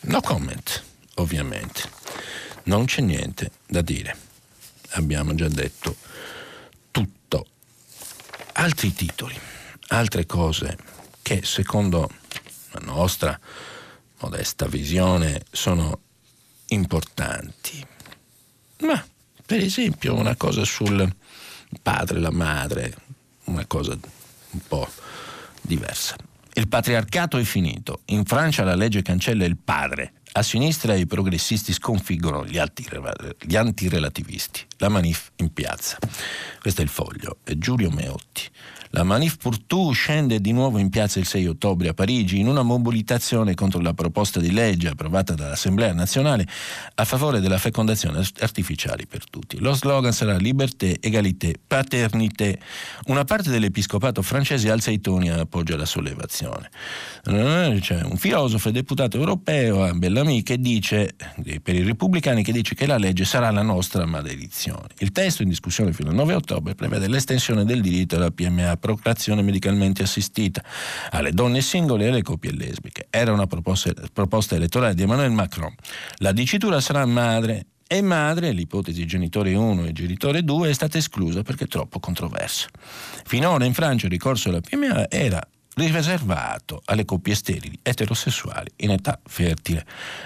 No 0.00 0.20
comment, 0.20 0.84
ovviamente 1.14 1.97
non 2.64 2.84
c'è 2.84 3.00
niente 3.00 3.52
da 3.66 3.82
dire. 3.82 4.16
Abbiamo 4.90 5.34
già 5.34 5.48
detto 5.48 5.96
tutto. 6.90 7.46
Altri 8.54 8.92
titoli, 8.92 9.38
altre 9.88 10.26
cose 10.26 10.76
che 11.22 11.42
secondo 11.44 12.10
la 12.70 12.80
nostra 12.80 13.38
modesta 14.20 14.66
visione 14.66 15.44
sono 15.50 16.00
importanti. 16.66 17.86
Ma 18.80 19.04
per 19.44 19.60
esempio 19.60 20.14
una 20.14 20.36
cosa 20.36 20.64
sul 20.64 21.14
padre 21.82 22.20
la 22.20 22.30
madre, 22.30 22.94
una 23.44 23.66
cosa 23.66 23.92
un 23.92 24.60
po' 24.66 24.88
diversa. 25.62 26.16
Il 26.54 26.68
patriarcato 26.68 27.38
è 27.38 27.44
finito. 27.44 28.00
In 28.06 28.24
Francia 28.24 28.64
la 28.64 28.74
legge 28.74 29.02
cancella 29.02 29.44
il 29.44 29.56
padre 29.56 30.14
a 30.32 30.42
sinistra 30.42 30.94
i 30.94 31.06
progressisti 31.06 31.72
sconfiggono 31.72 32.44
gli, 32.44 32.60
gli 33.40 33.56
antirelativisti. 33.56 34.66
La 34.78 34.88
manif 34.88 35.30
in 35.36 35.52
piazza. 35.52 35.98
Questo 36.60 36.80
è 36.80 36.84
il 36.84 36.90
foglio. 36.90 37.38
È 37.42 37.54
Giulio 37.54 37.90
Meotti. 37.90 38.50
La 38.92 39.02
Manif 39.02 39.36
pour 39.36 39.56
scende 39.92 40.40
di 40.40 40.52
nuovo 40.52 40.78
in 40.78 40.88
piazza 40.88 41.18
il 41.18 41.26
6 41.26 41.46
ottobre 41.46 41.88
a 41.88 41.94
Parigi 41.94 42.38
in 42.38 42.48
una 42.48 42.62
mobilitazione 42.62 43.52
contro 43.54 43.80
la 43.80 43.92
proposta 43.92 44.40
di 44.40 44.50
legge 44.50 44.88
approvata 44.88 45.34
dall'Assemblea 45.34 45.92
nazionale 45.92 46.46
a 46.94 47.04
favore 47.04 47.40
della 47.40 47.58
fecondazione 47.58 48.26
artificiale 48.40 49.04
per 49.06 49.28
tutti. 49.28 49.58
Lo 49.58 49.74
slogan 49.74 50.12
sarà 50.12 50.38
liberté, 50.38 50.96
égalité, 51.00 51.56
paternité. 51.66 52.58
Una 53.06 53.24
parte 53.24 53.50
dell'episcopato 53.50 54.22
francese 54.22 54.70
alza 54.70 54.90
i 54.90 55.00
toni 55.00 55.28
e 55.28 55.32
appoggia 55.32 55.76
la 55.76 55.84
sollevazione. 55.84 56.70
C'è 57.24 58.02
un 58.02 58.16
filosofo 58.16 58.70
e 58.70 58.72
deputato 58.72 59.18
europeo, 59.18 59.92
Bellamy, 59.94 60.42
che 60.42 60.58
dice, 60.58 61.14
per 61.62 61.74
i 61.74 61.82
repubblicani, 61.82 62.42
che 62.42 62.52
dice 62.52 62.74
che 62.74 62.86
la 62.86 62.96
legge 62.96 63.26
sarà 63.26 63.50
la 63.50 63.62
nostra 63.62 64.06
maledizione. 64.06 64.86
Il 64.98 65.12
testo 65.12 65.42
in 65.42 65.50
discussione 65.50 65.92
fino 65.92 66.08
al 66.08 66.14
9 66.14 66.34
ottobre 66.34 66.74
prevede 66.74 67.06
l'estensione 67.06 67.66
del 67.66 67.82
diritto 67.82 68.16
alla 68.16 68.30
PMA 68.30 68.76
procreazione 68.78 69.42
medicalmente 69.42 70.02
assistita 70.02 70.62
alle 71.10 71.32
donne 71.32 71.60
singole 71.60 72.04
e 72.04 72.08
alle 72.08 72.22
coppie 72.22 72.52
lesbiche. 72.52 73.06
Era 73.10 73.32
una 73.32 73.46
proposta, 73.46 73.92
proposta 74.12 74.54
elettorale 74.54 74.94
di 74.94 75.02
Emmanuel 75.02 75.30
Macron. 75.30 75.74
La 76.16 76.32
dicitura 76.32 76.80
sarà 76.80 77.04
madre 77.04 77.66
e 77.90 78.02
madre, 78.02 78.52
l'ipotesi 78.52 79.06
genitore 79.06 79.54
1 79.54 79.86
e 79.86 79.92
genitore 79.92 80.44
2, 80.44 80.68
è 80.68 80.72
stata 80.74 80.98
esclusa 80.98 81.42
perché 81.42 81.66
troppo 81.66 81.98
controversa. 82.00 82.68
Finora 83.24 83.64
in 83.64 83.72
Francia 83.72 84.06
il 84.06 84.12
ricorso 84.12 84.50
alla 84.50 84.60
PMA 84.60 85.08
era 85.08 85.40
riservato 85.86 86.82
alle 86.84 87.04
coppie 87.04 87.34
sterili 87.34 87.78
eterosessuali 87.82 88.70
in 88.76 88.90
età 88.90 89.18
fertile. 89.24 89.84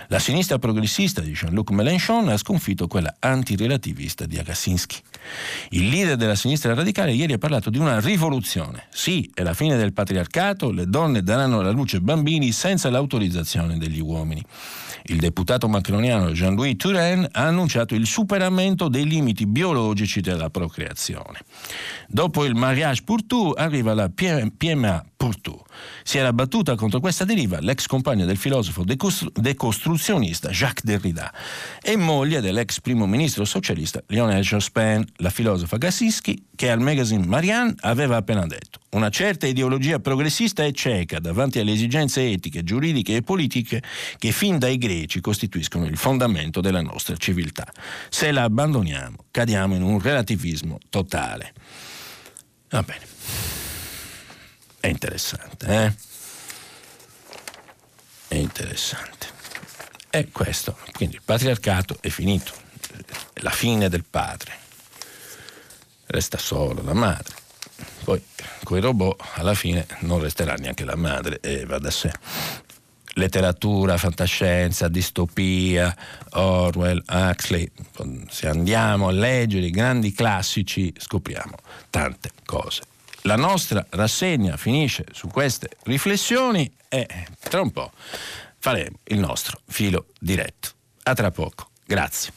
La 0.09 0.19
sinistra 0.19 0.59
progressista 0.59 1.21
di 1.21 1.33
Jean-Luc 1.33 1.71
Mélenchon 1.71 2.29
ha 2.29 2.37
sconfitto 2.37 2.87
quella 2.87 3.15
antirelativista 3.19 4.25
di 4.27 4.39
Agassinsky. 4.39 4.97
Il 5.71 5.89
leader 5.89 6.17
della 6.17 6.35
sinistra 6.35 6.75
radicale 6.75 7.13
ieri 7.13 7.35
ha 7.35 7.39
parlato 7.39 7.71
di 7.71 7.79
una 7.79 8.01
rivoluzione. 8.01 8.87
Sì, 8.91 9.31
è 9.35 9.43
la 9.43 9.55
fine 9.55 9.77
del 9.77 9.93
patriarcato, 9.93 10.71
le 10.71 10.87
donne 10.87 11.23
daranno 11.23 11.61
alla 11.61 11.71
luce 11.71 12.01
bambini 12.01 12.53
senza 12.53 12.91
l'autorizzazione 12.91 13.79
degli 13.79 14.01
uomini. 14.01 14.43
Il 15.05 15.19
deputato 15.19 15.69
macroniano 15.69 16.31
Jean-Louis 16.31 16.77
Turenne 16.77 17.29
ha 17.33 17.47
annunciato 17.47 17.95
il 17.95 18.07
superamento 18.07 18.89
dei 18.89 19.07
limiti 19.07 19.47
biologici 19.47 20.21
della 20.21 20.49
procreazione. 20.51 21.41
Dopo 22.07 22.45
il 22.45 22.55
mariage 22.55 23.03
pour 23.03 23.25
tout 23.27 23.59
arriva 23.59 23.95
la 23.95 24.09
PMA 24.09 25.05
pour 25.23 25.41
tout. 25.41 25.63
Si 26.03 26.19
era 26.19 26.33
battuta 26.33 26.75
contro 26.75 26.99
questa 26.99 27.25
deriva 27.25 27.61
l'ex 27.61 27.87
compagno 27.87 28.25
del 28.25 28.37
filosofo 28.37 28.83
decostruzionista 28.83 30.51
Jacques 30.51 30.83
Derrida 30.83 31.33
e 31.81 31.95
moglie 31.95 32.41
dell'ex 32.41 32.81
primo 32.81 33.07
ministro 33.07 33.45
socialista 33.45 34.03
Lionel 34.09 34.43
Jospin, 34.43 35.05
la 35.19 35.31
filosofa 35.31 35.77
Gassinsky, 35.77 36.47
che 36.57 36.71
al 36.73 36.81
magazine 36.81 37.25
Marianne 37.25 37.77
aveva 37.83 38.17
appena 38.17 38.45
detto 38.47 38.81
una 38.91 39.11
certa 39.11 39.47
ideologia 39.47 40.01
progressista 40.01 40.65
è 40.65 40.73
cieca 40.73 41.21
davanti 41.21 41.61
alle 41.61 41.71
esigenze 41.71 42.29
etiche, 42.29 42.65
giuridiche 42.65 43.15
e 43.15 43.23
politiche 43.23 43.81
che 44.19 44.33
fin 44.33 44.59
dai 44.59 44.77
greci 44.77 45.21
costituiscono 45.21 45.87
il 45.87 45.97
fondamento 45.97 46.61
della 46.61 46.83
nostra 46.83 47.17
civiltà. 47.17 47.73
Se 48.09 48.33
la 48.33 48.43
abbandoniamo, 48.43 49.19
cadiamo 49.31 49.77
in 49.77 49.83
un 49.83 50.01
relativismo 50.01 50.79
totale. 50.91 51.53
Va 52.71 52.83
bene. 52.83 53.62
È 54.83 54.89
interessante, 54.89 55.67
eh? 55.69 55.95
È 58.27 58.35
interessante. 58.35 59.29
E 60.11 60.29
questo, 60.33 60.77
quindi 60.91 61.15
il 61.15 61.23
patriarcato 61.25 61.99
è 62.01 62.09
finito, 62.09 62.53
è 63.33 63.41
la 63.43 63.51
fine 63.51 63.89
del 63.89 64.03
padre. 64.03 64.53
Resta 66.07 66.37
solo 66.37 66.83
la 66.83 66.95
madre. 66.95 67.33
Poi 68.03 68.21
con 68.65 68.77
i 68.77 68.81
robot 68.81 69.23
alla 69.35 69.55
fine 69.55 69.87
non 70.01 70.19
resterà 70.19 70.55
neanche 70.55 70.85
la 70.85 70.97
madre 70.97 71.39
e 71.39 71.65
va 71.65 71.79
da 71.79 71.93
sé. 71.93 72.11
Letteratura, 73.15 73.97
fantascienza, 73.99 74.89
distopia, 74.89 75.97
Orwell, 76.31 77.01
Huxley, 77.09 77.71
se 78.29 78.49
andiamo 78.49 79.07
a 79.07 79.13
leggere 79.13 79.67
i 79.67 79.71
grandi 79.71 80.11
classici 80.11 80.93
scopriamo 80.99 81.55
tante 81.89 82.33
cose. 82.45 82.91
La 83.23 83.37
nostra 83.37 83.87
rassegna 83.91 84.57
finisce 84.57 85.05
su 85.13 85.29
queste 85.29 85.71
riflessioni 85.85 86.69
e 86.89 87.07
tra 87.39 87.61
un 87.61 87.71
po' 87.71 87.93
faremo 88.59 88.97
il 89.05 89.19
nostro 89.21 89.61
filo 89.67 90.07
diretto. 90.19 90.71
A 91.05 91.15
tra 91.15 91.31
poco. 91.31 91.69
Grazie. 91.87 92.33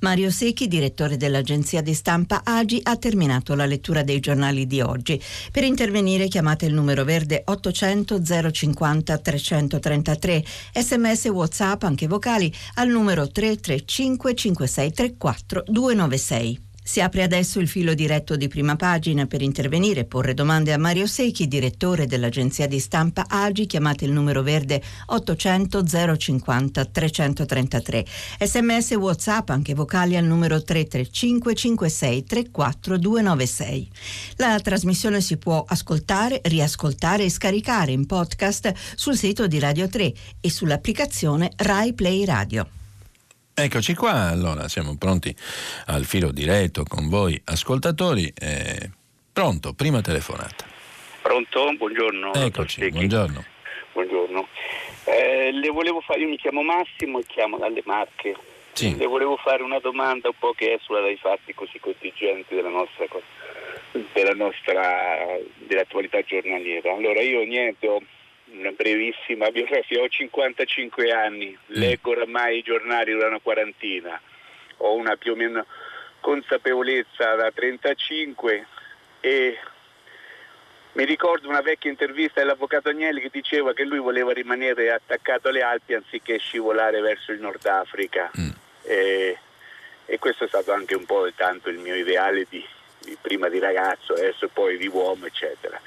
Mario 0.00 0.30
Secchi, 0.30 0.68
direttore 0.68 1.16
dell'agenzia 1.16 1.82
di 1.82 1.92
stampa 1.92 2.42
Agi, 2.44 2.80
ha 2.84 2.96
terminato 2.96 3.54
la 3.54 3.66
lettura 3.66 4.02
dei 4.02 4.20
giornali 4.20 4.66
di 4.66 4.80
oggi. 4.80 5.20
Per 5.50 5.64
intervenire 5.64 6.28
chiamate 6.28 6.66
il 6.66 6.72
numero 6.72 7.04
verde 7.04 7.42
800 7.44 8.22
050 8.52 9.18
333, 9.18 10.44
sms 10.72 11.24
whatsapp 11.26 11.82
anche 11.82 12.06
vocali 12.06 12.50
al 12.74 12.88
numero 12.88 13.28
335 13.28 14.34
5634 14.34 15.64
296. 15.66 16.68
Si 16.82 17.00
apre 17.00 17.22
adesso 17.22 17.60
il 17.60 17.68
filo 17.68 17.94
diretto 17.94 18.36
di 18.36 18.48
prima 18.48 18.74
pagina 18.74 19.26
per 19.26 19.42
intervenire 19.42 20.00
e 20.00 20.04
porre 20.06 20.34
domande 20.34 20.72
a 20.72 20.78
Mario 20.78 21.06
Secchi, 21.06 21.46
direttore 21.46 22.06
dell'agenzia 22.06 22.66
di 22.66 22.80
stampa 22.80 23.26
AGI. 23.28 23.66
Chiamate 23.66 24.06
il 24.06 24.12
numero 24.12 24.42
verde 24.42 24.82
800 25.06 25.84
050 26.16 26.84
333. 26.86 28.04
Sms 28.40 28.90
WhatsApp 28.92 29.50
anche 29.50 29.74
vocali 29.74 30.16
al 30.16 30.24
numero 30.24 30.62
335 30.62 31.54
56 31.54 32.24
34 32.24 32.98
296. 32.98 33.88
La 34.36 34.58
trasmissione 34.58 35.20
si 35.20 35.36
può 35.36 35.64
ascoltare, 35.66 36.40
riascoltare 36.44 37.24
e 37.24 37.30
scaricare 37.30 37.92
in 37.92 38.06
podcast 38.06 38.72
sul 38.96 39.16
sito 39.16 39.46
di 39.46 39.58
Radio 39.58 39.88
3 39.88 40.12
e 40.40 40.50
sull'applicazione 40.50 41.52
Rai 41.56 41.92
Play 41.92 42.24
Radio. 42.24 42.79
Eccoci 43.62 43.94
qua, 43.94 44.30
allora 44.30 44.68
siamo 44.68 44.96
pronti 44.96 45.36
al 45.88 46.06
filo 46.06 46.32
diretto 46.32 46.82
con 46.88 47.10
voi 47.10 47.38
ascoltatori. 47.44 48.32
Eh, 48.34 48.88
pronto, 49.30 49.74
prima 49.74 50.00
telefonata. 50.00 50.64
Pronto, 51.20 51.70
buongiorno. 51.76 52.32
Eccoci, 52.32 52.88
buongiorno. 52.88 53.44
Buongiorno. 53.92 54.48
Eh, 55.04 55.50
le 55.52 55.68
volevo 55.68 56.00
fare, 56.00 56.20
io 56.20 56.28
mi 56.28 56.38
chiamo 56.38 56.62
Massimo 56.62 57.18
e 57.18 57.24
chiamo 57.26 57.58
dalle 57.58 57.82
Marche. 57.84 58.34
Sì. 58.72 58.96
Le 58.96 59.06
volevo 59.06 59.36
fare 59.36 59.62
una 59.62 59.78
domanda 59.78 60.28
un 60.28 60.38
po' 60.38 60.52
che 60.52 60.72
esula 60.80 61.00
dai 61.00 61.18
fatti 61.18 61.52
così 61.52 61.78
contingenti 61.78 62.54
della 62.54 62.70
nostra, 62.70 63.04
della 64.14 64.32
nostra 64.32 65.36
dell'attualità 65.58 66.22
giornaliera. 66.22 66.94
Allora 66.94 67.20
io 67.20 67.44
niente, 67.44 67.86
ho 67.86 68.00
una 68.52 68.72
brevissima 68.72 69.50
biografia, 69.50 70.00
ho 70.00 70.08
55 70.08 71.12
anni, 71.12 71.50
mm. 71.50 71.74
leggo 71.74 72.10
oramai 72.10 72.58
i 72.58 72.62
giornali 72.62 73.16
da 73.16 73.26
una 73.26 73.40
quarantina, 73.40 74.20
ho 74.78 74.94
una 74.94 75.16
più 75.16 75.32
o 75.32 75.36
meno 75.36 75.66
consapevolezza 76.20 77.34
da 77.34 77.50
35 77.50 78.66
e 79.20 79.58
mi 80.92 81.04
ricordo 81.04 81.48
una 81.48 81.60
vecchia 81.60 81.90
intervista 81.90 82.40
dell'avvocato 82.40 82.88
Agnelli 82.88 83.20
che 83.20 83.30
diceva 83.30 83.72
che 83.72 83.84
lui 83.84 83.98
voleva 83.98 84.32
rimanere 84.32 84.90
attaccato 84.90 85.48
alle 85.48 85.62
Alpi 85.62 85.94
anziché 85.94 86.38
scivolare 86.38 87.00
verso 87.00 87.32
il 87.32 87.40
Nord 87.40 87.64
Africa 87.66 88.30
mm. 88.38 88.50
e, 88.82 89.38
e, 90.06 90.18
questo 90.18 90.44
è 90.44 90.48
stato 90.48 90.72
anche 90.72 90.96
un 90.96 91.04
po' 91.04 91.30
tanto 91.34 91.68
il 91.68 91.78
mio 91.78 91.94
ideale 91.94 92.44
di, 92.48 92.64
di 92.98 93.16
prima 93.20 93.48
di 93.48 93.60
ragazzo, 93.60 94.14
adesso 94.14 94.48
poi 94.48 94.76
di 94.76 94.88
uomo 94.88 95.26
eccetera. 95.26 95.80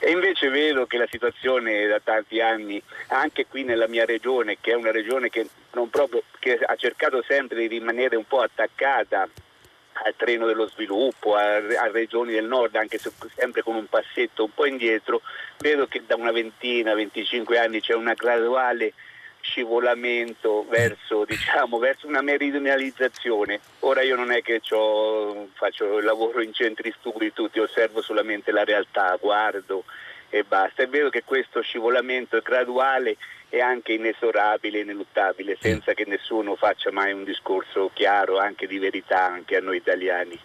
E 0.00 0.10
invece 0.10 0.48
vedo 0.48 0.86
che 0.86 0.96
la 0.96 1.08
situazione 1.10 1.86
da 1.86 2.00
tanti 2.00 2.40
anni, 2.40 2.80
anche 3.08 3.46
qui 3.46 3.64
nella 3.64 3.88
mia 3.88 4.04
regione, 4.04 4.58
che 4.60 4.70
è 4.70 4.74
una 4.74 4.92
regione 4.92 5.28
che, 5.28 5.48
proprio, 5.90 6.22
che 6.38 6.58
ha 6.58 6.76
cercato 6.76 7.22
sempre 7.26 7.58
di 7.58 7.66
rimanere 7.66 8.16
un 8.16 8.24
po' 8.24 8.40
attaccata 8.40 9.28
al 10.04 10.14
treno 10.16 10.46
dello 10.46 10.68
sviluppo, 10.68 11.34
a, 11.34 11.56
a, 11.56 11.90
regioni 11.90 12.32
del 12.32 12.44
nord, 12.44 12.76
anche 12.76 12.98
se 12.98 13.10
sempre 13.34 13.62
con 13.62 13.74
un 13.74 13.86
passetto 13.86 14.44
un 14.44 14.54
po' 14.54 14.66
indietro, 14.66 15.22
vedo 15.58 15.88
che 15.88 16.02
da 16.06 16.14
una 16.14 16.30
ventina, 16.30 16.94
25 16.94 17.58
anni 17.58 17.80
c'è 17.80 17.94
una 17.94 18.14
graduale 18.14 18.92
scivolamento 19.48 20.66
verso, 20.68 21.24
diciamo, 21.26 21.78
verso 21.78 22.06
una 22.06 22.20
meridionalizzazione. 22.20 23.60
Ora 23.80 24.02
io 24.02 24.16
non 24.16 24.30
è 24.30 24.42
che 24.42 24.60
faccio 25.54 25.98
il 25.98 26.04
lavoro 26.04 26.42
in 26.42 26.52
centri 26.52 26.94
studi 26.98 27.32
tutti, 27.32 27.58
osservo 27.58 28.02
solamente 28.02 28.52
la 28.52 28.64
realtà, 28.64 29.16
guardo 29.20 29.84
e 30.28 30.44
basta. 30.44 30.82
È 30.82 30.88
vero 30.88 31.08
che 31.08 31.24
questo 31.24 31.62
scivolamento 31.62 32.36
è 32.36 32.42
graduale 32.42 33.16
e 33.48 33.60
anche 33.60 33.92
inesorabile, 33.92 34.80
ineluttabile, 34.80 35.56
senza 35.58 35.94
che 35.94 36.04
nessuno 36.06 36.54
faccia 36.54 36.92
mai 36.92 37.12
un 37.12 37.24
discorso 37.24 37.90
chiaro, 37.94 38.38
anche 38.38 38.66
di 38.66 38.78
verità, 38.78 39.24
anche 39.24 39.56
a 39.56 39.60
noi 39.60 39.78
italiani. 39.78 40.38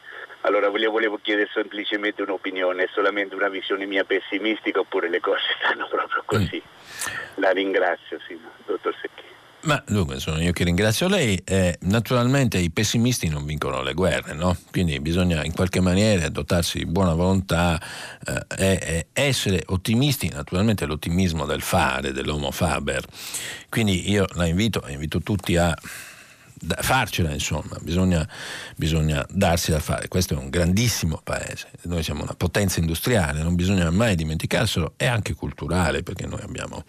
Allora 0.45 0.69
volevo 0.69 1.19
chiedere 1.21 1.49
semplicemente 1.53 2.21
un'opinione, 2.21 2.89
solamente 2.93 3.35
una 3.35 3.49
visione 3.49 3.85
mia 3.85 4.03
pessimistica 4.03 4.79
oppure 4.79 5.09
le 5.09 5.19
cose 5.19 5.43
stanno 5.59 5.87
proprio 5.87 6.23
così? 6.25 6.61
Mm. 6.61 7.41
La 7.41 7.51
ringrazio, 7.51 8.19
sì, 8.27 8.37
dottor 8.65 8.93
Secchi. 9.01 9.23
Ma 9.63 9.81
dunque 9.87 10.19
sono 10.19 10.41
io 10.41 10.51
che 10.51 10.65
ringrazio 10.65 11.07
lei. 11.07 11.41
Eh, 11.45 11.77
naturalmente 11.83 12.57
i 12.57 12.69
pessimisti 12.69 13.29
non 13.29 13.45
vincono 13.45 13.81
le 13.81 13.93
guerre, 13.93 14.33
no? 14.33 14.57
Quindi 14.69 14.99
bisogna 14.99 15.41
in 15.45 15.53
qualche 15.53 15.79
maniera 15.79 16.27
dotarsi 16.27 16.79
di 16.79 16.85
buona 16.85 17.13
volontà 17.13 17.81
eh, 18.27 18.45
e, 18.57 19.07
essere 19.13 19.63
ottimisti, 19.67 20.27
naturalmente 20.27 20.85
l'ottimismo 20.85 21.45
del 21.45 21.61
fare, 21.61 22.11
dell'homo 22.11 22.51
faber. 22.51 23.05
Quindi 23.69 24.09
io 24.11 24.25
la 24.33 24.47
invito, 24.47 24.83
invito 24.89 25.21
tutti 25.21 25.55
a 25.55 25.73
farcela 26.79 27.31
insomma, 27.31 27.77
bisogna, 27.81 28.27
bisogna, 28.75 29.25
darsi 29.29 29.71
da 29.71 29.79
fare. 29.79 30.07
Questo 30.07 30.33
è 30.33 30.37
un 30.37 30.49
grandissimo 30.49 31.19
paese, 31.23 31.69
noi 31.83 32.03
siamo 32.03 32.23
una 32.23 32.35
potenza 32.35 32.79
industriale, 32.79 33.43
non 33.43 33.55
bisogna 33.55 33.89
mai 33.91 34.15
dimenticarselo, 34.15 34.93
è 34.95 35.05
anche 35.05 35.33
culturale 35.33 36.03
perché 36.03 36.25
noi 36.25 36.41
abbiamo 36.41 36.83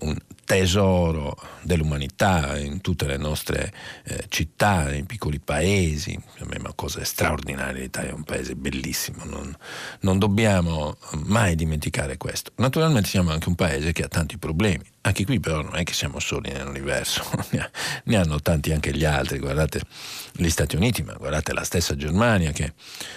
un 0.00 0.16
tesoro 0.44 1.36
dell'umanità 1.62 2.58
in 2.58 2.80
tutte 2.80 3.06
le 3.06 3.16
nostre 3.16 3.72
eh, 4.04 4.24
città, 4.28 4.84
nei 4.84 5.04
piccoli 5.04 5.38
paesi, 5.38 6.18
è 6.34 6.42
una 6.42 6.72
cosa 6.74 7.04
straordinaria, 7.04 7.82
l'Italia 7.82 8.10
è 8.10 8.14
un 8.14 8.24
paese 8.24 8.54
bellissimo, 8.54 9.24
non, 9.24 9.56
non 10.00 10.18
dobbiamo 10.18 10.96
mai 11.24 11.54
dimenticare 11.54 12.16
questo. 12.16 12.52
Naturalmente 12.56 13.08
siamo 13.08 13.30
anche 13.30 13.48
un 13.48 13.54
paese 13.54 13.92
che 13.92 14.02
ha 14.02 14.08
tanti 14.08 14.36
problemi, 14.36 14.84
anche 15.06 15.24
qui 15.26 15.38
però 15.38 15.60
non 15.60 15.76
è 15.76 15.82
che 15.82 15.92
siamo 15.92 16.18
soli 16.18 16.50
nell'universo, 16.50 17.22
ne 18.04 18.16
hanno 18.16 18.40
tanti 18.40 18.72
anche 18.72 18.90
gli 18.94 19.04
altri, 19.04 19.38
guardate 19.38 19.82
gli 20.36 20.48
Stati 20.48 20.76
Uniti, 20.76 21.02
ma 21.02 21.12
guardate 21.12 21.52
la 21.52 21.62
stessa 21.62 21.94
Germania 21.94 22.50
che 22.52 22.72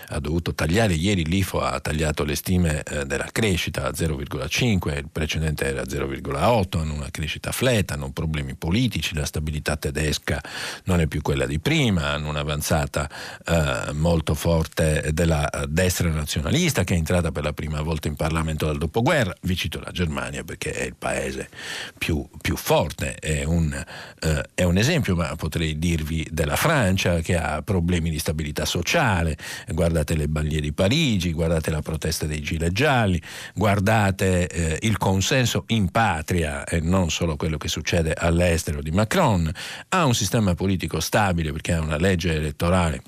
ha 0.10 0.20
dovuto 0.20 0.54
tagliare, 0.54 0.94
ieri 0.94 1.26
l'IFO 1.26 1.62
ha 1.62 1.80
tagliato 1.80 2.26
le 2.26 2.36
stime 2.36 2.84
eh, 2.84 3.06
della 3.06 3.30
crescita 3.32 3.86
a 3.86 3.92
0,5, 3.92 4.98
il 4.98 5.08
precedente 5.10 5.66
era 5.66 5.84
0,8, 5.84 6.80
hanno 6.80 6.94
una 6.94 7.10
crescita 7.10 7.54
flat, 7.54 7.92
hanno 7.92 8.12
problemi 8.12 8.56
politici, 8.56 9.16
la 9.16 9.26
stabilità 9.26 9.78
tedesca 9.78 10.42
non 10.84 11.00
è 11.00 11.08
più 11.08 11.22
quella 11.22 11.46
di 11.46 11.60
prima, 11.60 12.10
hanno 12.10 12.28
un'avanzata 12.28 13.10
eh, 13.46 13.94
molto 13.94 14.36
forte 14.36 15.12
della 15.14 15.50
destra 15.70 16.10
nazionalista 16.10 16.84
che 16.84 16.96
è 16.96 16.98
entrata 16.98 17.32
per 17.32 17.44
la 17.44 17.54
prima 17.54 17.82
volta 17.82 18.10
in 18.10 18.16
Parlamento 18.16 18.66
dal 18.66 18.78
dopoguerra, 18.78 19.34
vi 19.42 19.56
cito 19.56 19.80
la 19.80 19.92
Germania 19.92 20.44
perché 20.44 20.72
è 20.72 20.84
il 20.84 20.96
paese 20.96 21.50
più, 21.98 22.28
più 22.42 22.56
forte, 22.56 23.16
è 23.16 23.44
un, 23.44 23.74
eh, 24.20 24.44
è 24.54 24.64
un, 24.64 24.78
esempio, 24.78 25.16
ma 25.16 25.36
potrei 25.36 25.78
dirvi 25.78 26.28
della 26.32 26.56
Francia 26.56 27.20
che 27.20 27.38
ha 27.38 27.62
problemi 27.62 28.10
di 28.10 28.20
stabilità 28.20 28.66
sociale, 28.66 29.38
guardate 29.70 30.16
le 30.16 30.28
banlieue 30.28 30.62
di 30.62 30.74
Parigi, 30.74 31.34
guardate 31.34 31.72
la 31.72 31.82
protesta 31.82 32.26
dei 32.26 32.42
gilet 32.42 32.72
gialli, 32.72 33.22
guardate 33.54 34.48
eh, 34.48 34.78
il 34.82 34.98
consenso 34.98 35.64
in 35.68 35.90
patria 35.90 36.64
e 36.64 36.80
non 36.80 37.10
solo 37.10 37.36
quello 37.36 37.58
che 37.58 37.68
succede 37.68 38.14
all'estero 38.14 38.82
di 38.82 38.92
Macron, 38.92 39.52
ha 39.90 40.06
un 40.06 40.16
sistema 40.16 40.54
politico 40.56 41.00
stabile 41.00 41.52
perché 41.52 41.74
ha 41.74 41.82
una 41.82 41.98
legge 41.98 42.34
elettorale 42.34 43.02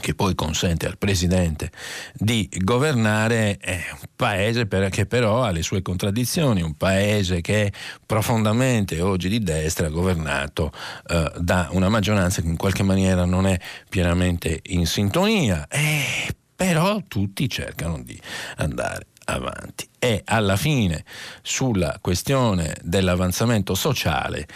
che 0.00 0.14
poi 0.14 0.34
consente 0.34 0.86
al 0.86 0.98
presidente 0.98 1.70
di 2.14 2.48
governare 2.58 3.58
un 3.64 4.08
paese 4.16 4.66
che 4.90 5.06
però 5.06 5.42
ha 5.42 5.50
le 5.50 5.62
sue 5.62 5.82
contraddizioni, 5.82 6.62
un 6.62 6.76
paese 6.76 7.40
che 7.40 7.66
è 7.66 7.72
profondamente 8.04 9.00
oggi 9.00 9.28
di 9.28 9.40
destra 9.40 9.88
governato 9.88 10.72
eh, 11.08 11.32
da 11.38 11.68
una 11.72 11.88
maggioranza 11.88 12.42
che 12.42 12.48
in 12.48 12.56
qualche 12.56 12.82
maniera 12.82 13.24
non 13.24 13.46
è 13.46 13.58
pienamente 13.88 14.60
in 14.64 14.86
sintonia, 14.86 15.66
e 15.68 16.34
però 16.54 17.00
tutti 17.08 17.48
cercano 17.48 18.00
di 18.02 18.18
andare 18.56 19.06
avanti. 19.24 19.88
E 19.98 20.22
alla 20.24 20.56
fine 20.56 21.04
sulla 21.42 21.98
questione 22.00 22.76
dell'avanzamento 22.82 23.74
sociale 23.74 24.46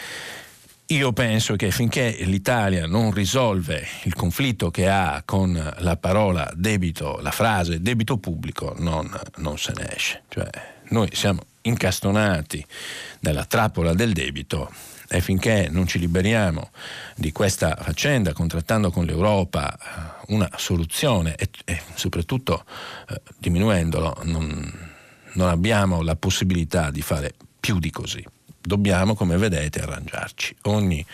io 0.91 1.12
penso 1.12 1.55
che 1.55 1.70
finché 1.70 2.16
l'Italia 2.20 2.86
non 2.86 3.12
risolve 3.12 3.86
il 4.05 4.14
conflitto 4.14 4.70
che 4.70 4.89
ha 4.89 5.22
con 5.22 5.74
la 5.78 5.97
parola 5.99 6.51
debito, 6.55 7.18
la 7.20 7.30
frase 7.30 7.82
debito 7.82 8.16
pubblico, 8.16 8.74
non, 8.78 9.07
non 9.36 9.59
se 9.59 9.74
ne 9.76 9.95
esce. 9.95 10.22
Cioè, 10.28 10.49
noi 10.91 11.11
siamo 11.12 11.43
incastonati 11.62 12.64
nella 13.20 13.45
trappola 13.45 13.93
del 13.93 14.14
debito 14.14 14.72
e 15.11 15.20
finché 15.20 15.68
non 15.70 15.86
ci 15.86 15.99
liberiamo 15.99 16.70
di 17.14 17.32
questa 17.32 17.76
faccenda, 17.78 18.32
contrattando 18.32 18.91
con 18.91 19.05
l'Europa 19.05 19.70
eh, 19.70 20.24
una 20.28 20.49
soluzione 20.57 21.34
e, 21.34 21.51
e 21.66 21.82
soprattutto 21.97 22.64
eh, 23.11 23.20
diminuendolo, 23.36 24.20
non, 24.22 24.89
non 25.34 25.49
abbiamo 25.49 26.01
la 26.01 26.16
possibilità 26.16 26.91
di 26.91 27.03
fare 27.03 27.34
più 27.61 27.78
di 27.78 27.91
così 27.91 28.24
dobbiamo, 28.69 29.16
come 29.16 29.37
vedete, 29.37 29.81
arrangiarci. 29.81 30.57
Ogni 30.64 31.05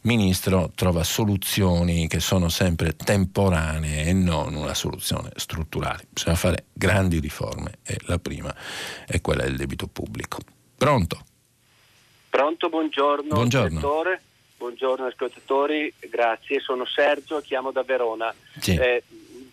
ministro 0.00 0.72
trova 0.74 1.04
soluzioni 1.04 2.08
che 2.08 2.18
sono 2.18 2.48
sempre 2.48 2.96
temporanee 2.96 4.06
e 4.06 4.12
non 4.12 4.54
una 4.54 4.74
soluzione 4.74 5.30
strutturale. 5.36 6.06
Bisogna 6.08 6.34
fare 6.34 6.64
grandi 6.72 7.20
riforme 7.20 7.78
e 7.84 7.98
la 8.06 8.18
prima 8.18 8.52
è 9.06 9.20
quella 9.20 9.44
del 9.44 9.56
debito 9.56 9.86
pubblico. 9.86 10.38
Pronto? 10.76 11.24
Pronto, 12.28 12.68
buongiorno. 12.68 13.28
Buongiorno. 13.28 13.68
Direttore. 13.68 14.22
buongiorno 14.56 15.06
ascoltatori, 15.06 15.92
grazie. 16.10 16.58
Sono 16.60 16.86
Sergio, 16.86 17.40
chiamo 17.42 17.70
da 17.70 17.82
Verona. 17.82 18.34
Sì. 18.58 18.74
Eh, 18.74 19.02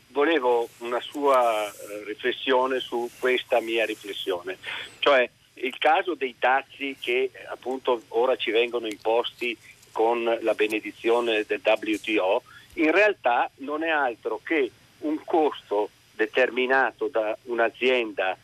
volevo 0.07 0.69
una 0.77 1.01
sua 1.01 1.67
eh, 1.67 2.03
riflessione 2.05 2.79
su 2.79 3.09
questa 3.19 3.59
mia 3.59 3.85
riflessione, 3.85 4.57
cioè 4.99 5.29
il 5.61 5.77
caso 5.77 6.13
dei 6.13 6.35
dazi 6.37 6.95
che 6.99 7.31
appunto 7.47 8.01
ora 8.09 8.35
ci 8.35 8.51
vengono 8.51 8.87
imposti 8.87 9.57
con 9.91 10.23
la 10.41 10.53
benedizione 10.53 11.43
del 11.45 11.61
WTO, 11.63 12.43
in 12.75 12.91
realtà 12.91 13.49
non 13.57 13.83
è 13.83 13.89
altro 13.89 14.39
che 14.43 14.71
un 14.99 15.23
costo 15.23 15.89
determinato 16.13 17.07
da 17.07 17.37
un'azienda 17.43 18.37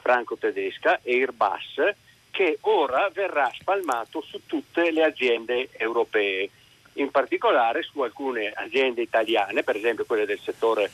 franco-tedesca, 0.00 1.00
Airbus, 1.04 1.94
che 2.30 2.58
ora 2.62 3.10
verrà 3.12 3.50
spalmato 3.54 4.22
su 4.22 4.40
tutte 4.46 4.90
le 4.90 5.04
aziende 5.04 5.68
europee, 5.72 6.48
in 6.94 7.10
particolare 7.10 7.82
su 7.82 8.00
alcune 8.00 8.52
aziende 8.54 9.02
italiane, 9.02 9.62
per 9.62 9.76
esempio 9.76 10.04
quelle 10.04 10.26
del 10.26 10.40
settore 10.40 10.90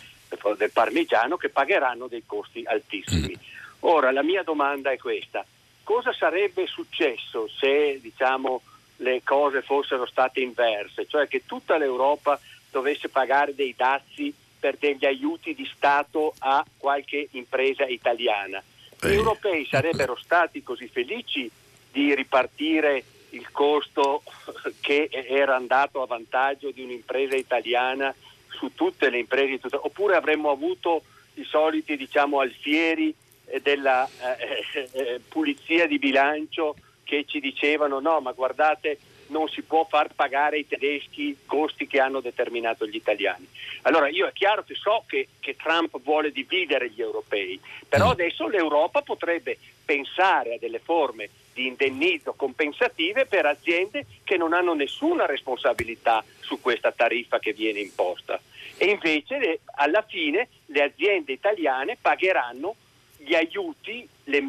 del 0.56 0.72
parmigiano, 0.72 1.36
che 1.36 1.48
pagheranno 1.48 2.06
dei 2.06 2.24
costi 2.26 2.62
altissimi. 2.64 3.36
Mm. 3.36 3.64
Ora 3.80 4.10
la 4.10 4.22
mia 4.22 4.42
domanda 4.42 4.90
è 4.90 4.96
questa, 4.96 5.44
cosa 5.86 6.12
sarebbe 6.12 6.66
successo 6.66 7.48
se 7.60 8.00
diciamo, 8.02 8.60
le 8.96 9.22
cose 9.22 9.62
fossero 9.62 10.04
state 10.04 10.40
inverse, 10.40 11.06
cioè 11.06 11.28
che 11.28 11.44
tutta 11.46 11.78
l'Europa 11.78 12.40
dovesse 12.72 13.08
pagare 13.08 13.54
dei 13.54 13.72
dazi 13.76 14.34
per 14.58 14.76
degli 14.78 15.04
aiuti 15.04 15.54
di 15.54 15.64
Stato 15.72 16.34
a 16.40 16.66
qualche 16.76 17.28
impresa 17.32 17.84
italiana? 17.84 18.60
Gli 19.00 19.12
europei 19.12 19.64
sarebbero 19.64 20.16
stati 20.16 20.60
così 20.64 20.88
felici 20.88 21.48
di 21.92 22.12
ripartire 22.16 23.04
il 23.30 23.48
costo 23.52 24.24
che 24.80 25.08
era 25.12 25.54
andato 25.54 26.02
a 26.02 26.06
vantaggio 26.06 26.72
di 26.72 26.82
un'impresa 26.82 27.36
italiana 27.36 28.12
su 28.48 28.72
tutte 28.74 29.08
le 29.08 29.20
imprese, 29.20 29.60
oppure 29.70 30.16
avremmo 30.16 30.50
avuto 30.50 31.02
i 31.34 31.44
soliti 31.44 31.96
diciamo, 31.96 32.40
alfieri 32.40 33.10
eh, 33.10 33.14
della 33.62 34.08
eh, 34.38 34.88
eh, 34.92 35.20
pulizia 35.28 35.86
di 35.86 35.98
bilancio 35.98 36.76
che 37.04 37.24
ci 37.26 37.40
dicevano 37.40 38.00
no, 38.00 38.20
ma 38.20 38.32
guardate 38.32 38.98
non 39.28 39.48
si 39.48 39.62
può 39.62 39.86
far 39.88 40.12
pagare 40.14 40.56
ai 40.56 40.66
tedeschi 40.66 41.28
i 41.28 41.36
costi 41.46 41.86
che 41.86 42.00
hanno 42.00 42.20
determinato 42.20 42.86
gli 42.86 42.94
italiani. 42.94 43.48
Allora 43.82 44.08
io 44.08 44.26
è 44.26 44.32
chiaro 44.32 44.64
che 44.64 44.74
so 44.74 45.04
che, 45.06 45.28
che 45.40 45.56
Trump 45.56 46.00
vuole 46.02 46.30
dividere 46.30 46.90
gli 46.90 47.00
europei, 47.00 47.60
però 47.88 48.08
mm. 48.08 48.10
adesso 48.10 48.48
l'Europa 48.48 49.02
potrebbe 49.02 49.58
pensare 49.84 50.54
a 50.54 50.58
delle 50.58 50.80
forme 50.80 51.28
di 51.52 51.66
indennizzo 51.66 52.34
compensative 52.34 53.26
per 53.26 53.46
aziende 53.46 54.04
che 54.24 54.36
non 54.36 54.52
hanno 54.52 54.74
nessuna 54.74 55.26
responsabilità 55.26 56.22
su 56.40 56.60
questa 56.60 56.92
tariffa 56.92 57.38
che 57.38 57.52
viene 57.52 57.80
imposta. 57.80 58.38
E 58.76 58.86
invece 58.86 59.60
alla 59.76 60.02
fine 60.02 60.48
le 60.66 60.82
aziende 60.82 61.32
italiane 61.32 61.96
pagheranno 61.98 62.74
gli 63.26 63.34
aiuti, 63.34 64.08
le, 64.24 64.40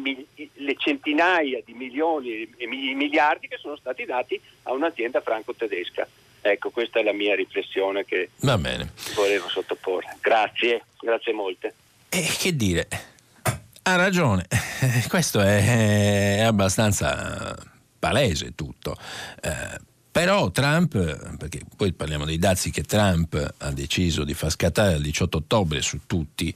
le 0.54 0.74
centinaia 0.78 1.60
di 1.64 1.72
milioni 1.72 2.48
e 2.56 2.66
miliardi 2.66 3.48
che 3.48 3.58
sono 3.58 3.76
stati 3.76 4.04
dati 4.04 4.40
a 4.64 4.72
un'azienda 4.72 5.20
franco-tedesca. 5.20 6.06
Ecco, 6.40 6.70
questa 6.70 7.00
è 7.00 7.02
la 7.02 7.12
mia 7.12 7.34
riflessione 7.34 8.04
che 8.04 8.30
volevo 9.14 9.48
sottoporre. 9.48 10.16
Grazie, 10.20 10.84
grazie 11.00 11.32
molte. 11.32 11.74
E 12.08 12.26
che 12.38 12.54
dire, 12.54 12.88
ha 13.82 13.96
ragione, 13.96 14.46
questo 15.08 15.40
è, 15.40 16.36
è 16.36 16.42
abbastanza 16.42 17.56
palese 17.98 18.54
tutto. 18.54 18.96
Eh, 19.42 19.86
però 20.10 20.50
Trump, 20.50 21.36
perché 21.36 21.60
poi 21.76 21.92
parliamo 21.92 22.24
dei 22.24 22.38
dazi 22.38 22.70
che 22.70 22.82
Trump 22.82 23.54
ha 23.58 23.70
deciso 23.70 24.24
di 24.24 24.34
far 24.34 24.50
scattare 24.50 24.94
il 24.94 25.02
18 25.02 25.36
ottobre 25.36 25.80
su 25.80 26.00
tutti, 26.06 26.52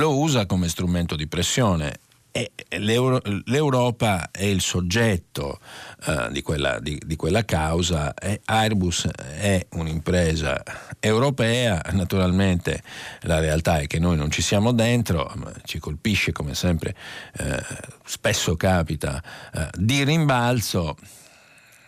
lo 0.00 0.16
usa 0.16 0.46
come 0.46 0.68
strumento 0.68 1.14
di 1.14 1.28
pressione 1.28 1.98
e 2.32 2.52
l'Euro, 2.78 3.20
l'Europa 3.44 4.30
è 4.30 4.44
il 4.44 4.62
soggetto 4.62 5.58
uh, 6.06 6.30
di, 6.30 6.40
quella, 6.42 6.78
di, 6.78 6.98
di, 7.04 7.16
quella, 7.16 7.44
causa 7.44 8.14
e 8.14 8.40
Airbus 8.46 9.08
è 9.08 9.66
un'impresa 9.72 10.62
europea, 11.00 11.82
naturalmente 11.90 12.82
la 13.22 13.40
realtà 13.40 13.80
è 13.80 13.86
che 13.86 13.98
noi 13.98 14.16
non 14.16 14.30
ci 14.30 14.40
siamo 14.42 14.72
dentro, 14.72 15.30
ci 15.64 15.78
colpisce 15.78 16.32
come 16.32 16.54
sempre 16.54 16.94
uh, 17.40 17.56
spesso 18.04 18.56
capita 18.56 19.22
uh, 19.52 19.68
di 19.74 20.02
rimbalzo, 20.04 20.96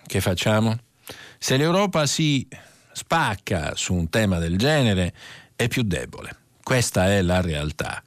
che 0.05 0.21
facciamo? 0.21 0.77
Se 1.39 1.57
l'Europa 1.57 2.05
si 2.05 2.47
spacca 2.93 3.73
su 3.75 3.95
un 3.95 4.11
tema 4.11 4.39
del 4.39 4.59
genere 4.59 5.15
è 5.57 5.69
più 5.69 5.83
debole, 5.83 6.41
questa 6.63 7.07
è 7.07 7.23
la 7.23 7.41
realtà. 7.41 8.03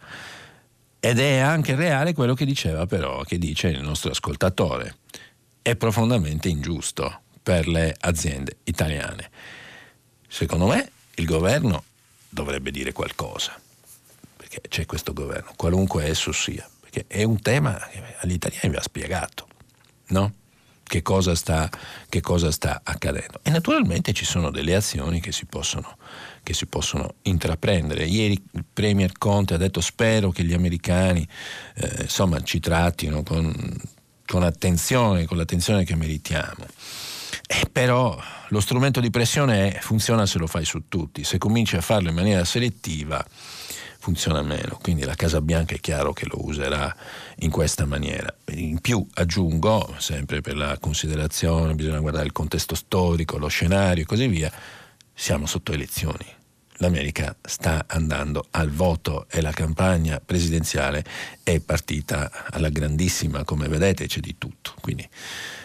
Ed 1.00 1.20
è 1.20 1.38
anche 1.38 1.76
reale 1.76 2.14
quello 2.14 2.34
che 2.34 2.46
diceva 2.46 2.86
però, 2.86 3.24
che 3.24 3.38
dice 3.38 3.68
il 3.68 3.82
nostro 3.82 4.12
ascoltatore. 4.12 4.98
È 5.62 5.76
profondamente 5.76 6.48
ingiusto 6.48 7.22
per 7.44 7.68
le 7.68 7.96
aziende 8.00 8.58
italiane. 8.64 9.30
Secondo 10.28 10.68
me 10.68 10.92
il 11.16 11.26
governo 11.26 11.84
dovrebbe 12.28 12.72
dire 12.72 12.92
qualcosa, 12.92 13.60
perché 14.36 14.62
c'è 14.68 14.86
questo 14.86 15.14
governo, 15.14 15.54
qualunque 15.56 16.06
esso 16.06 16.32
sia, 16.32 16.68
perché 16.80 17.06
è 17.08 17.24
un 17.24 17.40
tema 17.40 17.78
che 17.92 18.02
agli 18.20 18.34
italiani 18.34 18.70
vi 18.70 18.76
ha 18.76 18.82
spiegato, 18.82 19.48
no? 20.08 20.34
Che 20.84 21.02
cosa, 21.02 21.36
sta, 21.36 21.70
che 22.10 22.22
cosa 22.22 22.52
sta 22.52 22.82
accadendo. 22.84 23.40
E 23.44 23.50
naturalmente 23.50 24.12
ci 24.14 24.26
sono 24.26 24.52
delle 24.52 24.76
azioni 24.76 25.20
che 25.20 25.32
si 25.32 25.46
possono 25.46 25.98
che 26.46 26.54
si 26.54 26.68
possono 26.68 27.16
intraprendere. 27.24 28.06
Ieri 28.06 28.42
il 28.52 28.64
Premier 28.72 29.12
Conte 29.18 29.56
ha 29.56 29.58
detto 29.58 29.82
spero 29.82 30.30
che 30.30 30.44
gli 30.44 30.54
americani 30.54 31.28
eh, 31.76 32.04
insomma, 32.04 32.42
ci 32.44 32.60
trattino 32.60 33.24
con, 33.24 33.52
con 34.26 34.44
attenzione, 34.44 35.26
con 35.26 35.38
l'attenzione 35.38 35.84
che 35.84 35.96
meritiamo. 35.96 36.66
Eh, 37.48 37.66
però 37.72 38.18
lo 38.50 38.60
strumento 38.60 39.00
di 39.00 39.10
pressione 39.10 39.74
è, 39.74 39.80
funziona 39.80 40.26
se 40.26 40.38
lo 40.38 40.48
fai 40.48 40.66
su 40.66 40.88
tutti, 40.88 41.24
se 41.24 41.40
cominci 41.40 41.76
a 41.76 41.82
farlo 41.82 42.10
in 42.10 42.16
maniera 42.16 42.46
selettiva 42.46 43.26
funziona 44.06 44.44
meno, 44.44 44.78
quindi 44.84 45.04
la 45.04 45.16
Casa 45.16 45.42
Bianca 45.42 45.74
è 45.74 45.80
chiaro 45.80 46.14
che 46.14 46.28
lo 46.28 46.46
userà 46.46 46.96
in 47.38 47.50
questa 47.50 47.86
maniera. 47.86 48.32
In 48.52 48.80
più 48.80 49.04
aggiungo, 49.16 49.96
sempre 49.98 50.42
per 50.42 50.56
la 50.56 50.78
considerazione, 50.80 51.74
bisogna 51.74 51.98
guardare 51.98 52.28
il 52.28 52.32
contesto 52.32 52.76
storico, 52.76 53.40
lo 53.40 53.48
scenario 53.48 54.04
e 54.04 54.06
così 54.06 54.28
via, 54.28 54.52
siamo 55.16 55.46
sotto 55.46 55.72
elezioni. 55.72 56.26
L'America 56.80 57.34
sta 57.42 57.86
andando 57.88 58.48
al 58.52 58.70
voto 58.70 59.28
e 59.30 59.42
la 59.42 59.52
campagna 59.52 60.20
presidenziale 60.24 61.06
è 61.42 61.62
partita 61.62 62.30
alla 62.52 62.68
grandissima, 62.68 63.46
come 63.46 63.70
vedete 63.70 64.08
c'è 64.08 64.20
di 64.20 64.38
tutto. 64.38 64.74
Quindi 64.82 65.08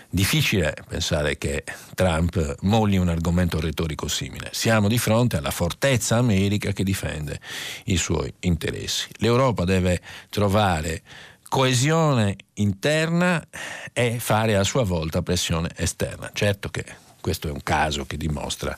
difficile 0.09 0.74
pensare 0.88 1.36
che 1.36 1.64
Trump 1.94 2.59
molli 2.61 2.96
un 2.96 3.09
argomento 3.09 3.59
retorico 3.59 4.07
simile. 4.07 4.51
Siamo 4.53 4.86
di 4.86 4.98
fronte 4.98 5.36
alla 5.36 5.51
fortezza 5.51 6.16
America 6.16 6.72
che 6.72 6.84
difende 6.84 7.40
i 7.86 7.96
suoi 7.96 8.32
interessi. 8.40 9.09
L'Europa 9.16 9.64
deve 9.64 10.01
trovare 10.28 11.03
coesione 11.48 12.36
interna 12.55 13.44
e 13.92 14.20
fare 14.20 14.57
a 14.57 14.62
sua 14.62 14.84
volta 14.84 15.22
pressione 15.22 15.70
esterna. 15.74 16.30
Certo 16.32 16.68
che 16.68 17.09
questo 17.21 17.49
è 17.49 17.51
un 17.51 17.62
caso 17.62 18.05
che 18.07 18.16
dimostra 18.16 18.77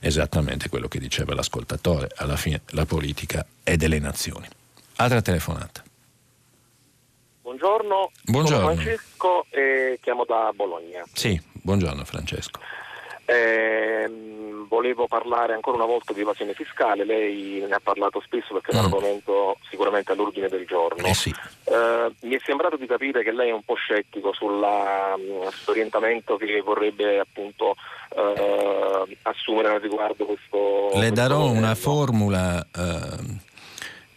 esattamente 0.00 0.68
quello 0.68 0.88
che 0.88 0.98
diceva 0.98 1.34
l'ascoltatore, 1.34 2.08
alla 2.16 2.36
fine 2.36 2.62
la 2.70 2.86
politica 2.86 3.44
è 3.62 3.76
delle 3.76 3.98
nazioni. 3.98 4.46
Altra 4.96 5.22
telefonata. 5.22 5.82
Buongiorno, 7.42 8.10
buongiorno. 8.24 8.60
sono 8.60 8.74
Francesco 8.74 9.46
e 9.50 9.98
chiamo 10.02 10.24
da 10.24 10.50
Bologna. 10.54 11.04
Sì, 11.12 11.40
buongiorno 11.52 12.04
Francesco. 12.04 12.60
Eh, 13.26 14.10
volevo 14.68 15.06
parlare 15.06 15.54
ancora 15.54 15.76
una 15.76 15.86
volta 15.86 16.12
di 16.12 16.20
evasione 16.20 16.52
fiscale, 16.52 17.04
lei 17.04 17.64
ne 17.66 17.74
ha 17.74 17.80
parlato 17.82 18.20
spesso 18.20 18.54
perché 18.54 18.72
è 18.72 18.74
un 18.74 18.80
mm. 18.80 18.84
argomento 18.84 19.56
sicuramente 19.70 20.12
all'ordine 20.12 20.48
del 20.48 20.66
giorno. 20.66 21.06
Eh 21.06 21.14
sì. 21.14 21.32
eh, 21.64 22.12
mi 22.22 22.34
è 22.34 22.40
sembrato 22.44 22.76
di 22.76 22.86
capire 22.86 23.22
che 23.22 23.32
lei 23.32 23.50
è 23.50 23.52
un 23.52 23.62
po' 23.62 23.74
scettico 23.74 24.32
sulla, 24.32 25.14
mm, 25.16 25.48
sull'orientamento 25.48 26.36
che 26.36 26.60
vorrebbe 26.60 27.20
appunto 27.20 27.76
eh, 28.16 29.16
assumere 29.22 29.78
riguardo 29.78 30.24
questo. 30.24 30.88
Le 30.92 30.98
questo 30.98 31.14
darò 31.14 31.38
momento. 31.38 31.58
una 31.58 31.74
formula 31.74 32.66
eh, 32.74 33.38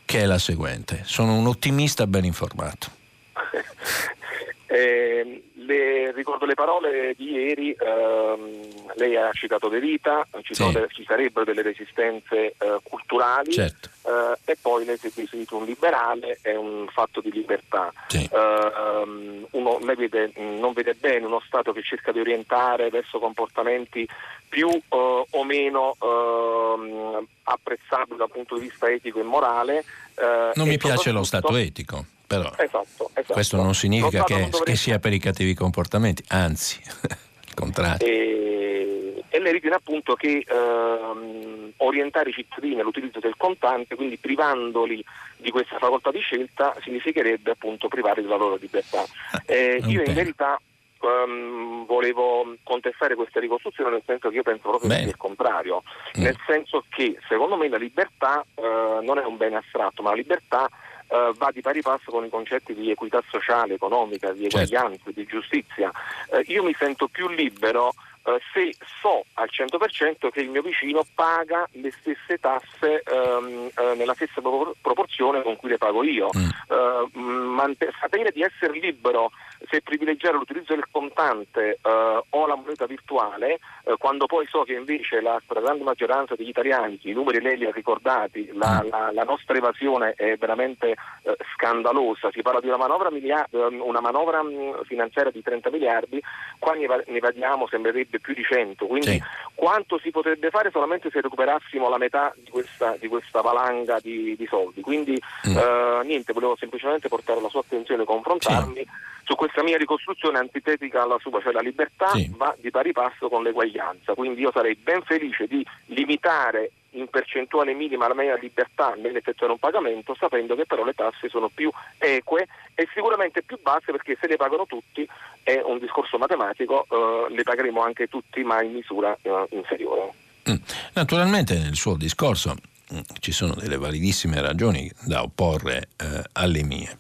che 0.06 0.22
è 0.22 0.26
la 0.26 0.40
seguente: 0.40 1.02
sono 1.06 1.36
un 1.36 1.48
ottimista 1.48 2.08
ben 2.08 2.26
informato. 2.26 2.88
eh, 4.68 5.44
le 5.68 6.12
ricordo 6.14 6.46
le 6.46 6.54
parole 6.56 7.14
di 7.16 7.32
ieri, 7.32 7.76
ehm, 7.78 8.94
lei 8.96 9.16
ha 9.16 9.30
citato 9.34 9.68
De 9.68 9.80
Vita, 9.80 10.26
ci, 10.42 10.56
sì. 10.56 10.72
delle, 10.72 10.88
ci 10.92 11.04
sarebbero 11.06 11.46
delle 11.46 11.62
resistenze 11.62 12.56
eh, 12.58 12.80
culturali 12.82 13.52
certo. 13.52 13.90
eh, 14.08 14.52
e 14.52 14.58
poi 14.60 14.86
lei 14.86 14.98
si 14.98 15.08
è 15.08 15.12
definito 15.14 15.58
un 15.58 15.66
liberale, 15.66 16.40
è 16.42 16.56
un 16.56 16.88
fatto 16.90 17.22
di 17.22 17.32
libertà. 17.32 17.92
Sì. 18.08 18.28
Eh, 18.32 19.46
uno, 19.52 19.80
lei 19.82 19.96
vede, 19.96 20.32
non 20.36 20.74
vede 20.74 20.96
bene 20.96 21.26
uno 21.26 21.42
Stato 21.46 21.74
che 21.74 21.84
cerca 21.84 22.12
di 22.12 22.20
orientare 22.20 22.90
verso 22.90 23.20
comportamenti 23.20 24.08
più 24.50 24.70
eh, 24.70 24.82
o 25.30 25.44
meno 25.44 25.96
ehm, 26.02 27.28
apprezzabili 27.44 28.18
dal 28.18 28.32
punto 28.32 28.56
di 28.56 28.68
vista 28.68 28.90
etico 28.90 29.20
e 29.20 29.24
morale. 29.24 29.84
Eh, 30.16 30.52
non 30.56 30.68
mi 30.68 30.78
piace 30.78 31.12
lo 31.12 31.24
Stato 31.24 31.56
etico. 31.56 32.06
Però 32.28 32.52
esatto, 32.58 33.10
esatto. 33.14 33.34
questo 33.34 33.56
non 33.56 33.74
significa 33.74 34.26
che, 34.26 34.38
non 34.38 34.50
che, 34.50 34.76
sia 34.76 35.00
per 35.00 35.14
i 35.14 35.18
cattivi 35.18 35.54
comportamenti, 35.54 36.22
anzi, 36.28 36.78
il 37.48 37.54
contrario. 37.56 38.06
E, 38.06 39.24
e 39.30 39.40
lei 39.40 39.54
ritiene 39.54 39.78
appunto 39.78 40.16
che 40.16 40.44
ehm, 40.46 41.72
orientare 41.78 42.30
i 42.32 42.34
cittadini 42.34 42.82
all'utilizzo 42.82 43.20
del 43.20 43.38
contante, 43.38 43.96
quindi 43.96 44.18
privandoli 44.18 45.02
di 45.38 45.52
questa 45.52 45.78
facoltà 45.78 46.12
di 46.12 46.20
scelta, 46.20 46.76
significherebbe 46.82 47.52
appunto 47.52 47.88
privare 47.88 48.22
della 48.22 48.36
loro 48.36 48.58
libertà. 48.60 49.06
Ah, 49.32 49.44
eh, 49.46 49.82
io 49.86 50.04
in 50.04 50.14
verità 50.14 50.60
Um, 51.00 51.86
volevo 51.86 52.56
contestare 52.64 53.14
questa 53.14 53.40
ricostruzione 53.40 53.92
nel 53.92 54.02
senso 54.04 54.30
che 54.30 54.38
io 54.38 54.42
penso 54.42 54.68
proprio 54.68 54.90
sia 54.90 55.04
il 55.04 55.16
contrario, 55.16 55.84
mm. 56.18 56.24
nel 56.24 56.36
senso 56.48 56.84
che 56.90 57.20
secondo 57.28 57.56
me 57.56 57.70
la 57.70 57.78
libertà 57.78 58.44
uh, 58.56 59.04
non 59.04 59.20
è 59.20 59.24
un 59.24 59.38
bene 59.38 59.58
astratto, 59.58 60.02
ma 60.02 60.10
la 60.10 60.16
libertà 60.16 60.68
uh, 61.08 61.34
va 61.36 61.52
di 61.52 61.62
pari 61.62 61.82
passo 61.82 62.12
con 62.12 62.26
i 62.26 62.30
concetti 62.30 62.74
di 62.74 62.92
equità 62.92 63.24
sociale, 63.30 63.76
economica, 63.76 64.32
di 64.32 64.50
certo. 64.50 64.58
eguaglianza, 64.58 65.04
certo. 65.04 65.12
di 65.20 65.26
giustizia. 65.26 65.92
Uh, 66.30 66.42
io 66.46 66.64
mi 66.64 66.76
sento 66.78 67.08
più 67.08 67.30
libero 67.30 67.94
Uh, 68.28 68.38
se 68.52 68.76
so 69.00 69.24
al 69.36 69.48
100% 69.50 70.30
che 70.30 70.42
il 70.42 70.50
mio 70.50 70.62
vicino 70.62 71.02
paga 71.16 71.66
le 71.72 71.92
stesse 71.92 72.38
tasse 72.40 73.02
um, 73.10 73.70
uh, 73.74 73.96
nella 73.96 74.14
stessa 74.16 74.42
pro- 74.42 74.76
proporzione 74.82 75.42
con 75.44 75.56
cui 75.56 75.70
le 75.70 75.78
pago 75.78 76.04
io. 76.04 76.30
Mm. 76.36 76.50
Uh, 76.68 77.20
mant- 77.20 77.88
sapere 78.02 78.32
di 78.32 78.42
essere 78.42 78.74
libero 78.74 79.32
se 79.70 79.82
privilegiare 79.82 80.38
l'utilizzo 80.38 80.74
del 80.74 80.86
contante 80.92 81.80
eh, 81.82 82.24
o 82.30 82.48
la 82.48 82.56
moneta 82.56 82.86
virtuale, 82.86 83.60
eh, 83.84 83.96
quando 83.98 84.26
poi 84.26 84.46
so 84.48 84.64
che 84.64 84.74
invece 84.74 85.22
la 85.22 85.40
stragrande 85.44 85.84
maggioranza 85.84 86.36
degli 86.36 86.50
italiani, 86.50 87.00
i 87.04 87.14
numeri 87.14 87.42
lei 87.42 87.58
li 87.58 87.66
ha 87.66 87.72
ricordati, 87.72 88.50
la, 88.54 88.84
mm. 88.84 88.90
la, 88.90 89.12
la 89.12 89.24
nostra 89.24 89.56
evasione 89.56 90.14
è 90.16 90.36
veramente 90.38 90.92
eh, 90.92 91.38
scandalosa, 91.54 92.30
si 92.32 92.42
parla 92.42 92.60
di 92.60 92.68
una 92.68 92.78
manovra, 92.78 93.10
miliard- 93.10 93.54
ehm, 93.54 93.82
una 93.82 94.02
manovra 94.02 94.44
mm, 94.44 94.82
finanziaria 94.84 95.32
di 95.32 95.42
30 95.42 95.70
miliardi, 95.70 96.22
qua 96.60 96.74
ne, 96.74 96.88
ne 96.88 97.18
evadiamo 97.18 97.68
sembrerebbe 97.68 98.17
più 98.20 98.34
di 98.34 98.44
100, 98.44 98.86
quindi 98.86 99.12
sì. 99.12 99.24
quanto 99.54 100.00
si 100.00 100.12
potrebbe 100.12 100.50
fare 100.50 100.72
solamente 100.72 101.10
se 101.10 101.22
recuperassimo 101.22 101.90
la 101.90 101.98
metà 101.98 102.34
di 102.36 102.50
questa, 102.50 102.96
di 103.00 103.08
questa 103.08 103.42
valanga 103.42 104.00
di, 104.02 104.36
di, 104.38 104.46
soldi. 104.48 104.82
Quindi 104.82 105.22
mm. 105.48 105.58
Eh, 105.58 106.02
niente, 106.06 106.34
volevo 106.34 106.56
semplicemente 106.58 107.08
portare 107.08 107.42
la 107.42 107.50
sua 107.50 107.62
attenzione 107.62 108.04
e 108.04 108.06
confrontarmi. 108.06 108.76
Sì 108.84 109.16
su 109.28 109.36
questa 109.36 109.62
mia 109.62 109.76
ricostruzione 109.76 110.38
antitetica 110.38 111.04
alla 111.04 111.18
sua, 111.20 111.42
cioè 111.42 111.52
la 111.52 111.60
libertà 111.60 112.12
sì. 112.12 112.32
va 112.38 112.56
di 112.58 112.72
pari 112.72 112.94
passo 112.94 113.28
con 113.28 113.44
l'eguaglianza, 113.44 114.14
quindi 114.14 114.40
io 114.40 114.52
sarei 114.54 114.76
ben 114.76 115.02
felice 115.02 115.48
di 115.48 115.66
limitare 115.88 116.72
in 116.92 117.08
percentuale 117.10 117.74
minima 117.74 118.08
la 118.08 118.16
mia 118.16 118.38
libertà 118.38 118.96
nell'effettuare 118.96 119.54
un 119.54 119.60
pagamento, 119.60 120.16
sapendo 120.18 120.56
che 120.56 120.66
però 120.66 120.84
le 120.84 120.94
tasse 120.94 121.30
sono 121.30 121.50
più 121.50 121.70
eque 121.98 122.48
e 122.74 122.88
sicuramente 122.94 123.44
più 123.44 123.60
basse 123.62 123.92
perché 123.92 124.18
se 124.20 124.28
le 124.28 124.38
pagano 124.38 124.66
tutti 124.66 125.08
è 125.44 125.62
un 125.64 125.80
discorso 125.80 126.18
matematico, 126.18 126.86
eh, 126.90 127.34
le 127.34 127.44
pagheremo 127.44 127.82
anche 127.82 128.08
tutti 128.08 128.44
ma 128.44 128.62
in 128.62 128.74
misura 128.74 129.18
eh, 129.22 129.46
inferiore. 129.52 130.14
Mm. 130.50 130.56
Naturalmente 130.94 131.58
nel 131.58 131.76
suo 131.76 131.96
discorso 131.96 132.56
mm, 132.94 133.00
ci 133.20 133.32
sono 133.32 133.54
delle 133.56 133.78
validissime 133.78 134.42
ragioni 134.42 134.90
da 135.06 135.24
opporre 135.24 135.90
eh, 135.98 136.24
alle 136.34 136.64
mie. 136.64 136.98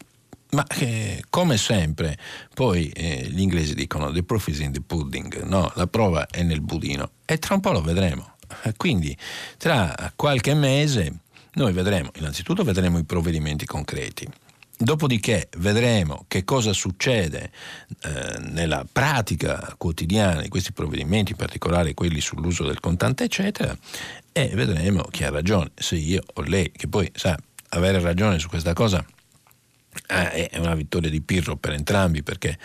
Ma 0.51 0.65
eh, 0.79 1.23
come 1.29 1.57
sempre, 1.57 2.17
poi 2.53 2.89
eh, 2.89 3.27
gli 3.29 3.41
inglesi 3.41 3.75
dicono 3.75 4.11
the 4.11 4.23
proof 4.23 4.47
is 4.47 4.59
in 4.59 4.71
the 4.71 4.81
pudding, 4.81 5.43
no? 5.43 5.71
la 5.75 5.87
prova 5.87 6.27
è 6.27 6.41
nel 6.41 6.61
budino 6.61 7.11
e 7.25 7.37
tra 7.37 7.55
un 7.55 7.59
po' 7.59 7.71
lo 7.71 7.81
vedremo. 7.81 8.36
Quindi 8.75 9.15
tra 9.57 10.11
qualche 10.15 10.53
mese 10.53 11.19
noi 11.53 11.73
vedremo, 11.73 12.11
innanzitutto 12.15 12.63
vedremo 12.63 12.97
i 12.97 13.03
provvedimenti 13.03 13.65
concreti, 13.65 14.27
Dopodiché 14.79 15.49
vedremo 15.57 16.25
che 16.27 16.43
cosa 16.43 16.71
succede 16.71 17.49
eh, 18.03 18.37
nella 18.51 18.85
pratica 18.89 19.73
quotidiana 19.75 20.41
di 20.41 20.49
questi 20.49 20.71
provvedimenti, 20.71 21.31
in 21.31 21.37
particolare 21.37 21.95
quelli 21.95 22.21
sull'uso 22.21 22.63
del 22.63 22.79
contante, 22.79 23.23
eccetera, 23.23 23.75
e 24.31 24.49
vedremo 24.53 25.01
chi 25.09 25.23
ha 25.23 25.31
ragione, 25.31 25.71
se 25.73 25.95
io 25.95 26.21
o 26.31 26.41
lei, 26.43 26.71
che 26.71 26.87
poi 26.87 27.11
sa, 27.15 27.35
avere 27.69 27.99
ragione 27.99 28.37
su 28.37 28.49
questa 28.49 28.73
cosa 28.73 29.03
eh, 30.09 30.47
è 30.47 30.57
una 30.59 30.75
vittoria 30.75 31.09
di 31.09 31.21
Pirro 31.21 31.55
per 31.55 31.73
entrambi 31.73 32.21
perché 32.21 32.59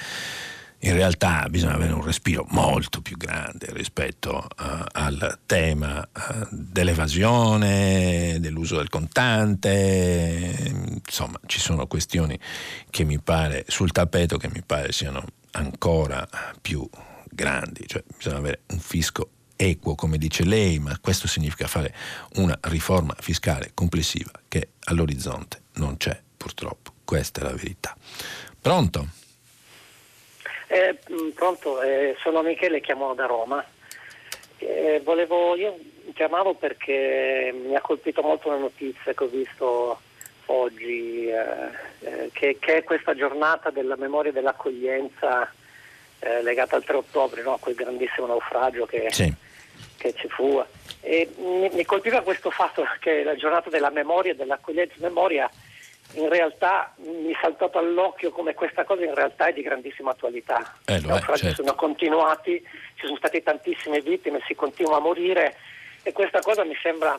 in 0.85 0.95
realtà 0.95 1.47
bisogna 1.49 1.74
avere 1.74 1.93
un 1.93 2.05
respiro 2.05 2.45
molto 2.51 3.01
più 3.03 3.16
grande 3.16 3.68
rispetto 3.72 4.37
uh, 4.37 4.85
al 4.93 5.39
tema 5.47 6.01
uh, 6.01 6.47
dell'evasione, 6.51 8.39
dell'uso 8.41 8.76
del 8.76 8.89
contante, 8.89 10.72
insomma 11.07 11.39
ci 11.47 11.61
sono 11.61 11.87
questioni 11.87 12.39
che 12.91 13.05
mi 13.05 13.20
pare 13.20 13.64
sul 13.68 13.93
tappeto 13.93 14.37
che 14.39 14.49
mi 14.53 14.62
pare 14.64 14.91
siano 14.93 15.24
ancora 15.53 16.28
più 16.61 16.89
grandi, 17.30 17.85
cioè 17.87 18.03
bisogna 18.16 18.39
avere 18.39 18.62
un 18.68 18.80
fisco 18.80 19.30
equo 19.55 19.95
come 19.95 20.18
dice 20.18 20.45
lei, 20.45 20.80
ma 20.80 20.99
questo 21.01 21.28
significa 21.28 21.68
fare 21.68 21.95
una 22.35 22.59
riforma 22.62 23.14
fiscale 23.20 23.70
complessiva 23.72 24.33
che 24.49 24.70
all'orizzonte 24.87 25.62
non 25.74 25.97
c'è 25.97 26.20
purtroppo. 26.37 26.93
Questa 27.05 27.41
è 27.41 27.45
la 27.45 27.53
verità. 27.55 27.97
Pronto? 28.61 29.20
Eh, 30.83 30.99
mm, 31.12 31.28
pronto, 31.30 31.80
eh, 31.80 32.16
sono 32.20 32.43
Michele, 32.43 32.80
chiamo 32.80 33.14
da 33.14 33.26
Roma. 33.26 33.64
Eh, 34.59 35.01
volevo, 35.05 35.55
io 35.55 35.78
chiamavo 36.12 36.55
perché 36.55 37.55
mi 37.55 37.76
ha 37.76 37.80
colpito 37.80 38.20
molto 38.22 38.51
la 38.51 38.57
notizia 38.57 39.14
che 39.14 39.24
ho 39.24 39.28
visto 39.28 40.01
oggi, 40.47 41.28
eh, 41.28 41.45
eh, 42.01 42.30
che, 42.33 42.57
che, 42.59 42.78
è 42.78 42.85
questa 42.85 43.14
giornata 43.14 43.70
della 43.70 43.95
memoria 43.97 44.33
dell'accoglienza 44.33 45.49
eh, 46.18 46.43
legata 46.43 46.74
al 46.74 46.85
3 46.85 46.97
ottobre, 46.97 47.43
no? 47.43 47.55
a 47.55 47.59
quel 47.61 47.76
grandissimo 47.76 48.26
naufragio 48.26 48.85
che, 48.85 49.07
sì. 49.12 49.33
che 49.97 50.14
ci 50.14 50.28
fu. 50.28 50.64
E 51.01 51.30
mi, 51.37 51.70
mi, 51.72 51.85
colpiva 51.85 52.22
questo 52.22 52.51
fatto 52.51 52.85
che 52.99 53.22
la 53.22 53.37
giornata 53.37 53.70
della 53.70 53.91
memoria, 53.91 54.35
dell'accoglienza 54.35 54.95
memoria 54.99 55.49
in 56.14 56.28
realtà 56.28 56.94
mi 56.96 57.32
è 57.32 57.38
saltato 57.40 57.78
all'occhio 57.78 58.30
come 58.30 58.55
questa 58.55 58.84
cosa 58.84 59.05
in 59.05 59.14
realtà 59.14 59.46
è 59.46 59.53
di 59.53 59.62
grandissima 59.62 60.11
attualità. 60.11 60.76
Eh, 60.84 60.96
I 60.96 61.07
naufragi 61.07 61.44
certo. 61.46 61.62
sono 61.62 61.74
continuati, 61.74 62.62
ci 62.94 63.07
sono 63.07 63.16
state 63.16 63.42
tantissime 63.42 64.00
vittime, 64.00 64.42
si 64.46 64.55
continua 64.55 64.96
a 64.96 65.00
morire 65.00 65.57
e 66.03 66.12
questa 66.12 66.40
cosa 66.40 66.64
mi 66.64 66.76
sembra 66.82 67.18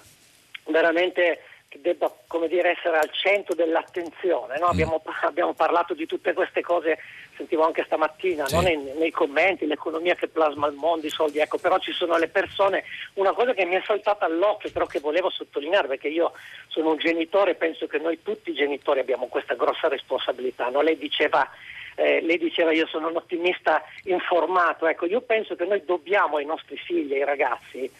veramente 0.65 1.39
che 1.73 1.79
debba 1.81 2.13
dire, 2.47 2.71
essere 2.71 2.99
al 2.99 3.09
centro 3.11 3.55
dell'attenzione. 3.55 4.59
No? 4.59 4.67
Mm. 4.67 4.69
Abbiamo, 4.69 5.01
abbiamo, 5.21 5.53
parlato 5.53 5.95
di 5.95 6.05
tutte 6.05 6.33
queste 6.33 6.61
cose, 6.61 6.99
sentivo 7.35 7.65
anche 7.65 7.83
stamattina, 7.85 8.47
sì. 8.47 8.55
no? 8.55 8.61
nei, 8.61 8.77
nei, 8.77 9.09
commenti, 9.09 9.65
l'economia 9.65 10.13
che 10.13 10.27
plasma 10.27 10.67
il 10.67 10.75
mondo, 10.75 11.07
i 11.07 11.09
soldi, 11.09 11.39
ecco, 11.39 11.57
però 11.57 11.79
ci 11.79 11.91
sono 11.91 12.15
le 12.17 12.27
persone. 12.27 12.83
Una 13.15 13.33
cosa 13.33 13.53
che 13.53 13.65
mi 13.65 13.73
è 13.73 13.81
saltata 13.83 14.25
all'occhio, 14.25 14.71
però 14.71 14.85
che 14.85 14.99
volevo 14.99 15.31
sottolineare, 15.31 15.87
perché 15.87 16.09
io 16.09 16.33
sono 16.67 16.91
un 16.91 16.97
genitore, 16.97 17.51
e 17.51 17.55
penso 17.55 17.87
che 17.87 17.97
noi 17.97 18.21
tutti 18.21 18.51
i 18.51 18.55
genitori 18.55 18.99
abbiamo 18.99 19.25
questa 19.27 19.55
grossa 19.55 19.87
responsabilità. 19.87 20.69
No? 20.69 20.81
Lei 20.81 20.97
diceva 20.97 21.49
eh, 21.95 22.21
lei 22.21 22.39
diceva 22.39 22.71
io 22.71 22.87
sono 22.87 23.07
un 23.07 23.15
ottimista 23.15 23.83
informato, 24.05 24.87
ecco, 24.87 25.05
io 25.05 25.21
penso 25.21 25.55
che 25.55 25.65
noi 25.65 25.83
dobbiamo 25.85 26.37
ai 26.37 26.45
nostri 26.45 26.75
figli, 26.75 27.13
ai 27.13 27.23
ragazzi, 27.23 27.91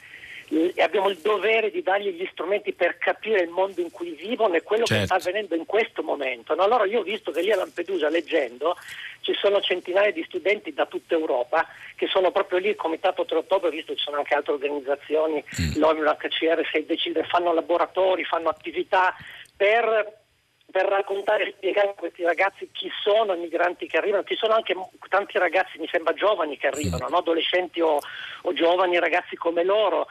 abbiamo 0.77 1.09
il 1.09 1.17
dovere 1.17 1.71
di 1.71 1.81
dargli 1.81 2.09
gli 2.09 2.27
strumenti 2.31 2.73
per 2.73 2.97
capire 2.97 3.41
il 3.41 3.49
mondo 3.49 3.81
in 3.81 3.91
cui 3.91 4.11
vivono 4.11 4.55
e 4.55 4.63
quello 4.63 4.85
certo. 4.85 5.01
che 5.01 5.05
sta 5.07 5.15
avvenendo 5.15 5.55
in 5.55 5.65
questo 5.65 6.03
momento. 6.03 6.53
No? 6.55 6.63
Allora 6.63 6.85
io 6.85 6.99
ho 6.99 7.03
visto 7.03 7.31
che 7.31 7.41
lì 7.41 7.51
a 7.51 7.55
Lampedusa, 7.55 8.09
leggendo, 8.09 8.75
ci 9.21 9.33
sono 9.33 9.61
centinaia 9.61 10.11
di 10.11 10.23
studenti 10.23 10.73
da 10.73 10.85
tutta 10.85 11.15
Europa 11.15 11.67
che 11.95 12.07
sono 12.07 12.31
proprio 12.31 12.59
lì, 12.59 12.69
il 12.69 12.75
Comitato 12.75 13.25
3 13.25 13.37
Ottobre, 13.37 13.69
ho 13.69 13.71
visto 13.71 13.93
che 13.93 13.97
ci 13.97 14.03
sono 14.03 14.17
anche 14.17 14.35
altre 14.35 14.53
organizzazioni, 14.53 15.43
mm. 15.43 15.79
l'ONU, 15.79 16.01
l'HCR, 16.01 16.69
se 16.71 16.85
decide, 16.85 17.23
fanno 17.23 17.53
laboratori, 17.53 18.23
fanno 18.23 18.49
attività 18.49 19.15
per 19.55 20.21
per 20.73 20.87
raccontare 20.87 21.43
e 21.43 21.53
spiegare 21.55 21.89
a 21.89 21.93
questi 21.93 22.23
ragazzi 22.23 22.67
chi 22.71 22.89
sono 23.03 23.35
i 23.35 23.39
migranti 23.39 23.85
che 23.85 23.97
arrivano, 23.97 24.23
ci 24.23 24.35
sono 24.35 24.55
anche 24.55 24.75
tanti 25.07 25.37
ragazzi, 25.37 25.77
mi 25.77 25.87
sembra 25.87 26.15
giovani 26.15 26.57
che 26.57 26.65
arrivano, 26.65 27.05
mm. 27.05 27.11
no? 27.11 27.17
adolescenti 27.17 27.79
o, 27.79 27.99
o, 28.41 28.53
giovani 28.53 28.97
ragazzi 28.97 29.35
come 29.35 29.63
loro 29.63 30.07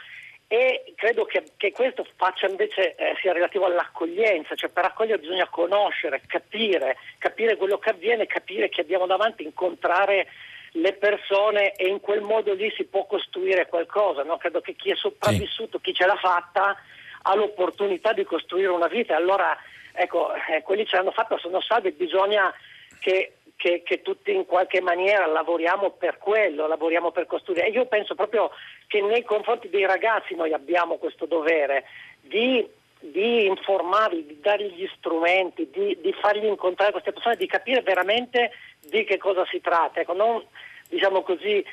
e 0.53 0.92
credo 0.96 1.24
che, 1.24 1.44
che 1.57 1.72
questo 1.72 2.07
faccia 2.16 2.46
invece 2.46 2.94
eh, 2.96 3.16
sia 3.22 3.32
relativo 3.32 3.64
all'accoglienza, 3.64 4.55
cioè 4.55 4.68
per 4.68 4.84
accogliere 4.84 5.18
bisogna 5.18 5.48
conoscere, 5.48 6.20
capire, 6.26 6.98
capire 7.16 7.57
quello 7.57 7.78
che 7.78 7.88
avviene, 7.88 8.26
capire 8.26 8.68
chi 8.68 8.80
abbiamo 8.80 9.07
davanti, 9.07 9.44
incontrare 9.44 10.26
le 10.72 10.92
persone 10.92 11.72
e 11.72 11.88
in 11.88 12.00
quel 12.00 12.20
modo 12.20 12.53
lì 12.53 12.70
si 12.76 12.84
può 12.84 13.07
costruire 13.07 13.66
qualcosa. 13.66 14.24
No? 14.24 14.36
Credo 14.36 14.61
che 14.61 14.74
chi 14.74 14.90
è 14.90 14.94
sopravvissuto, 14.94 15.78
sì. 15.78 15.84
chi 15.84 15.94
ce 15.94 16.05
l'ha 16.05 16.16
fatta, 16.16 16.76
ha 17.22 17.34
l'opportunità 17.34 18.12
di 18.12 18.24
costruire 18.24 18.68
una 18.68 18.88
vita. 18.88 19.16
Allora, 19.16 19.57
ecco, 19.94 20.34
eh, 20.34 20.61
quelli 20.61 20.84
ce 20.84 20.96
l'hanno 20.96 21.12
fatta, 21.12 21.38
sono 21.38 21.62
salvi, 21.62 21.92
bisogna 21.92 22.53
che, 23.00 23.36
che, 23.57 23.82
che, 23.84 24.03
tutti 24.03 24.34
in 24.34 24.46
qualche 24.46 24.80
maniera 24.80 25.26
lavoriamo 25.26 25.90
per 25.90 26.18
quello, 26.18 26.66
lavoriamo 26.66 27.11
per 27.11 27.26
costruire. 27.26 27.66
E 27.66 27.70
io 27.70 27.86
penso 27.86 28.14
proprio 28.14 28.50
che 28.86 29.00
nei 29.00 29.22
confronti 29.22 29.68
dei 29.68 29.86
ragazzi 29.86 30.34
noi 30.34 30.53
abbiamo 30.53 30.96
questo 30.96 31.26
dovere 31.26 31.84
di 32.20 32.66
di 33.03 33.46
informarli, 33.46 34.24
di 34.26 34.38
dargli 34.40 34.74
gli 34.76 34.88
strumenti, 34.96 35.68
di, 35.72 35.98
di, 36.00 36.12
fargli 36.12 36.44
incontrare 36.44 36.92
queste 36.92 37.12
persone, 37.12 37.34
di 37.34 37.48
capire 37.48 37.82
veramente 37.82 38.53
di 38.78 39.03
che 39.03 39.18
cosa 39.18 39.44
si 39.50 39.61
tratta. 39.61 40.00
Ecco, 40.00 40.12
non 40.12 40.40
diciamo 40.88 41.22
così 41.22 41.64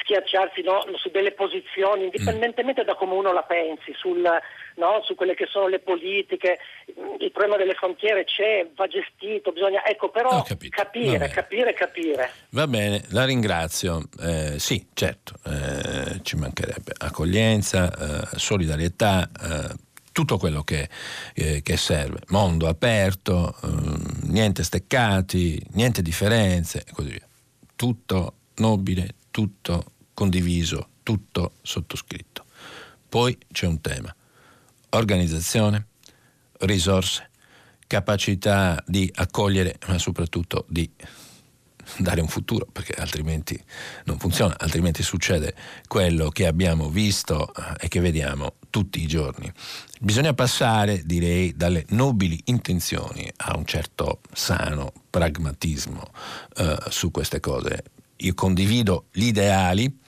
schiacciarsi 0.00 0.62
no, 0.62 0.84
su 0.96 1.10
delle 1.10 1.32
posizioni, 1.32 2.04
indipendentemente 2.04 2.84
da 2.84 2.94
come 2.94 3.14
uno 3.14 3.32
la 3.32 3.42
pensi, 3.42 3.92
sul, 3.94 4.22
no, 4.76 5.00
su 5.02 5.14
quelle 5.14 5.34
che 5.34 5.46
sono 5.46 5.68
le 5.68 5.80
politiche, 5.80 6.58
il 7.18 7.30
problema 7.32 7.56
delle 7.56 7.74
frontiere 7.74 8.24
c'è, 8.24 8.68
va 8.74 8.86
gestito, 8.86 9.52
bisogna, 9.52 9.84
ecco 9.84 10.10
però 10.10 10.42
capire, 10.70 11.28
capire, 11.28 11.72
capire. 11.74 12.30
Va 12.50 12.66
bene, 12.66 13.02
la 13.10 13.24
ringrazio. 13.24 14.08
Eh, 14.20 14.58
sì, 14.58 14.86
certo, 14.94 15.34
eh, 15.44 16.20
ci 16.22 16.36
mancherebbe 16.36 16.92
accoglienza, 16.98 17.90
eh, 18.32 18.38
solidarietà, 18.38 19.28
eh, 19.28 19.84
tutto 20.16 20.38
quello 20.38 20.62
che, 20.62 20.88
eh, 21.34 21.60
che, 21.62 21.76
serve. 21.76 22.20
Mondo 22.28 22.68
aperto, 22.68 23.54
eh, 23.62 23.68
niente 24.28 24.62
steccati, 24.62 25.62
niente 25.72 26.00
differenze 26.00 26.84
e 26.86 26.92
così 26.92 27.10
via. 27.10 27.28
Tutto 27.76 28.34
nobile, 28.56 29.10
tutto 29.36 29.92
condiviso, 30.14 30.88
tutto 31.02 31.56
sottoscritto. 31.60 32.46
Poi 33.06 33.36
c'è 33.52 33.66
un 33.66 33.82
tema, 33.82 34.16
organizzazione, 34.88 35.88
risorse, 36.60 37.28
capacità 37.86 38.82
di 38.86 39.12
accogliere, 39.14 39.78
ma 39.88 39.98
soprattutto 39.98 40.64
di 40.70 40.90
dare 41.98 42.22
un 42.22 42.28
futuro, 42.28 42.64
perché 42.72 42.94
altrimenti 42.94 43.62
non 44.04 44.18
funziona, 44.18 44.54
altrimenti 44.58 45.02
succede 45.02 45.54
quello 45.86 46.30
che 46.30 46.46
abbiamo 46.46 46.88
visto 46.88 47.52
eh, 47.54 47.74
e 47.80 47.88
che 47.88 48.00
vediamo 48.00 48.54
tutti 48.70 49.02
i 49.02 49.06
giorni. 49.06 49.52
Bisogna 50.00 50.32
passare, 50.32 51.02
direi, 51.04 51.54
dalle 51.54 51.84
nobili 51.90 52.40
intenzioni 52.46 53.30
a 53.36 53.54
un 53.54 53.66
certo 53.66 54.20
sano 54.32 54.94
pragmatismo 55.10 56.10
eh, 56.56 56.78
su 56.88 57.10
queste 57.10 57.38
cose 57.38 57.84
io 58.16 58.34
condivido 58.34 59.06
gli 59.12 59.26
ideali, 59.26 59.98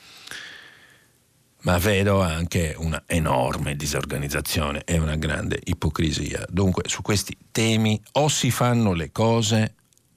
ma 1.63 1.79
vedo 1.79 2.21
anche 2.21 2.75
una 2.79 3.03
enorme 3.07 3.77
disorganizzazione 3.77 4.83
e 4.85 4.99
una 4.99 5.17
grande 5.17 5.61
ipocrisia. 5.65 6.45
Dunque 6.49 6.85
su 6.87 7.03
questi 7.03 7.37
temi 7.51 8.01
o 8.13 8.29
si 8.29 8.51
fanno 8.51 8.93
le 8.93 9.11
cose 9.11 9.75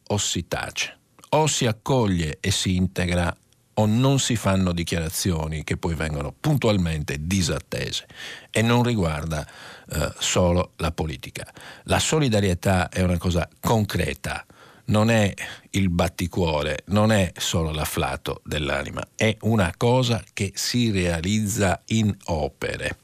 o 0.07 0.17
si 0.17 0.47
tace, 0.47 0.97
o 1.29 1.47
si 1.47 1.65
accoglie 1.65 2.37
e 2.39 2.51
si 2.51 2.75
integra 2.75 3.35
o 3.75 3.85
non 3.85 4.19
si 4.19 4.35
fanno 4.35 4.73
dichiarazioni 4.73 5.63
che 5.63 5.77
poi 5.77 5.95
vengono 5.95 6.33
puntualmente 6.37 7.17
disattese 7.19 8.05
e 8.49 8.61
non 8.61 8.83
riguarda 8.83 9.47
eh, 9.89 10.13
solo 10.19 10.73
la 10.77 10.91
politica. 10.91 11.51
La 11.83 11.99
solidarietà 11.99 12.89
è 12.89 13.01
una 13.01 13.17
cosa 13.17 13.47
concreta, 13.59 14.45
non 14.85 15.09
è 15.09 15.33
il 15.71 15.89
batticuore, 15.89 16.83
non 16.87 17.11
è 17.11 17.31
solo 17.35 17.71
l'afflato 17.71 18.41
dell'anima, 18.43 19.05
è 19.15 19.35
una 19.41 19.73
cosa 19.77 20.23
che 20.33 20.51
si 20.55 20.91
realizza 20.91 21.81
in 21.87 22.15
opere. 22.25 22.97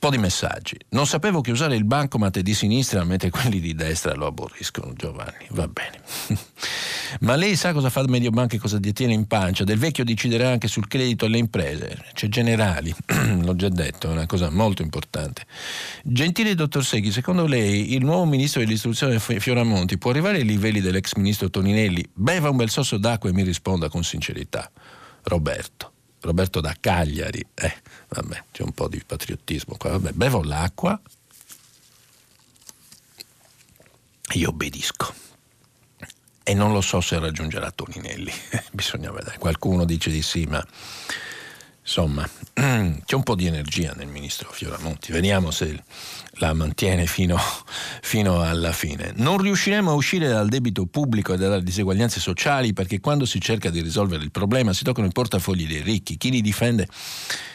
Un 0.00 0.08
po' 0.10 0.14
di 0.14 0.22
messaggi. 0.22 0.78
Non 0.90 1.08
sapevo 1.08 1.40
che 1.40 1.50
usare 1.50 1.74
il 1.74 1.82
bancomat 1.82 2.38
di 2.38 2.54
sinistra 2.54 3.02
mentre 3.02 3.30
quelli 3.30 3.58
di 3.58 3.74
destra 3.74 4.14
lo 4.14 4.26
aborriscono, 4.26 4.92
Giovanni. 4.92 5.44
Va 5.50 5.66
bene. 5.66 6.00
Ma 7.22 7.34
lei 7.34 7.56
sa 7.56 7.72
cosa 7.72 7.90
fa 7.90 8.04
Mediobanca 8.06 8.54
e 8.54 8.60
cosa 8.60 8.78
detiene 8.78 9.12
in 9.12 9.26
pancia? 9.26 9.64
Del 9.64 9.76
vecchio 9.76 10.04
deciderà 10.04 10.50
anche 10.50 10.68
sul 10.68 10.86
credito 10.86 11.24
alle 11.24 11.38
imprese. 11.38 11.98
C'è 12.12 12.28
generali, 12.28 12.94
l'ho 13.42 13.56
già 13.56 13.68
detto, 13.70 14.06
è 14.06 14.12
una 14.12 14.26
cosa 14.26 14.50
molto 14.50 14.82
importante. 14.82 15.44
Gentile 16.04 16.54
dottor 16.54 16.84
Seghi, 16.84 17.10
secondo 17.10 17.46
lei 17.46 17.94
il 17.94 18.04
nuovo 18.04 18.24
ministro 18.24 18.60
dell'istruzione 18.60 19.18
Fioramonti 19.18 19.98
può 19.98 20.12
arrivare 20.12 20.36
ai 20.36 20.44
livelli 20.44 20.80
dell'ex 20.80 21.14
ministro 21.14 21.50
Toninelli? 21.50 22.08
Beva 22.14 22.50
un 22.50 22.56
bel 22.56 22.70
sorso 22.70 22.98
d'acqua 22.98 23.30
e 23.30 23.32
mi 23.32 23.42
risponda 23.42 23.88
con 23.88 24.04
sincerità. 24.04 24.70
Roberto. 25.24 25.94
Roberto 26.20 26.60
da 26.60 26.76
Cagliari. 26.78 27.44
Eh, 27.54 27.82
vabbè, 28.08 28.44
c'è 28.52 28.62
un 28.62 28.72
po' 28.72 28.88
di 28.88 29.02
patriottismo 29.04 29.76
qua. 29.76 29.90
Vabbè, 29.90 30.12
bevo 30.12 30.42
l'acqua. 30.42 31.00
Io 34.32 34.48
obbedisco. 34.48 35.14
E 36.42 36.54
non 36.54 36.72
lo 36.72 36.80
so 36.80 37.00
se 37.00 37.18
raggiungerà 37.18 37.70
Toninelli. 37.70 38.32
Bisogna 38.72 39.10
vedere. 39.10 39.38
Qualcuno 39.38 39.84
dice 39.84 40.10
di 40.10 40.22
sì, 40.22 40.44
ma 40.46 40.64
insomma, 41.80 42.26
c'è 42.52 43.14
un 43.14 43.22
po' 43.22 43.34
di 43.34 43.46
energia 43.46 43.92
nel 43.92 44.08
ministro 44.08 44.50
Fioramonti. 44.50 45.12
Vediamo 45.12 45.50
se 45.50 45.82
la 46.38 46.52
mantiene 46.52 47.06
fino, 47.06 47.36
fino, 48.02 48.40
alla 48.40 48.72
fine. 48.72 49.12
Non 49.16 49.38
riusciremo 49.38 49.90
a 49.90 49.94
uscire 49.94 50.28
dal 50.28 50.48
debito 50.48 50.86
pubblico 50.86 51.34
e 51.34 51.36
dalle 51.36 51.62
diseguaglianze 51.62 52.20
sociali 52.20 52.72
perché 52.72 53.00
quando 53.00 53.24
si 53.24 53.40
cerca 53.40 53.70
di 53.70 53.80
risolvere 53.80 54.22
il 54.22 54.30
problema 54.30 54.72
si 54.72 54.84
toccano 54.84 55.06
i 55.06 55.12
portafogli 55.12 55.66
dei 55.66 55.82
ricchi. 55.82 56.16
Chi 56.16 56.30
li 56.30 56.40
difende, 56.40 56.88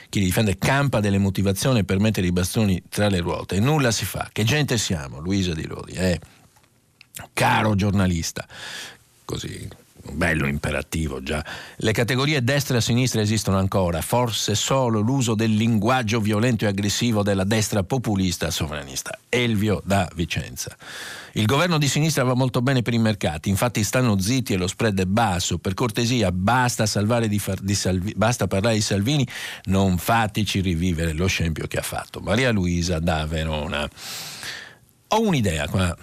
chi 0.09 0.19
li 0.19 0.25
difende 0.25 0.57
campa 0.57 0.99
delle 0.99 1.17
motivazioni 1.17 1.83
per 1.83 1.99
mettere 1.99 2.27
i 2.27 2.31
bastoni 2.31 2.81
tra 2.89 3.09
le 3.09 3.19
ruote 3.19 3.55
e 3.55 3.59
nulla 3.59 3.91
si 3.91 4.05
fa. 4.05 4.29
Che 4.31 4.43
gente 4.43 4.77
siamo, 4.77 5.19
Luisa 5.19 5.53
Di 5.53 5.65
Rodi, 5.65 5.93
eh? 5.93 6.19
caro 7.33 7.75
giornalista. 7.75 8.45
Così 9.25 9.82
bello 10.11 10.47
imperativo 10.47 11.23
già. 11.23 11.43
Le 11.77 11.91
categorie 11.91 12.43
destra 12.43 12.77
e 12.77 12.81
sinistra 12.81 13.21
esistono 13.21 13.57
ancora, 13.57 14.01
forse 14.01 14.55
solo 14.55 14.99
l'uso 14.99 15.35
del 15.35 15.53
linguaggio 15.53 16.19
violento 16.19 16.65
e 16.65 16.67
aggressivo 16.67 17.23
della 17.23 17.43
destra 17.43 17.83
populista 17.83 18.51
sovranista. 18.51 19.17
Elvio 19.29 19.81
da 19.85 20.09
Vicenza. 20.15 20.75
Il 21.33 21.45
governo 21.45 21.77
di 21.77 21.87
sinistra 21.87 22.23
va 22.23 22.35
molto 22.35 22.61
bene 22.61 22.81
per 22.81 22.93
i 22.93 22.99
mercati, 22.99 23.49
infatti 23.49 23.83
stanno 23.83 24.19
zitti 24.19 24.53
e 24.53 24.57
lo 24.57 24.67
spread 24.67 24.99
è 24.99 25.05
basso. 25.05 25.57
Per 25.57 25.73
cortesia, 25.73 26.31
basta, 26.31 26.85
di 27.27 27.39
far, 27.39 27.59
di 27.59 27.73
Salvi, 27.73 28.13
basta 28.15 28.47
parlare 28.47 28.75
di 28.75 28.81
Salvini, 28.81 29.27
non 29.65 29.97
fateci 29.97 30.61
rivivere 30.61 31.13
lo 31.13 31.27
scempio 31.27 31.65
che 31.67 31.77
ha 31.77 31.81
fatto. 31.81 32.19
Maria 32.19 32.51
Luisa 32.51 32.99
da 32.99 33.25
Verona. 33.25 33.89
Ho 35.07 35.21
un'idea 35.21 35.67
qua 35.67 35.95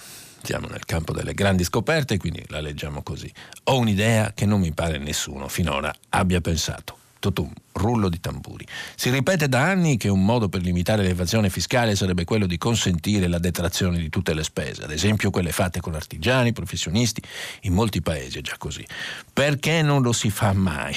siamo 0.42 0.66
nel 0.68 0.84
campo 0.84 1.12
delle 1.12 1.34
grandi 1.34 1.64
scoperte, 1.64 2.16
quindi 2.16 2.44
la 2.48 2.60
leggiamo 2.60 3.02
così. 3.02 3.30
Ho 3.64 3.78
un'idea 3.78 4.32
che 4.34 4.46
non 4.46 4.60
mi 4.60 4.72
pare 4.72 4.98
nessuno 4.98 5.48
finora 5.48 5.92
abbia 6.10 6.40
pensato. 6.40 6.98
Tutum, 7.20 7.52
rullo 7.72 8.08
di 8.08 8.18
tamburi. 8.18 8.66
Si 8.94 9.10
ripete 9.10 9.46
da 9.46 9.62
anni 9.62 9.98
che 9.98 10.08
un 10.08 10.24
modo 10.24 10.48
per 10.48 10.62
limitare 10.62 11.02
l'evasione 11.02 11.50
fiscale 11.50 11.94
sarebbe 11.94 12.24
quello 12.24 12.46
di 12.46 12.56
consentire 12.56 13.28
la 13.28 13.38
detrazione 13.38 13.98
di 13.98 14.08
tutte 14.08 14.32
le 14.32 14.42
spese, 14.42 14.84
ad 14.84 14.90
esempio 14.90 15.30
quelle 15.30 15.52
fatte 15.52 15.80
con 15.80 15.94
artigiani, 15.94 16.54
professionisti, 16.54 17.22
in 17.62 17.74
molti 17.74 18.00
paesi 18.00 18.38
è 18.38 18.40
già 18.40 18.56
così. 18.56 18.86
Perché 19.30 19.82
non 19.82 20.00
lo 20.00 20.12
si 20.12 20.30
fa 20.30 20.54
mai? 20.54 20.94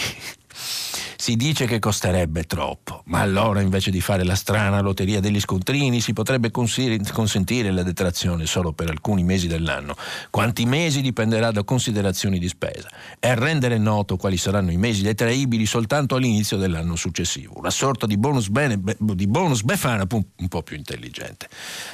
Si 0.53 1.35
dice 1.35 1.65
che 1.65 1.79
costerebbe 1.79 2.43
troppo, 2.43 3.01
ma 3.05 3.21
allora 3.21 3.61
invece 3.61 3.91
di 3.91 4.01
fare 4.01 4.23
la 4.23 4.35
strana 4.35 4.81
lotteria 4.81 5.19
degli 5.19 5.39
scontrini 5.39 6.01
si 6.01 6.13
potrebbe 6.13 6.51
consentire 6.51 7.71
la 7.71 7.83
detrazione 7.83 8.45
solo 8.45 8.73
per 8.73 8.89
alcuni 8.89 9.23
mesi 9.23 9.47
dell'anno. 9.47 9.95
Quanti 10.29 10.65
mesi 10.65 11.01
dipenderà 11.01 11.51
da 11.51 11.63
considerazioni 11.63 12.39
di 12.39 12.47
spesa 12.47 12.89
e 13.19 13.35
rendere 13.35 13.77
noto 13.77 14.17
quali 14.17 14.37
saranno 14.37 14.71
i 14.71 14.77
mesi 14.77 15.01
detraibili 15.01 15.65
soltanto 15.65 16.15
all'inizio 16.15 16.57
dell'anno 16.57 16.95
successivo. 16.95 17.57
Una 17.57 17.71
sorta 17.71 18.05
di 18.05 18.17
bonus, 18.17 18.49
bene, 18.49 18.81
di 18.97 19.27
bonus 19.27 19.63
befana 19.63 20.05
un 20.09 20.47
po' 20.47 20.61
più 20.61 20.75
intelligente. 20.75 21.47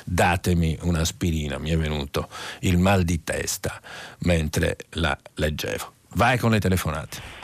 Datemi 0.03 0.77
un'aspirina, 0.81 1.57
mi 1.59 1.69
è 1.69 1.77
venuto 1.77 2.29
il 2.61 2.77
mal 2.77 3.03
di 3.03 3.23
testa 3.23 3.79
mentre 4.19 4.77
la 4.91 5.17
leggevo. 5.35 5.93
Vai 6.15 6.37
con 6.39 6.51
le 6.51 6.59
telefonate. 6.59 7.38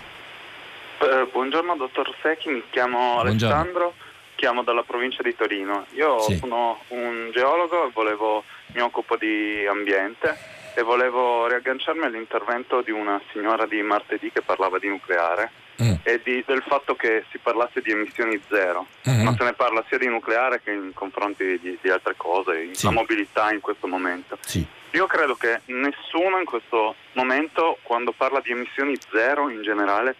Eh, 0.97 1.27
buongiorno 1.29 1.75
dottor 1.75 2.13
Secchi, 2.21 2.49
mi 2.49 2.63
chiamo 2.69 3.21
buongiorno. 3.21 3.53
Alessandro, 3.53 3.93
chiamo 4.35 4.63
dalla 4.63 4.83
provincia 4.83 5.21
di 5.21 5.35
Torino. 5.35 5.85
Io 5.93 6.19
sì. 6.21 6.37
sono 6.37 6.79
un 6.89 7.31
geologo 7.33 7.87
e 7.87 7.91
volevo, 7.93 8.43
mi 8.73 8.81
occupo 8.81 9.17
di 9.17 9.65
ambiente 9.67 10.37
e 10.73 10.83
volevo 10.83 11.47
riagganciarmi 11.47 12.05
all'intervento 12.05 12.81
di 12.81 12.91
una 12.91 13.19
signora 13.31 13.65
di 13.65 13.81
martedì 13.81 14.31
che 14.31 14.41
parlava 14.41 14.79
di 14.79 14.87
nucleare 14.87 15.51
mm. 15.81 15.93
e 16.03 16.21
di, 16.23 16.43
del 16.47 16.63
fatto 16.65 16.95
che 16.95 17.25
si 17.29 17.39
parlasse 17.39 17.81
di 17.81 17.91
emissioni 17.91 18.39
zero, 18.47 18.87
mm-hmm. 19.09 19.23
ma 19.23 19.35
se 19.37 19.43
ne 19.43 19.53
parla 19.53 19.83
sia 19.89 19.97
di 19.97 20.07
nucleare 20.07 20.61
che 20.61 20.71
in 20.71 20.91
confronti 20.93 21.59
di, 21.59 21.77
di 21.81 21.89
altre 21.89 22.15
cose, 22.15 22.69
sì. 22.73 22.85
la 22.85 22.91
mobilità 22.91 23.51
in 23.51 23.59
questo 23.59 23.87
momento. 23.87 24.37
Sì. 24.41 24.65
Io 24.91 25.07
credo 25.07 25.35
che 25.35 25.59
nessuno 25.65 26.39
in 26.39 26.45
questo 26.45 26.95
momento, 27.13 27.79
quando 27.81 28.13
parla 28.15 28.39
di 28.39 28.51
emissioni 28.51 28.95
zero 29.11 29.49
in 29.49 29.61
generale, 29.61 30.15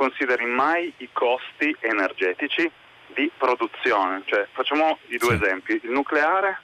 consideri 0.00 0.46
mai 0.46 0.90
i 0.96 1.10
costi 1.12 1.76
energetici 1.80 2.70
di 3.08 3.30
produzione. 3.36 4.22
Cioè, 4.24 4.46
facciamo 4.50 4.98
i 5.08 5.18
due 5.18 5.36
sì. 5.36 5.42
esempi. 5.42 5.80
Il 5.82 5.90
nucleare, 5.90 6.58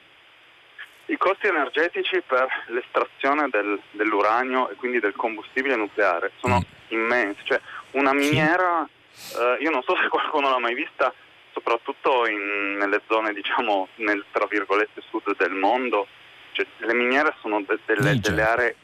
i 1.06 1.18
costi 1.18 1.46
energetici 1.46 2.22
per 2.26 2.46
l'estrazione 2.68 3.50
del, 3.50 3.78
dell'uranio 3.90 4.70
e 4.70 4.76
quindi 4.76 5.00
del 5.00 5.14
combustibile 5.14 5.76
nucleare 5.76 6.32
sono 6.38 6.60
mm. 6.60 6.94
immensi. 6.98 7.40
Cioè, 7.44 7.60
una 7.90 8.14
miniera, 8.14 8.88
sì. 9.10 9.36
eh, 9.36 9.58
io 9.60 9.70
non 9.70 9.82
so 9.82 9.94
se 10.00 10.08
qualcuno 10.08 10.48
l'ha 10.48 10.58
mai 10.58 10.74
vista, 10.74 11.12
soprattutto 11.52 12.26
in, 12.26 12.76
nelle 12.78 13.02
zone, 13.06 13.34
diciamo, 13.34 13.88
nel 13.96 14.24
tra 14.30 14.46
virgolette 14.46 15.02
sud 15.10 15.36
del 15.36 15.52
mondo, 15.52 16.06
cioè, 16.52 16.64
le 16.78 16.94
miniere 16.94 17.34
sono 17.42 17.60
de, 17.60 17.78
delle, 17.84 18.18
delle, 18.18 18.42
aree 18.42 18.76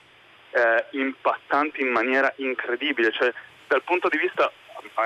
eh, 0.50 0.84
impattanti 0.90 1.80
in 1.80 1.88
maniera 1.88 2.30
incredibile. 2.36 3.11
Cioè, 3.12 3.32
dal 3.72 3.82
punto 3.84 4.10
di 4.10 4.18
vista 4.18 4.52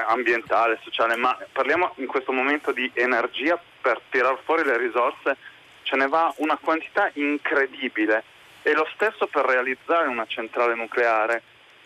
ambientale, 0.09 0.81
sociale, 0.83 1.15
ma 1.15 1.39
parliamo 1.53 1.93
in 1.99 2.07
questo 2.07 2.33
momento 2.33 2.73
di 2.73 2.91
energia 2.95 3.61
per 3.81 4.01
tirar 4.11 4.37
fuori 4.43 4.65
le 4.65 4.77
risorse, 4.77 5.37
ce 5.85 5.95
ne 5.95 6.09
va 6.09 6.35
una 6.39 6.59
quantità 6.61 7.09
incredibile 7.15 8.25
e 8.63 8.73
lo 8.73 8.89
stesso 8.95 9.29
per 9.29 9.45
realizzare 9.45 10.09
una 10.09 10.27
centrale 10.27 10.75
nucleare. 10.75 11.43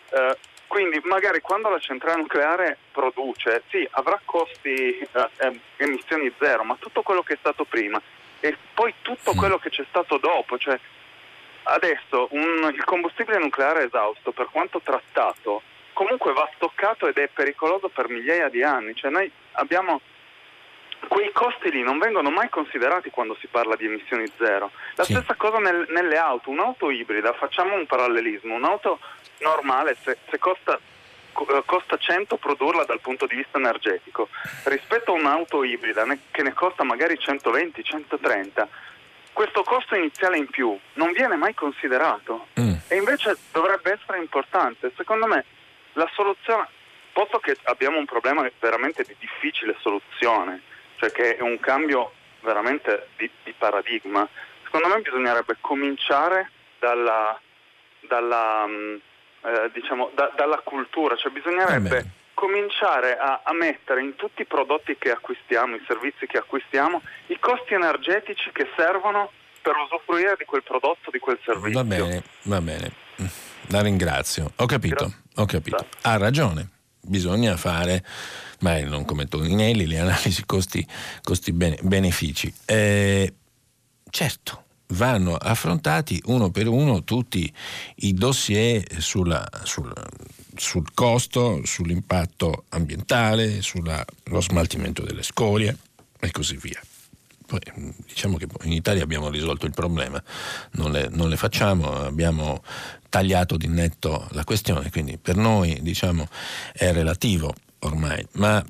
Eh, 0.09 0.37
quindi 0.65 0.99
magari 1.03 1.39
quando 1.41 1.69
la 1.69 1.77
centrale 1.77 2.19
nucleare 2.19 2.77
produce, 2.91 3.61
sì, 3.69 3.87
avrà 3.91 4.19
costi, 4.25 4.97
eh, 4.97 5.29
eh 5.37 5.59
emissioni 5.77 6.33
zero, 6.39 6.63
ma 6.63 6.77
tutto 6.79 7.03
quello 7.03 7.21
che 7.21 7.33
è 7.33 7.37
stato 7.37 7.63
prima 7.65 8.01
e 8.39 8.57
poi 8.73 8.91
tutto 9.03 9.33
quello 9.33 9.59
che 9.59 9.69
c'è 9.69 9.85
stato 9.87 10.17
dopo, 10.17 10.57
cioè 10.57 10.79
adesso 11.63 12.27
un, 12.31 12.71
il 12.73 12.83
combustibile 12.85 13.37
nucleare 13.37 13.83
esausto, 13.83 14.31
per 14.31 14.47
quanto 14.49 14.81
trattato, 14.81 15.61
comunque 16.01 16.33
va 16.33 16.49
stoccato 16.55 17.07
ed 17.07 17.17
è 17.17 17.27
pericoloso 17.27 17.87
per 17.89 18.09
migliaia 18.09 18.49
di 18.49 18.63
anni. 18.63 18.95
Cioè 18.95 19.11
noi 19.11 19.31
abbiamo 19.53 20.01
quei 21.07 21.31
costi 21.31 21.69
lì 21.69 21.83
non 21.83 21.99
vengono 21.99 22.31
mai 22.31 22.49
considerati 22.49 23.11
quando 23.11 23.35
si 23.39 23.45
parla 23.45 23.75
di 23.75 23.85
emissioni 23.85 24.25
zero. 24.37 24.71
La 24.95 25.03
sì. 25.03 25.13
stessa 25.13 25.35
cosa 25.35 25.59
nel, 25.59 25.85
nelle 25.89 26.17
auto, 26.17 26.49
un'auto 26.49 26.89
ibrida, 26.89 27.33
facciamo 27.33 27.75
un 27.75 27.85
parallelismo, 27.85 28.55
un'auto 28.55 28.99
normale 29.41 29.95
se, 30.03 30.17
se 30.27 30.39
costa, 30.39 30.79
eh, 30.79 31.63
costa, 31.65 31.97
100 31.97 32.35
produrla 32.37 32.83
dal 32.83 32.99
punto 32.99 33.27
di 33.27 33.35
vista 33.35 33.59
energetico, 33.59 34.29
rispetto 34.65 35.11
a 35.11 35.15
un'auto 35.15 35.63
ibrida 35.63 36.03
ne, 36.05 36.21
che 36.31 36.41
ne 36.41 36.53
costa 36.53 36.83
magari 36.83 37.17
120, 37.17 37.83
130, 37.83 38.67
questo 39.33 39.63
costo 39.63 39.95
iniziale 39.95 40.37
in 40.37 40.47
più 40.47 40.77
non 40.93 41.11
viene 41.13 41.35
mai 41.35 41.53
considerato 41.53 42.47
mm. 42.59 42.73
e 42.87 42.95
invece 42.95 43.37
dovrebbe 43.51 43.99
essere 43.99 44.19
importante. 44.19 44.91
Secondo 44.95 45.25
me 45.25 45.45
la 45.93 46.09
soluzione, 46.13 46.67
posto 47.13 47.39
che 47.39 47.57
abbiamo 47.63 47.97
un 47.97 48.05
problema 48.05 48.49
veramente 48.59 49.03
di 49.03 49.15
difficile 49.19 49.75
soluzione, 49.79 50.61
cioè 50.97 51.11
che 51.11 51.37
è 51.37 51.41
un 51.41 51.59
cambio 51.59 52.13
veramente 52.41 53.09
di, 53.17 53.29
di 53.43 53.53
paradigma, 53.57 54.27
secondo 54.63 54.87
me 54.87 55.01
bisognerebbe 55.01 55.57
cominciare 55.61 56.51
dalla, 56.79 57.39
dalla, 58.01 58.65
mm, 58.67 58.95
eh, 59.43 59.69
diciamo, 59.73 60.11
da, 60.13 60.31
dalla 60.35 60.59
cultura, 60.59 61.15
cioè 61.15 61.31
bisognerebbe 61.31 61.97
eh 61.97 62.19
cominciare 62.41 63.17
a, 63.19 63.41
a, 63.43 63.53
mettere 63.53 64.01
in 64.01 64.15
tutti 64.15 64.41
i 64.41 64.45
prodotti 64.45 64.95
che 64.97 65.11
acquistiamo, 65.11 65.75
i 65.75 65.83
servizi 65.85 66.25
che 66.25 66.39
acquistiamo, 66.39 66.99
i 67.27 67.37
costi 67.39 67.75
energetici 67.75 68.49
che 68.51 68.67
servono 68.75 69.31
per 69.61 69.75
usufruire 69.75 70.35
di 70.39 70.45
quel 70.45 70.63
prodotto, 70.63 71.11
di 71.11 71.19
quel 71.19 71.37
servizio. 71.43 71.83
Va 71.83 71.87
bene, 71.87 72.23
va 72.45 72.59
bene. 72.59 72.91
La 73.71 73.81
ringrazio. 73.81 74.51
Ho 74.57 74.65
capito, 74.65 75.13
ho 75.35 75.45
capito. 75.45 75.87
Ha 76.01 76.17
ragione. 76.17 76.69
Bisogna 77.01 77.55
fare, 77.55 78.05
ma 78.59 78.77
non 78.81 79.05
come 79.05 79.27
Toninelli, 79.27 79.87
le 79.87 79.99
analisi 79.99 80.45
costi, 80.45 80.85
costi 81.23 81.53
benefici. 81.53 82.53
Eh, 82.65 83.33
certo, 84.09 84.63
vanno 84.87 85.35
affrontati 85.35 86.21
uno 86.25 86.51
per 86.51 86.67
uno 86.67 87.05
tutti 87.05 87.51
i 87.95 88.13
dossier 88.13 88.83
sulla, 88.99 89.47
sul, 89.63 89.91
sul, 90.55 90.93
costo, 90.93 91.61
sull'impatto 91.63 92.65
ambientale, 92.69 93.61
sullo 93.61 94.03
smaltimento 94.39 95.01
delle 95.01 95.23
scorie 95.23 95.77
e 96.19 96.29
così 96.31 96.57
via. 96.57 96.81
Poi, 97.47 97.59
diciamo 98.05 98.37
che 98.37 98.47
in 98.63 98.71
Italia 98.71 99.03
abbiamo 99.03 99.29
risolto 99.29 99.65
il 99.65 99.73
problema, 99.73 100.21
non 100.73 100.91
le, 100.91 101.09
non 101.09 101.27
le 101.27 101.35
facciamo, 101.35 101.91
abbiamo 101.91 102.63
tagliato 103.11 103.57
di 103.57 103.67
netto 103.67 104.27
la 104.31 104.45
questione, 104.45 104.89
quindi 104.89 105.17
per 105.17 105.35
noi 105.35 105.79
diciamo, 105.81 106.27
è 106.71 106.93
relativo 106.93 107.53
ormai, 107.79 108.25
ma 108.33 108.63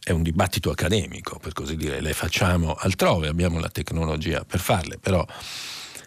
è 0.00 0.12
un 0.12 0.22
dibattito 0.22 0.70
accademico, 0.70 1.38
per 1.40 1.52
così 1.52 1.76
dire, 1.76 2.00
le 2.00 2.12
facciamo 2.12 2.74
altrove, 2.74 3.26
abbiamo 3.26 3.58
la 3.58 3.68
tecnologia 3.68 4.44
per 4.44 4.60
farle, 4.60 4.98
però 4.98 5.26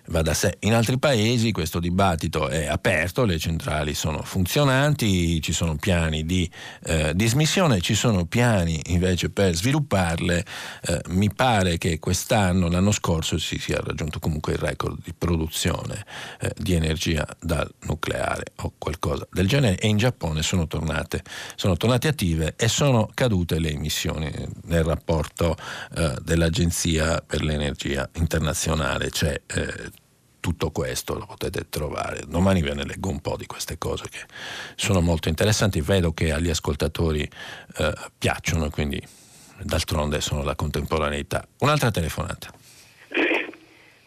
va 0.07 0.21
da 0.21 0.33
sé. 0.33 0.57
In 0.61 0.73
altri 0.73 0.97
paesi 0.97 1.51
questo 1.51 1.79
dibattito 1.79 2.47
è 2.47 2.65
aperto, 2.65 3.25
le 3.25 3.37
centrali 3.37 3.93
sono 3.93 4.21
funzionanti, 4.21 5.41
ci 5.41 5.53
sono 5.53 5.75
piani 5.75 6.25
di 6.25 6.49
eh, 6.85 7.13
dismissione, 7.15 7.81
ci 7.81 7.95
sono 7.95 8.25
piani 8.25 8.79
invece 8.87 9.29
per 9.29 9.55
svilupparle. 9.55 10.45
Eh, 10.83 11.01
mi 11.07 11.33
pare 11.33 11.77
che 11.77 11.99
quest'anno, 11.99 12.67
l'anno 12.69 12.91
scorso, 12.91 13.37
si 13.37 13.57
sia 13.57 13.79
raggiunto 13.83 14.19
comunque 14.19 14.53
il 14.53 14.59
record 14.59 14.99
di 15.03 15.13
produzione 15.17 16.05
eh, 16.39 16.53
di 16.57 16.73
energia 16.73 17.25
dal 17.39 17.69
nucleare 17.81 18.45
o 18.57 18.73
qualcosa 18.77 19.27
del 19.31 19.47
genere 19.47 19.77
e 19.77 19.87
in 19.87 19.97
Giappone 19.97 20.41
sono 20.41 20.67
tornate, 20.67 21.23
sono 21.55 21.75
tornate 21.77 22.07
attive 22.07 22.53
e 22.55 22.67
sono 22.67 23.09
cadute 23.13 23.59
le 23.59 23.71
emissioni 23.71 24.31
nel 24.65 24.83
rapporto 24.83 25.55
eh, 25.95 26.15
dell'Agenzia 26.21 27.21
per 27.25 27.43
l'Energia 27.43 28.09
Internazionale. 28.13 29.09
C'è 29.09 29.41
eh, 29.45 29.91
tutto 30.47 30.71
questo 30.71 31.13
lo 31.15 31.25
potete 31.25 31.67
trovare. 31.67 32.21
Domani 32.25 32.61
ve 32.61 32.73
ne 32.73 32.85
leggo 32.85 33.09
un 33.09 33.19
po' 33.19 33.35
di 33.35 33.45
queste 33.45 33.77
cose 33.77 34.05
che 34.09 34.19
sono 34.75 35.01
molto 35.01 35.27
interessanti. 35.27 35.81
Vedo 35.81 36.13
che 36.13 36.31
agli 36.31 36.49
ascoltatori 36.49 37.29
eh, 37.77 37.93
piacciono, 38.17 38.69
quindi 38.69 39.01
d'altronde 39.59 40.21
sono 40.21 40.43
la 40.43 40.55
contemporaneità. 40.55 41.45
Un'altra 41.59 41.91
telefonata. 41.91 42.49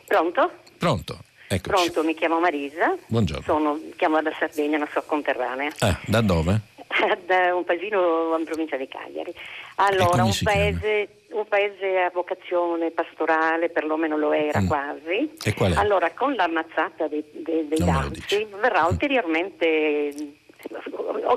Pronto? 0.07 0.53
Pronto. 0.79 1.19
Eccoci. 1.47 1.69
Pronto, 1.69 2.05
mi 2.05 2.15
chiamo 2.15 2.41
Marisa. 2.41 2.97
Buongiorno. 3.07 3.45
Sono, 3.45 3.79
chiamo 3.97 4.23
da 4.23 4.33
Sardegna, 4.39 4.79
non 4.79 4.89
so 4.91 5.03
conterranea. 5.03 5.71
Ah, 5.81 6.01
da 6.07 6.23
dove? 6.23 6.59
da 7.27 7.55
un 7.55 7.65
paesino 7.65 8.35
in 8.39 8.45
provincia 8.47 8.79
di 8.79 8.89
Cagliari. 8.89 9.35
Allora, 9.75 10.25
un 10.25 10.35
paese, 10.43 11.20
un 11.33 11.47
paese, 11.49 11.99
a 11.99 12.11
vocazione 12.13 12.91
pastorale, 12.91 13.71
perlomeno 13.71 14.17
lo 14.17 14.33
era 14.33 14.61
mm. 14.61 14.67
quasi. 14.67 15.31
E? 15.45 15.55
Allora, 15.75 16.13
con 16.13 16.35
l'ammazzata 16.35 17.09
dei, 17.09 17.25
dei, 17.33 17.69
dei 17.69 17.79
dazi 17.79 18.47
verrà 18.61 18.85
mm. 18.85 18.91
ulteriormente 18.91 20.39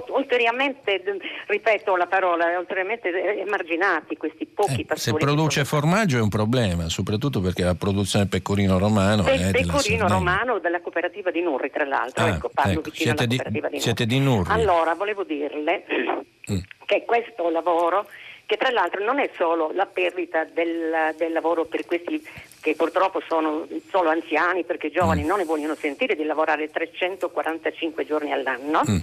ulteriormente, 0.10 1.02
ripeto 1.48 1.96
la 1.96 2.08
parola, 2.08 2.58
ulteriormente 2.58 3.10
emarginati 3.40 4.18
questi 4.18 4.46
pochi 4.46 4.82
eh, 4.82 4.86
pastori. 4.86 5.20
Se 5.20 5.26
produce 5.26 5.66
formaggio 5.66 6.18
è 6.18 6.22
un 6.22 6.30
problema, 6.30 6.90
soprattutto 6.90 7.40
perché 7.40 7.64
la 7.64 7.76
produzione 7.76 8.28
pecorino 8.28 8.78
romano 8.78 9.24
Pe- 9.24 9.50
è 9.50 9.52
pecorino 9.52 10.08
romano 10.08 10.60
della 10.60 10.82
cooperativa 10.82 11.32
di 11.32 11.42
Nurri, 11.42 11.70
tra 11.70 11.86
l'altro. 11.86 12.24
Ah, 12.24 12.28
ecco, 12.30 12.50
parlo 12.54 12.80
ecco. 12.80 12.82
vicino 12.82 13.16
siete 13.16 13.24
alla 13.24 13.36
cooperativa 13.36 13.50
di, 13.50 13.54
di 13.54 13.60
Nurri. 13.62 13.80
Siete 13.80 14.06
di 14.06 14.20
Nurri. 14.20 14.52
Allora, 14.52 14.94
volevo 14.96 15.24
dirle 15.24 15.86
mm. 16.52 16.58
che 16.86 17.04
questo 17.06 17.50
lavoro 17.50 18.08
che 18.54 18.58
tra 18.58 18.70
l'altro 18.70 19.04
non 19.04 19.20
è 19.20 19.32
solo 19.36 19.72
la 19.74 19.88
perdita 19.88 20.44
del, 20.44 21.16
del, 21.18 21.32
lavoro 21.32 21.66
per 21.66 21.86
questi 21.86 22.24
che 22.62 22.76
purtroppo 22.76 23.20
sono 23.28 23.68
solo 23.90 24.10
anziani 24.10 24.64
perché 24.64 24.92
giovani 24.92 25.24
mm. 25.24 25.26
non 25.26 25.38
ne 25.40 25.46
vogliono 25.46 25.74
sentire 25.74 26.16
di 26.16 26.24
lavorare 26.24 26.70
345 26.70 28.06
giorni 28.06 28.32
all'anno. 28.32 28.82
Mm. 28.88 28.98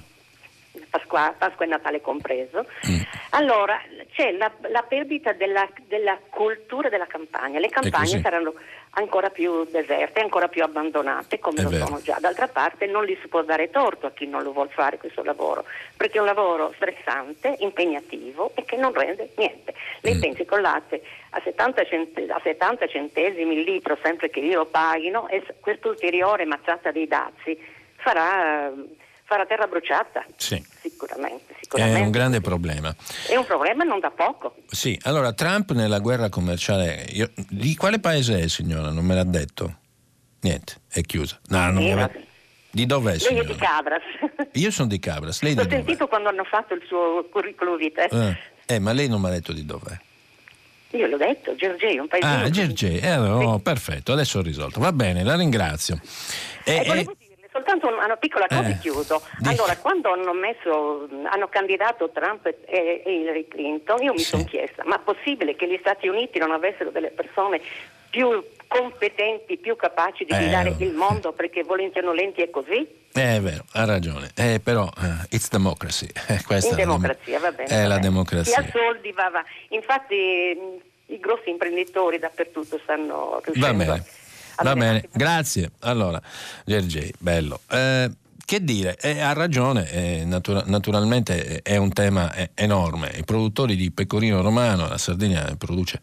Pasqua, 0.88 1.34
Pasqua, 1.36 1.64
e 1.64 1.68
Natale 1.68 2.00
compreso. 2.00 2.64
Mm. 2.88 3.00
Allora 3.30 3.80
c'è 4.12 4.30
la, 4.32 4.52
la 4.68 4.82
perdita 4.82 5.32
della, 5.32 5.68
della, 5.88 6.16
cultura 6.30 6.88
della 6.88 7.06
campagna. 7.06 7.58
Le 7.58 7.68
campagne 7.70 8.20
saranno 8.20 8.54
ancora 8.92 9.30
più 9.30 9.64
deserte, 9.70 10.20
ancora 10.20 10.48
più 10.48 10.62
abbandonate 10.62 11.38
come 11.38 11.60
è 11.60 11.62
lo 11.62 11.68
vero. 11.68 11.86
sono 11.86 12.00
già. 12.00 12.16
D'altra 12.20 12.48
parte 12.48 12.86
non 12.86 13.04
li 13.04 13.16
si 13.20 13.28
può 13.28 13.42
dare 13.42 13.70
torto 13.70 14.06
a 14.06 14.10
chi 14.10 14.26
non 14.26 14.42
lo 14.42 14.52
vuole 14.52 14.70
fare 14.70 14.98
questo 14.98 15.22
lavoro, 15.22 15.64
perché 15.96 16.18
è 16.18 16.20
un 16.20 16.26
lavoro 16.26 16.72
stressante, 16.74 17.56
impegnativo 17.60 18.52
e 18.54 18.64
che 18.64 18.76
non 18.76 18.92
rende 18.92 19.30
niente. 19.36 19.74
Lei 20.00 20.16
mm. 20.16 20.20
pensi 20.20 20.44
con 20.44 20.60
latte 20.60 21.02
a 21.30 21.40
70, 21.42 21.84
cent- 21.84 22.30
a 22.30 22.40
70 22.42 22.86
centesimi 22.88 23.58
il 23.58 23.62
litro, 23.62 23.96
sempre 24.02 24.30
che 24.30 24.40
io 24.40 24.58
lo 24.58 24.66
paghino, 24.66 25.28
e 25.28 25.44
quest'ulteriore 25.60 26.44
mazzata 26.44 26.90
dei 26.90 27.06
dazi 27.06 27.58
farà 27.96 28.72
farà 29.30 29.46
terra 29.46 29.68
bruciata. 29.68 30.26
Sì. 30.36 30.60
Sicuramente, 30.82 31.54
sicuramente. 31.60 32.00
È 32.00 32.02
un 32.02 32.10
grande 32.10 32.40
problema. 32.40 32.92
È 33.28 33.36
un 33.36 33.44
problema 33.44 33.84
non 33.84 34.00
da 34.00 34.10
poco. 34.10 34.56
Sì, 34.68 34.98
allora 35.04 35.32
Trump 35.32 35.70
nella 35.70 36.00
guerra 36.00 36.28
commerciale, 36.28 37.06
io, 37.10 37.30
di 37.48 37.76
quale 37.76 38.00
paese 38.00 38.40
è 38.40 38.48
signora? 38.48 38.90
Non 38.90 39.04
me 39.04 39.14
l'ha 39.14 39.24
detto? 39.24 39.76
Niente, 40.40 40.80
è 40.90 41.02
chiusa. 41.02 41.38
No, 41.46 41.70
non 41.70 41.76
mi 41.84 41.92
avete... 41.92 42.26
Di 42.72 42.86
dov'è? 42.86 43.10
Lei 43.10 43.20
signora? 43.20 43.48
è 43.48 43.52
di 43.52 43.56
Cabras. 43.56 44.02
Io 44.54 44.70
sono 44.72 44.88
di 44.88 44.98
Cabras. 44.98 45.42
Lei 45.42 45.54
L'ho 45.54 45.62
sentito 45.68 45.92
dov'è? 45.92 46.08
quando 46.08 46.28
hanno 46.28 46.44
fatto 46.44 46.74
il 46.74 46.82
suo 46.86 47.28
curriculum 47.30 47.76
vitae. 47.76 48.08
Eh, 48.08 48.74
eh, 48.74 48.78
ma 48.80 48.92
lei 48.92 49.08
non 49.08 49.20
mi 49.20 49.28
ha 49.28 49.30
detto 49.30 49.52
di 49.52 49.64
dov'è. 49.64 49.96
Io 50.92 51.06
l'ho 51.06 51.16
detto, 51.16 51.54
Gergei, 51.54 51.98
un 51.98 52.08
paesino. 52.08 52.32
Ah, 52.44 52.50
Gergè, 52.50 52.98
eh, 53.00 53.16
no, 53.16 53.60
perfetto, 53.60 54.12
adesso 54.12 54.40
ho 54.40 54.42
risolto. 54.42 54.80
Va 54.80 54.92
bene, 54.92 55.22
la 55.22 55.36
ringrazio. 55.36 56.00
E, 56.64 56.78
E- 56.78 56.84
volevo 56.84 57.12
dirle 57.16 57.19
soltanto 57.52 57.86
una, 57.88 58.16
piccola 58.16 58.46
cosa 58.46 58.68
Eh, 58.68 58.78
chiudo. 58.78 59.20
Allora, 59.44 59.76
quando 59.76 60.12
hanno, 60.12 60.32
messo, 60.32 61.08
hanno 61.24 61.48
candidato 61.48 62.10
Trump 62.10 62.46
e, 62.46 62.56
e 62.66 63.02
Hillary 63.12 63.48
Clinton, 63.48 64.02
io 64.02 64.12
mi 64.12 64.18
Sì. 64.18 64.24
sono 64.24 64.44
chiesta, 64.44 64.82
ma 64.84 64.96
è 64.96 65.00
possibile 65.00 65.56
che 65.56 65.68
gli 65.68 65.76
Stati 65.80 66.08
Uniti 66.08 66.38
non 66.38 66.52
avessero 66.52 66.90
delle 66.90 67.10
persone 67.10 67.60
più 68.10 68.42
competenti, 68.66 69.56
più 69.56 69.76
capaci 69.76 70.24
di 70.24 70.32
Eh, 70.32 70.38
guidare 70.38 70.74
il 70.78 70.92
mondo 70.92 71.32
perché 71.32 71.62
volenti 71.62 71.98
o 71.98 72.02
nolenti 72.02 72.40
è 72.42 72.50
così? 72.50 72.86
Eh, 73.12 73.36
è 73.36 73.40
vero, 73.40 73.64
ha 73.72 73.84
ragione. 73.84 74.30
Eh, 74.36 74.60
però, 74.62 74.84
eh, 74.84 75.26
it's 75.34 75.48
democracy. 75.48 76.06
Eh, 76.28 76.42
questa 76.46 76.74
In 76.74 76.78
è 76.80 76.84
la 76.84 76.92
dem- 76.92 77.00
democrazia, 77.00 77.38
va 77.40 77.52
bene. 77.52 77.68
È 77.68 77.74
va 77.82 77.82
la 77.82 77.94
bene. 77.96 78.00
democrazia. 78.00 78.60
Chi 78.62 78.66
ha 78.68 78.70
soldi 78.72 79.12
va, 79.12 79.28
va. 79.30 79.44
Infatti 79.70 80.14
mh, 80.16 81.12
i 81.14 81.18
grossi 81.18 81.50
imprenditori 81.50 82.18
dappertutto 82.18 82.78
stanno 82.82 83.40
riuscendo 83.44 83.66
Va 83.66 83.72
bene, 83.84 84.04
va 84.62 84.74
bene, 84.74 85.08
grazie. 85.12 85.72
Allora, 85.80 86.20
Gergei, 86.64 87.12
bello. 87.18 87.60
Eh, 87.68 88.10
che 88.50 88.64
dire, 88.64 88.96
eh, 89.00 89.20
ha 89.20 89.32
ragione, 89.32 89.88
eh, 89.92 90.24
natura- 90.24 90.64
naturalmente 90.66 91.62
eh, 91.62 91.62
è 91.62 91.76
un 91.76 91.92
tema 91.92 92.34
eh, 92.34 92.50
enorme. 92.54 93.12
I 93.16 93.22
produttori 93.22 93.76
di 93.76 93.92
pecorino 93.92 94.42
romano, 94.42 94.88
la 94.88 94.98
Sardegna 94.98 95.54
produce 95.56 96.00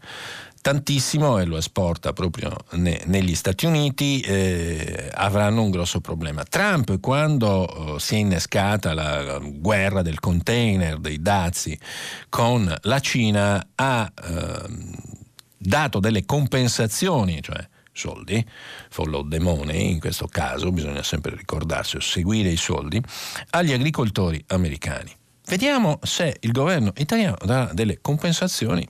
tantissimo 0.62 1.38
e 1.38 1.44
lo 1.44 1.58
esporta 1.58 2.14
proprio 2.14 2.56
ne- 2.72 3.02
negli 3.04 3.34
Stati 3.34 3.66
Uniti, 3.66 4.20
eh, 4.20 5.10
avranno 5.12 5.62
un 5.62 5.70
grosso 5.70 6.00
problema. 6.00 6.42
Trump, 6.44 6.98
quando 7.00 7.96
eh, 7.96 8.00
si 8.00 8.14
è 8.14 8.18
innescata 8.18 8.94
la, 8.94 9.22
la 9.22 9.38
guerra 9.40 10.00
del 10.00 10.18
container, 10.18 10.96
dei 10.98 11.20
dazi 11.20 11.78
con 12.30 12.74
la 12.80 13.00
Cina, 13.00 13.62
ha 13.74 14.10
ehm, 14.24 14.94
dato 15.58 16.00
delle 16.00 16.24
compensazioni, 16.24 17.42
cioè 17.42 17.66
soldi, 17.98 18.46
follow 18.88 19.26
the 19.26 19.40
money 19.40 19.90
in 19.90 20.00
questo 20.00 20.26
caso, 20.26 20.70
bisogna 20.70 21.02
sempre 21.02 21.34
ricordarsi, 21.34 22.00
seguire 22.00 22.48
i 22.48 22.56
soldi, 22.56 23.02
agli 23.50 23.72
agricoltori 23.72 24.42
americani. 24.48 25.14
Vediamo 25.46 25.98
se 26.02 26.36
il 26.40 26.52
governo 26.52 26.92
italiano 26.96 27.36
darà 27.44 27.72
delle 27.72 28.00
compensazioni 28.00 28.86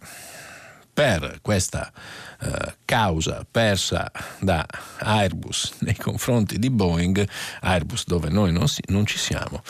per 0.93 1.39
questa 1.43 1.93
eh, 2.41 2.75
causa 2.85 3.47
persa 3.49 4.11
da 4.41 4.67
Airbus 4.99 5.75
nei 5.81 5.95
confronti 5.95 6.59
di 6.59 6.71
Boeing, 6.71 7.25
Airbus 7.61 8.05
dove 8.05 8.29
noi 8.29 8.51
non, 8.51 8.67
si- 8.67 8.83
non 8.89 9.07
ci 9.07 9.17
siamo, 9.17 9.63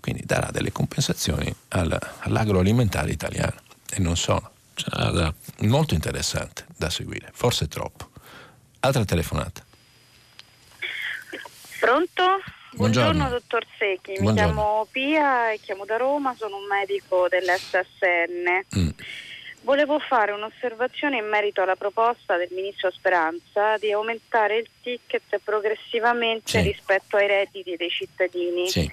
quindi 0.00 0.24
darà 0.26 0.50
delle 0.50 0.72
compensazioni 0.72 1.54
al- 1.68 1.96
all'agroalimentare 2.22 3.12
italiano 3.12 3.54
e 3.88 4.00
non 4.00 4.16
sono. 4.16 4.50
Sarà 4.74 5.32
molto 5.60 5.94
interessante 5.94 6.66
da 6.76 6.90
seguire, 6.90 7.30
forse 7.32 7.68
troppo. 7.68 8.10
Altra 8.84 9.04
telefonata. 9.04 9.64
Pronto? 11.78 12.42
Buongiorno. 12.72 13.28
dottor 13.28 13.64
Secchi, 13.78 14.12
mi 14.12 14.18
Buongiorno. 14.22 14.52
chiamo 14.52 14.88
Pia 14.90 15.52
e 15.52 15.60
chiamo 15.60 15.84
da 15.84 15.96
Roma, 15.96 16.34
sono 16.36 16.56
un 16.56 16.66
medico 16.66 17.28
dell'SSN. 17.28 18.78
Mm. 18.80 18.88
Volevo 19.62 20.00
fare 20.00 20.32
un'osservazione 20.32 21.18
in 21.18 21.28
merito 21.28 21.62
alla 21.62 21.76
proposta 21.76 22.36
del 22.36 22.48
ministro 22.50 22.90
Speranza 22.90 23.76
di 23.78 23.92
aumentare 23.92 24.56
il 24.58 24.68
ticket 24.82 25.38
progressivamente 25.44 26.50
Sì. 26.50 26.60
rispetto 26.62 27.16
ai 27.16 27.28
redditi 27.28 27.76
dei 27.76 27.90
cittadini. 27.90 28.68
Sì, 28.68 28.90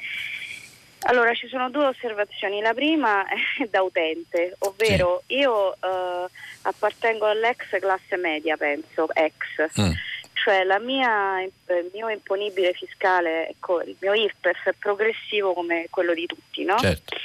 Allora, 1.04 1.34
ci 1.34 1.48
sono 1.48 1.70
due 1.70 1.86
osservazioni. 1.86 2.62
La 2.62 2.74
prima 2.74 3.24
è 3.58 3.66
da 3.70 3.82
utente, 3.82 4.56
ovvero 4.60 5.24
io 5.28 5.74
eh, 5.74 6.26
appartengo 6.64 7.26
all'ex 7.26 7.80
classe 7.80 8.18
media, 8.18 8.58
penso, 8.58 9.08
ex. 9.14 9.34
Mm. 9.82 9.92
Cioè 10.34 10.64
la 10.64 10.80
mia, 10.80 11.42
il 11.42 11.90
mio 11.94 12.08
imponibile 12.10 12.72
fiscale, 12.74 13.50
ecco, 13.50 13.82
il 13.82 13.96
mio 14.00 14.14
IRPEF 14.14 14.70
è 14.70 14.74
progressivo 14.80 15.54
come 15.54 15.88
quello 15.90 16.14
di 16.14 16.26
tutti, 16.26 16.64
no? 16.64 16.78
certo. 16.78 17.16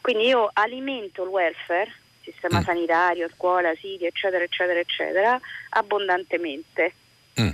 Quindi 0.00 0.26
io 0.26 0.48
alimento 0.52 1.24
il 1.24 1.28
welfare, 1.30 1.92
sistema 2.22 2.60
Mm. 2.60 2.62
sanitario, 2.64 3.28
scuola, 3.34 3.72
siti, 3.74 4.06
eccetera, 4.06 4.44
eccetera, 4.44 4.78
eccetera, 4.78 5.40
abbondantemente. 5.70 6.92
Mm. 7.40 7.50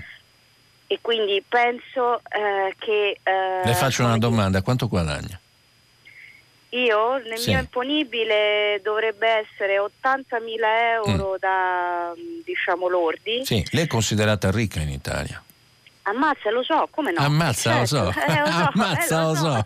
E 0.89 0.99
quindi 1.01 1.43
penso 1.49 2.21
eh, 2.29 2.75
che... 2.79 3.19
eh, 3.23 3.61
Le 3.65 3.75
faccio 3.75 4.05
una 4.05 4.19
domanda, 4.19 4.63
quanto 4.63 4.87
guadagna? 4.87 5.41
Io 6.77 7.17
nel 7.19 7.39
Sì. 7.39 7.51
mio 7.51 7.61
imponibile 7.61 8.81
dovrebbe 8.83 9.29
essere 9.29 9.79
80.000 9.79 10.59
euro 10.95 11.37
da 11.39 12.13
mm, 12.17 12.41
diciamo 12.45 12.89
lordi. 12.89 13.45
Sì, 13.45 13.65
lei 13.71 13.85
è 13.85 13.87
considerata 13.87 14.51
ricca 14.51 14.81
in 14.81 14.91
Italia. 14.91 15.43
Ammazza, 16.03 16.51
lo 16.51 16.63
so, 16.63 16.87
come 16.91 17.13
no? 17.13 17.21
Ammazza, 17.21 17.81
lo 17.81 17.87
so. 17.87 18.13
Certo, 18.13 18.31
eh, 18.33 18.41
lo 18.41 18.47
so, 18.47 18.71
Ammazza, 18.75 19.21
eh, 19.21 19.23
lo 19.25 19.35
so. 19.35 19.57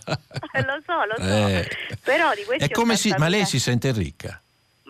Eh, 0.53 0.63
lo 0.65 0.81
so, 0.87 1.05
lo 1.05 1.15
so. 1.17 1.23
Eh. 1.23 1.69
Però 2.03 2.33
di 2.35 2.45
questi 2.45 2.65
E 2.65 2.69
come 2.71 2.97
si, 2.97 3.15
ma 3.19 3.29
lei 3.29 3.43
80.000 3.43 3.45
si 3.45 3.59
sente 3.59 3.93
ricca? 3.93 4.41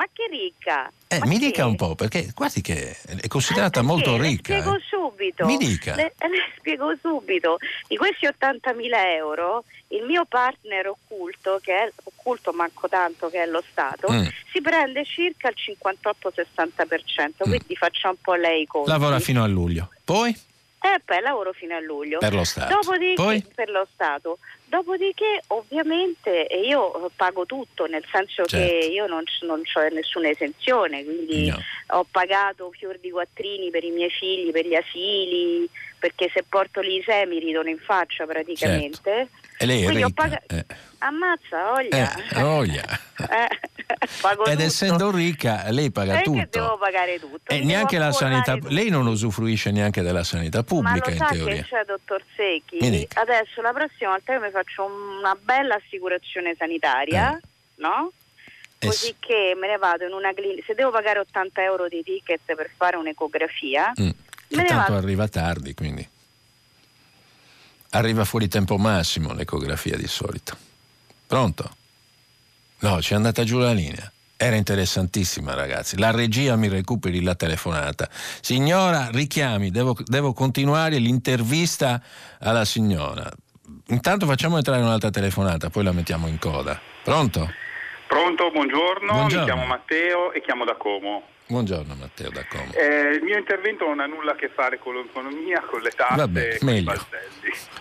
Ma 0.00 0.06
che 0.14 0.28
ricca? 0.30 0.90
Eh, 1.08 1.18
Ma 1.18 1.26
mi 1.26 1.38
che? 1.38 1.44
dica 1.48 1.66
un 1.66 1.76
po', 1.76 1.94
perché 1.94 2.30
guardi 2.34 2.62
che 2.62 2.96
è 3.04 3.28
considerata 3.28 3.80
Eh, 3.80 3.82
molto 3.82 4.12
perché? 4.12 4.28
ricca. 4.28 4.54
Le 4.54 4.60
spiego 4.62 4.76
eh. 4.78 4.82
subito. 4.88 5.44
Mi 5.44 5.56
dica. 5.58 5.94
Le, 5.94 6.14
le 6.26 6.54
spiego 6.56 6.94
subito. 7.02 7.58
Di 7.86 7.98
questi 7.98 8.24
80.000 8.26 8.88
euro, 9.18 9.64
il 9.88 10.04
mio 10.04 10.24
partner 10.24 10.88
occulto, 10.88 11.58
che 11.62 11.74
è 11.74 11.92
occulto 12.04 12.50
manco 12.52 12.88
tanto, 12.88 13.28
che 13.28 13.42
è 13.42 13.46
lo 13.46 13.62
Stato, 13.70 14.10
Mm. 14.10 14.24
si 14.50 14.62
prende 14.62 15.04
circa 15.04 15.50
il 15.50 15.56
58-60%. 15.58 17.42
Quindi 17.42 17.76
faccia 17.76 18.08
un 18.08 18.16
po' 18.22 18.34
lei 18.36 18.62
i 18.62 18.66
conti. 18.66 18.88
Lavora 18.88 19.20
fino 19.20 19.42
a 19.42 19.46
luglio. 19.46 19.90
Poi? 20.02 20.34
Eh, 20.82 20.98
beh, 21.04 21.20
lavoro 21.20 21.52
fino 21.52 21.74
a 21.76 21.80
luglio. 21.80 22.18
Per 22.18 22.32
lo 22.32 22.42
Stato. 22.44 22.74
Dopodiché, 22.74 23.14
Poi? 23.14 23.44
per 23.54 23.68
lo 23.68 23.86
Stato. 23.92 24.38
Dopodiché, 24.64 25.42
ovviamente, 25.48 26.46
io 26.64 27.06
eh, 27.06 27.10
pago 27.14 27.44
tutto, 27.44 27.84
nel 27.86 28.04
senso 28.10 28.44
Certo. 28.46 28.56
che 28.56 28.86
io 28.86 29.06
non, 29.06 29.22
non 29.42 29.60
ho 29.60 29.88
nessuna 29.90 30.28
esenzione, 30.30 31.04
quindi 31.04 31.48
No. 31.48 31.58
ho 31.98 32.06
pagato 32.10 32.70
fior 32.70 32.98
di 32.98 33.10
quattrini 33.10 33.70
per 33.70 33.84
i 33.84 33.90
miei 33.90 34.10
figli, 34.10 34.50
per 34.52 34.66
gli 34.66 34.74
asili, 34.74 35.68
perché 36.00 36.28
se 36.34 36.42
porto 36.48 36.80
l'ISE 36.80 37.24
mi 37.26 37.38
ridono 37.38 37.68
in 37.68 37.78
faccia 37.78 38.26
praticamente. 38.26 39.28
E 39.56 39.66
lei 39.66 39.82
è 39.82 39.84
Quindi 39.84 40.02
ho 40.02 40.06
ricca. 40.08 40.22
paga- 40.22 40.42
eh. 40.48 40.64
Ammazza, 40.98 41.72
olia. 41.72 42.12
Eh, 42.30 42.40
voglia. 42.40 42.82
Eh, 43.30 43.48
Ed 43.90 44.36
tutto. 44.36 44.62
essendo 44.62 45.10
ricca, 45.10 45.64
lei 45.70 45.90
paga 45.92 46.20
Eh, 46.20 46.22
che 46.22 46.30
devo 46.30 46.46
tutto. 46.48 46.78
pagare 46.78 47.20
tutto. 47.20 47.52
E 47.52 47.58
mi 47.58 47.66
neanche 47.66 47.98
la 47.98 48.12
sanità. 48.12 48.52
accollare 48.52 48.74
Lei 48.74 48.88
non 48.88 49.06
usufruisce 49.06 49.70
neanche 49.70 50.00
della 50.02 50.24
sanità 50.24 50.62
pubblica 50.62 51.10
Ma 51.10 51.16
lo 51.16 51.22
in 51.34 51.38
teoria. 51.38 51.62
che 51.62 51.68
c'è, 51.68 51.84
dottor 51.84 52.22
Secchi? 52.34 53.06
Adesso 53.14 53.60
la 53.60 53.72
prossima 53.72 54.10
volta 54.10 54.32
io 54.32 54.40
mi 54.40 54.50
faccio 54.50 54.84
una 54.84 55.36
bella 55.40 55.74
assicurazione 55.74 56.54
sanitaria, 56.58 57.38
no? 57.76 58.12
Eh 58.82 58.86
Così 58.86 59.06
sì. 59.06 59.16
che 59.20 59.54
me 59.58 59.66
ne 59.68 59.76
vado 59.76 60.06
in 60.06 60.12
una 60.12 60.32
clinica. 60.32 60.62
Se 60.66 60.74
devo 60.74 60.90
pagare 60.90 61.18
80 61.18 61.62
euro 61.62 61.86
di 61.88 62.02
ticket 62.02 62.40
per 62.54 62.70
fare 62.74 62.96
un'ecografia, 62.96 63.92
Mm. 64.00 64.08
Me 64.56 64.64
tanto 64.64 64.92
vado. 64.92 64.96
arriva 65.04 65.28
tardi, 65.28 65.74
quindi. 65.74 66.06
Arriva 67.90 68.24
fuori 68.24 68.48
tempo 68.48 68.76
massimo 68.78 69.32
l'ecografia 69.32 69.96
di 69.96 70.06
solito. 70.06 70.56
Pronto? 71.26 71.76
No, 72.80 73.02
ci 73.02 73.12
è 73.12 73.16
andata 73.16 73.42
giù 73.44 73.58
la 73.58 73.72
linea. 73.72 74.10
Era 74.36 74.56
interessantissima, 74.56 75.54
ragazzi. 75.54 75.98
La 75.98 76.10
regia 76.12 76.56
mi 76.56 76.68
recuperi 76.68 77.22
la 77.22 77.34
telefonata. 77.34 78.08
Signora, 78.40 79.10
richiami, 79.10 79.70
devo, 79.70 79.94
devo 80.04 80.32
continuare 80.32 80.96
l'intervista 80.98 82.00
alla 82.38 82.64
signora. 82.64 83.30
Intanto 83.88 84.24
facciamo 84.26 84.56
entrare 84.56 84.80
un'altra 84.82 85.10
telefonata, 85.10 85.68
poi 85.68 85.84
la 85.84 85.92
mettiamo 85.92 86.26
in 86.26 86.38
coda. 86.38 86.80
Pronto? 87.04 87.52
Pronto, 88.08 88.50
buongiorno, 88.50 89.12
Buongiorno. 89.12 89.44
mi 89.44 89.50
chiamo 89.52 89.66
Matteo 89.66 90.32
e 90.32 90.40
chiamo 90.42 90.64
da 90.64 90.74
Como. 90.74 91.22
Buongiorno 91.54 91.96
Matteo 91.98 92.30
da 92.30 92.44
Como. 92.48 92.72
Eh, 92.74 93.14
il 93.14 93.22
mio 93.24 93.36
intervento 93.36 93.84
non 93.84 93.98
ha 93.98 94.06
nulla 94.06 94.32
a 94.32 94.34
che 94.36 94.48
fare 94.50 94.78
con 94.78 94.94
l'economia, 94.94 95.58
con 95.62 95.80
le 95.80 95.90
tasse 95.90 96.14
Vabbè, 96.14 96.58
con 96.58 96.68
i 96.68 96.72
meglio. 96.72 97.06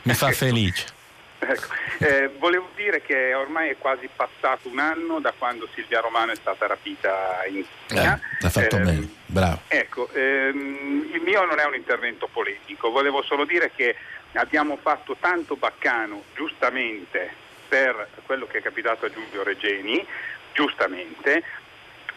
Mi 0.03 0.13
fa 0.15 0.31
felice. 0.31 0.85
Ecco, 1.41 1.67
eh, 1.99 2.27
volevo 2.37 2.67
dire 2.75 3.01
che 3.01 3.33
ormai 3.33 3.69
è 3.69 3.77
quasi 3.77 4.09
passato 4.13 4.67
un 4.67 4.77
anno 4.77 5.19
da 5.21 5.31
quando 5.37 5.69
Silvia 5.73 6.01
Romano 6.01 6.33
è 6.33 6.35
stata 6.35 6.67
rapita 6.67 7.45
in 7.49 7.59
Eh, 7.59 7.65
Cina. 7.87 8.19
l'ha 8.41 8.49
fatto 8.49 8.75
Ehm, 8.75 8.83
bene, 8.83 9.09
bravo. 9.27 9.61
Ecco, 9.69 10.09
ehm, 10.11 11.09
il 11.13 11.21
mio 11.21 11.45
non 11.45 11.57
è 11.59 11.63
un 11.63 11.75
intervento 11.75 12.27
polemico, 12.27 12.89
volevo 12.91 13.21
solo 13.23 13.45
dire 13.45 13.71
che 13.73 13.95
abbiamo 14.33 14.77
fatto 14.81 15.15
tanto 15.17 15.55
baccano, 15.55 16.23
giustamente, 16.35 17.31
per 17.69 18.09
quello 18.25 18.45
che 18.45 18.57
è 18.57 18.61
capitato 18.61 19.05
a 19.05 19.09
Giulio 19.09 19.41
Regeni, 19.43 20.05
giustamente, 20.53 21.41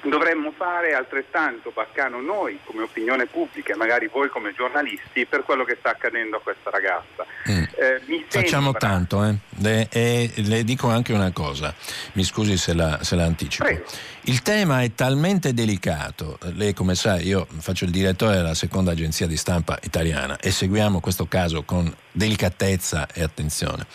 dovremmo 0.03 0.53
fare 0.57 0.95
altrettanto 0.95 1.71
baccano 1.73 2.21
noi 2.21 2.59
come 2.65 2.83
opinione 2.83 3.27
pubblica 3.27 3.73
e 3.73 3.77
magari 3.77 4.09
voi 4.09 4.29
come 4.29 4.53
giornalisti 4.53 5.27
per 5.27 5.45
quello 5.45 5.65
che 5.65 5.77
sta 5.79 5.91
accadendo 5.91 6.37
a 6.37 6.41
questa 6.41 6.71
ragazza. 6.71 7.25
Mm. 7.51 7.63
Eh, 7.75 8.25
Facciamo 8.29 8.73
sembra... 8.73 8.79
tanto, 8.81 9.25
eh? 9.25 9.35
le, 9.61 9.89
e 9.91 10.33
le 10.37 10.65
dico 10.65 10.89
anche 10.89 11.13
una 11.13 11.31
cosa, 11.33 11.75
mi 12.13 12.25
scusi 12.25 12.57
se 12.57 12.75
la, 12.75 12.99
se 13.03 13.15
la 13.17 13.25
anticipo. 13.25 13.65
Prego. 13.65 13.85
Il 14.23 14.43
tema 14.43 14.83
è 14.83 14.95
talmente 14.95 15.53
delicato, 15.53 16.39
lei 16.55 16.75
come 16.75 16.95
sa 16.95 17.19
io 17.19 17.47
faccio 17.59 17.85
il 17.85 17.91
direttore 17.91 18.37
della 18.37 18.55
seconda 18.55 18.93
agenzia 18.93 19.27
di 19.27 19.37
stampa 19.37 19.79
italiana 19.83 20.39
e 20.39 20.51
seguiamo 20.51 21.01
questo 21.01 21.27
caso 21.27 21.65
con 21.65 21.93
delicatezza 22.11 23.09
e 23.13 23.23
attenzione. 23.23 23.87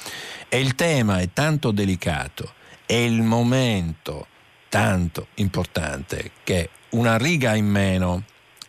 E 0.49 0.59
il 0.59 0.75
tema 0.75 1.19
è 1.19 1.29
tanto 1.33 1.71
delicato, 1.71 2.53
è 2.85 2.93
il 2.93 3.21
momento 3.21 4.27
tanto 4.69 5.27
importante 5.35 6.31
che 6.43 6.69
una 6.89 7.17
riga 7.17 7.55
in 7.55 7.67
meno 7.67 8.23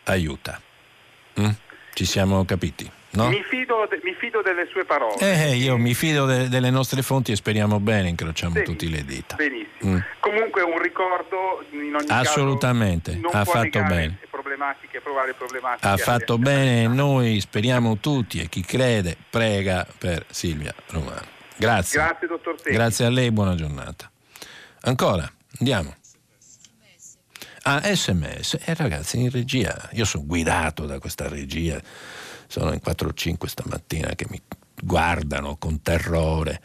aiuta. 0.05 0.61
Mm? 1.39 1.49
Ci 1.93 2.05
siamo 2.05 2.45
capiti? 2.45 2.89
No? 3.11 3.27
Mi, 3.29 3.41
fido 3.41 3.87
de, 3.89 3.99
mi, 4.03 4.13
fido 4.13 4.41
delle 4.43 4.67
sue 4.67 4.85
parole. 4.85 5.17
Eh, 5.19 5.55
io 5.55 5.77
mi 5.77 5.95
fido 5.95 6.25
de, 6.25 6.47
delle 6.47 6.69
nostre 6.69 7.01
fonti 7.01 7.31
e 7.31 7.35
speriamo 7.35 7.79
bene, 7.79 8.09
incrociamo 8.09 8.53
benissimo, 8.53 8.77
tutti 8.77 8.91
le 8.91 9.03
dita. 9.03 9.35
Benissimo. 9.35 9.95
Mm. 9.95 9.97
Comunque 10.19 10.61
un 10.61 10.79
ricordo 10.79 11.65
in 11.71 11.95
ogni 11.95 12.07
Assolutamente, 12.07 13.19
caso, 13.19 13.37
ha 13.37 13.45
fatto 13.45 13.81
bene. 13.81 14.19
Problematiche, 14.29 15.01
provare 15.01 15.33
problematiche. 15.33 15.87
Ha 15.87 15.97
fatto 15.97 16.37
bene, 16.37 16.87
noi 16.87 17.39
speriamo 17.39 17.97
tutti 17.97 18.39
e 18.39 18.47
chi 18.47 18.61
crede 18.61 19.17
prega 19.29 19.87
per 19.97 20.25
Silvia 20.29 20.73
Romano. 20.91 21.37
Grazie. 21.55 21.99
Grazie 21.99 22.27
dottor. 22.27 22.55
Grazie 22.63 23.05
a 23.05 23.09
lei, 23.09 23.31
buona 23.31 23.55
giornata. 23.55 24.09
Ancora, 24.81 25.29
andiamo. 25.57 25.95
Ah, 27.63 27.81
sms. 27.93 28.57
Eh, 28.65 28.73
ragazzi, 28.73 29.19
in 29.19 29.29
regia, 29.29 29.89
io 29.93 30.05
sono 30.05 30.25
guidato 30.25 30.85
da 30.85 30.99
questa 30.99 31.27
regia, 31.27 31.79
sono 32.47 32.71
in 32.71 32.79
4 32.79 33.09
o 33.09 33.13
5 33.13 33.47
stamattina 33.49 34.15
che 34.15 34.25
mi 34.29 34.41
guardano 34.81 35.57
con 35.57 35.81
terrore. 35.81 36.61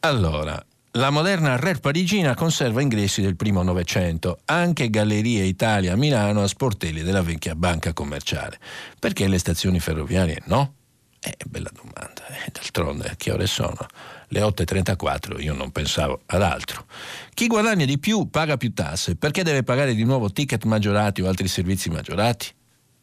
Allora, 0.00 0.64
la 0.92 1.10
moderna 1.10 1.56
Rer 1.56 1.80
parigina 1.80 2.34
conserva 2.34 2.82
ingressi 2.82 3.22
del 3.22 3.36
primo 3.36 3.62
Novecento, 3.62 4.40
anche 4.44 4.90
Gallerie 4.90 5.44
Italia 5.44 5.94
a 5.94 5.96
Milano 5.96 6.42
a 6.42 6.46
sportelli 6.46 7.02
della 7.02 7.22
vecchia 7.22 7.54
banca 7.54 7.92
commerciale. 7.92 8.58
Perché 8.98 9.26
le 9.26 9.38
stazioni 9.38 9.80
ferroviarie 9.80 10.42
no? 10.46 10.74
Eh, 11.18 11.36
bella 11.46 11.70
domanda. 11.72 12.26
Eh, 12.28 12.50
d'altronde, 12.52 13.14
che 13.16 13.30
ore 13.32 13.46
sono? 13.46 13.86
Le 14.32 14.40
8.34, 14.40 15.42
io 15.42 15.52
non 15.52 15.70
pensavo 15.72 16.22
ad 16.24 16.40
altro. 16.40 16.86
Chi 17.34 17.48
guadagna 17.48 17.84
di 17.84 17.98
più 17.98 18.30
paga 18.30 18.56
più 18.56 18.72
tasse, 18.72 19.14
perché 19.14 19.42
deve 19.42 19.62
pagare 19.62 19.94
di 19.94 20.04
nuovo 20.04 20.32
ticket 20.32 20.64
maggiorati 20.64 21.20
o 21.20 21.28
altri 21.28 21.48
servizi 21.48 21.90
maggiorati? 21.90 22.46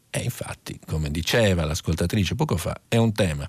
E 0.10 0.22
infatti, 0.22 0.80
come 0.88 1.12
diceva 1.12 1.66
l'ascoltatrice 1.66 2.34
poco 2.34 2.58
fa, 2.58 2.82
è 2.88 2.98
un 2.98 3.14
tema. 3.14 3.48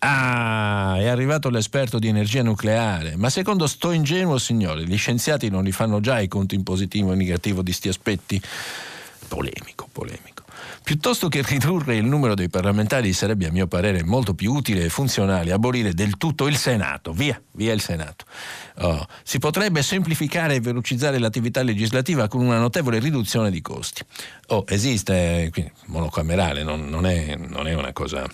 Ah, 0.00 0.96
è 0.98 1.06
arrivato 1.06 1.48
l'esperto 1.48 1.98
di 1.98 2.08
energia 2.08 2.42
nucleare, 2.42 3.16
ma 3.16 3.30
secondo 3.30 3.66
sto 3.68 3.90
ingenuo 3.90 4.36
signore, 4.36 4.84
gli 4.84 4.98
scienziati 4.98 5.48
non 5.48 5.64
li 5.64 5.72
fanno 5.72 6.00
già 6.00 6.20
i 6.20 6.28
conti 6.28 6.54
in 6.54 6.62
positivo 6.62 7.12
e 7.12 7.16
negativo 7.16 7.62
di 7.62 7.72
sti 7.72 7.88
aspetti? 7.88 8.42
Polemico, 9.28 9.88
polemico. 9.90 10.33
Piuttosto 10.82 11.28
che 11.28 11.42
ridurre 11.42 11.96
il 11.96 12.04
numero 12.04 12.34
dei 12.34 12.48
parlamentari 12.48 13.12
sarebbe 13.12 13.46
a 13.46 13.50
mio 13.50 13.66
parere 13.66 14.04
molto 14.04 14.34
più 14.34 14.52
utile 14.52 14.84
e 14.84 14.88
funzionale 14.88 15.52
abolire 15.52 15.94
del 15.94 16.16
tutto 16.16 16.46
il 16.46 16.56
Senato. 16.56 17.12
Via, 17.12 17.40
via 17.52 17.72
il 17.72 17.80
Senato. 17.80 18.24
Oh, 18.78 19.06
si 19.22 19.38
potrebbe 19.38 19.82
semplificare 19.82 20.56
e 20.56 20.60
velocizzare 20.60 21.18
l'attività 21.18 21.62
legislativa 21.62 22.28
con 22.28 22.44
una 22.44 22.58
notevole 22.58 22.98
riduzione 22.98 23.50
di 23.50 23.60
costi. 23.60 24.02
Oh, 24.48 24.64
esiste, 24.68 25.48
quindi 25.52 25.72
monocamerale, 25.86 26.62
non, 26.62 26.88
non, 26.88 27.06
è, 27.06 27.36
non 27.36 27.66
è 27.66 27.74
una 27.74 27.92
cosa 27.92 28.26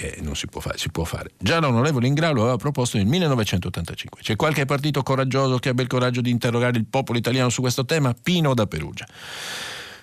che 0.00 0.18
non 0.22 0.34
si 0.34 0.46
può 0.46 0.60
fare, 0.60 0.78
si 0.78 0.90
può 0.90 1.04
fare. 1.04 1.32
Già 1.38 1.58
l'onorevole 1.60 2.06
Ingrao 2.06 2.32
lo 2.32 2.42
aveva 2.42 2.56
proposto 2.56 2.96
nel 2.96 3.06
1985. 3.06 4.22
C'è 4.22 4.36
qualche 4.36 4.64
partito 4.64 5.02
coraggioso 5.02 5.58
che 5.58 5.68
abbia 5.68 5.82
il 5.82 5.90
coraggio 5.90 6.22
di 6.22 6.30
interrogare 6.30 6.78
il 6.78 6.86
popolo 6.86 7.18
italiano 7.18 7.50
su 7.50 7.60
questo 7.60 7.84
tema? 7.84 8.14
Pino 8.14 8.54
da 8.54 8.66
Perugia. 8.66 9.06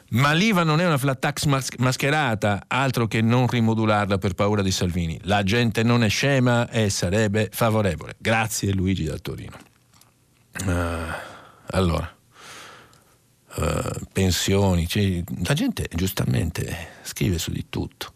Ma 0.09 0.31
l'IVA 0.31 0.63
non 0.63 0.79
è 0.79 0.85
una 0.85 0.97
flat 0.97 1.19
tax 1.19 1.45
mas- 1.45 1.75
mascherata, 1.79 2.63
altro 2.67 3.07
che 3.07 3.21
non 3.21 3.47
rimodularla 3.47 4.17
per 4.17 4.34
paura 4.34 4.61
di 4.61 4.71
Salvini. 4.71 5.19
La 5.23 5.43
gente 5.43 5.84
non 5.84 6.03
è 6.03 6.09
scema 6.09 6.69
e 6.69 6.89
sarebbe 6.89 7.49
favorevole. 7.51 8.15
Grazie 8.17 8.71
Luigi 8.71 9.03
da 9.03 9.17
Torino. 9.17 9.57
Uh, 10.65 11.13
allora, 11.71 12.15
uh, 13.55 14.05
pensioni, 14.13 14.88
cioè, 14.88 15.21
la 15.43 15.53
gente 15.53 15.88
giustamente 15.93 16.89
scrive 17.03 17.38
su 17.38 17.51
di 17.51 17.65
tutto. 17.67 18.13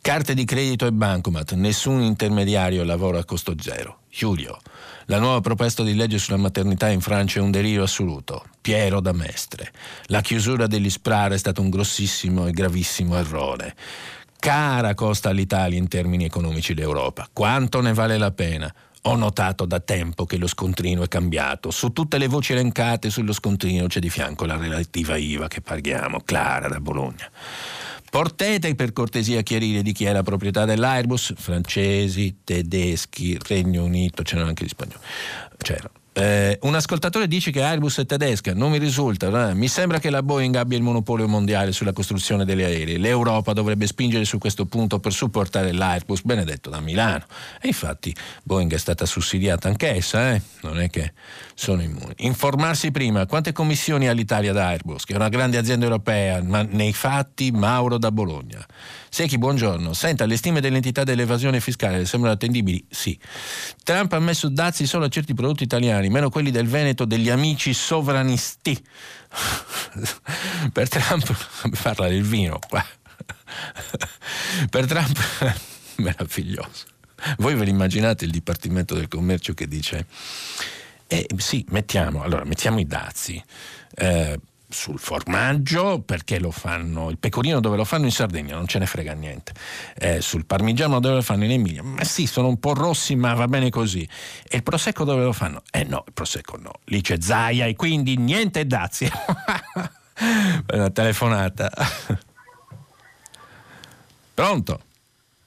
Carte 0.00 0.34
di 0.34 0.44
credito 0.44 0.86
e 0.86 0.92
bancomat, 0.92 1.52
nessun 1.52 2.00
intermediario 2.00 2.82
lavora 2.82 3.20
a 3.20 3.24
costo 3.24 3.54
zero. 3.58 4.01
Giulio, 4.14 4.58
la 5.06 5.18
nuova 5.18 5.40
proposta 5.40 5.82
di 5.82 5.94
legge 5.94 6.18
sulla 6.18 6.36
maternità 6.36 6.90
in 6.90 7.00
Francia 7.00 7.38
è 7.38 7.42
un 7.42 7.50
delirio 7.50 7.84
assoluto. 7.84 8.44
Piero 8.60 9.00
da 9.00 9.12
Mestre. 9.12 9.72
La 10.08 10.20
chiusura 10.20 10.66
degli 10.66 10.90
SPRAR 10.90 11.32
è 11.32 11.38
stato 11.38 11.62
un 11.62 11.70
grossissimo 11.70 12.46
e 12.46 12.52
gravissimo 12.52 13.16
errore. 13.16 13.74
Cara 14.38 14.92
costa 14.92 15.30
all'Italia 15.30 15.78
in 15.78 15.88
termini 15.88 16.26
economici 16.26 16.74
l'Europa. 16.74 17.26
Quanto 17.32 17.80
ne 17.80 17.94
vale 17.94 18.18
la 18.18 18.32
pena? 18.32 18.72
Ho 19.04 19.16
notato 19.16 19.64
da 19.64 19.80
tempo 19.80 20.26
che 20.26 20.36
lo 20.36 20.46
scontrino 20.46 21.02
è 21.02 21.08
cambiato. 21.08 21.70
Su 21.70 21.94
tutte 21.94 22.18
le 22.18 22.28
voci 22.28 22.52
elencate 22.52 23.08
sullo 23.08 23.32
scontrino 23.32 23.86
c'è 23.86 23.98
di 23.98 24.10
fianco 24.10 24.44
la 24.44 24.58
relativa 24.58 25.16
IVA 25.16 25.48
che 25.48 25.62
paghiamo. 25.62 26.20
Clara 26.20 26.68
da 26.68 26.80
Bologna. 26.80 27.30
Portete 28.12 28.74
per 28.74 28.92
cortesia 28.92 29.38
a 29.38 29.42
chiarire 29.42 29.80
di 29.80 29.92
chi 29.92 30.04
è 30.04 30.12
la 30.12 30.22
proprietà 30.22 30.66
dell'Airbus, 30.66 31.32
francesi, 31.34 32.40
tedeschi, 32.44 33.38
Regno 33.42 33.84
Unito, 33.84 34.22
c'erano 34.22 34.48
anche 34.48 34.66
gli 34.66 34.68
spagnoli. 34.68 35.00
C'erano. 35.56 36.01
Eh, 36.14 36.58
un 36.62 36.74
ascoltatore 36.74 37.26
dice 37.26 37.50
che 37.50 37.62
Airbus 37.62 38.00
è 38.00 38.06
tedesca, 38.06 38.52
non 38.52 38.70
mi 38.70 38.78
risulta. 38.78 39.50
Eh? 39.50 39.54
Mi 39.54 39.68
sembra 39.68 39.98
che 39.98 40.10
la 40.10 40.22
Boeing 40.22 40.54
abbia 40.56 40.76
il 40.76 40.82
monopolio 40.82 41.26
mondiale 41.26 41.72
sulla 41.72 41.92
costruzione 41.92 42.44
degli 42.44 42.62
aerei. 42.62 42.98
L'Europa 42.98 43.54
dovrebbe 43.54 43.86
spingere 43.86 44.24
su 44.26 44.36
questo 44.36 44.66
punto 44.66 44.98
per 44.98 45.12
supportare 45.12 45.72
l'Airbus, 45.72 46.22
benedetto 46.22 46.68
da 46.68 46.80
Milano. 46.80 47.24
E 47.60 47.68
infatti 47.68 48.14
Boeing 48.42 48.72
è 48.74 48.78
stata 48.78 49.06
sussidiata 49.06 49.68
anch'essa, 49.68 50.34
eh? 50.34 50.42
non 50.62 50.80
è 50.80 50.90
che 50.90 51.12
sono 51.54 51.80
immuni. 51.80 52.12
Informarsi 52.18 52.90
prima 52.90 53.24
quante 53.24 53.52
commissioni 53.52 54.06
ha 54.06 54.12
l'Italia 54.12 54.52
da 54.52 54.66
Airbus, 54.66 55.04
che 55.04 55.14
è 55.14 55.16
una 55.16 55.30
grande 55.30 55.56
azienda 55.56 55.86
europea, 55.86 56.42
ma 56.42 56.62
nei 56.62 56.92
fatti 56.92 57.50
Mauro 57.52 57.96
da 57.96 58.12
Bologna. 58.12 58.66
Secchi, 59.14 59.36
buongiorno. 59.36 59.92
Senta, 59.92 60.24
le 60.24 60.38
stime 60.38 60.62
dell'entità 60.62 61.04
dell'evasione 61.04 61.60
fiscale 61.60 61.98
le 61.98 62.06
sembrano 62.06 62.34
attendibili? 62.34 62.82
Sì. 62.88 63.20
Trump 63.84 64.10
ha 64.14 64.18
messo 64.18 64.48
dazi 64.48 64.86
solo 64.86 65.04
a 65.04 65.08
certi 65.08 65.34
prodotti 65.34 65.64
italiani, 65.64 66.08
meno 66.08 66.30
quelli 66.30 66.50
del 66.50 66.66
Veneto 66.66 67.04
degli 67.04 67.28
amici 67.28 67.74
sovranisti. 67.74 68.72
per 70.72 70.88
Trump 70.88 71.30
parla 71.82 72.08
del 72.08 72.22
vino 72.22 72.58
qua. 72.66 72.82
per 74.70 74.86
Trump 74.86 75.18
meraviglioso. 75.96 76.86
Voi 77.36 77.54
ve 77.54 77.66
l'immaginate 77.66 78.24
il 78.24 78.30
Dipartimento 78.30 78.94
del 78.94 79.08
Commercio 79.08 79.52
che 79.52 79.68
dice 79.68 80.06
eh, 81.06 81.28
sì, 81.36 81.66
mettiamo, 81.68 82.22
allora, 82.22 82.44
mettiamo 82.44 82.80
i 82.80 82.86
dazi. 82.86 83.44
Eh, 83.94 84.40
sul 84.72 84.98
formaggio 84.98 86.00
perché 86.00 86.38
lo 86.38 86.50
fanno 86.50 87.10
il 87.10 87.18
pecorino 87.18 87.60
dove 87.60 87.76
lo 87.76 87.84
fanno 87.84 88.06
in 88.06 88.10
Sardegna 88.10 88.56
non 88.56 88.66
ce 88.66 88.78
ne 88.78 88.86
frega 88.86 89.12
niente. 89.12 89.52
Eh, 89.96 90.20
sul 90.20 90.46
parmigiano 90.46 90.98
dove 90.98 91.16
lo 91.16 91.22
fanno 91.22 91.44
in 91.44 91.52
Emilia. 91.52 91.82
Ma 91.82 92.02
sì 92.04 92.26
sono 92.26 92.48
un 92.48 92.58
po' 92.58 92.74
rossi 92.74 93.14
ma 93.14 93.34
va 93.34 93.46
bene 93.46 93.70
così. 93.70 94.08
E 94.48 94.56
il 94.56 94.62
prosecco 94.62 95.04
dove 95.04 95.22
lo 95.24 95.32
fanno? 95.32 95.62
eh 95.70 95.84
no 95.84 96.04
il 96.06 96.12
prosecco 96.12 96.56
no. 96.56 96.72
Lì 96.84 97.00
c'è 97.00 97.20
Zaia 97.20 97.66
e 97.66 97.76
quindi 97.76 98.16
niente 98.16 98.66
dazi. 98.66 99.08
Una 100.72 100.90
telefonata. 100.90 101.70
Pronto? 104.34 104.80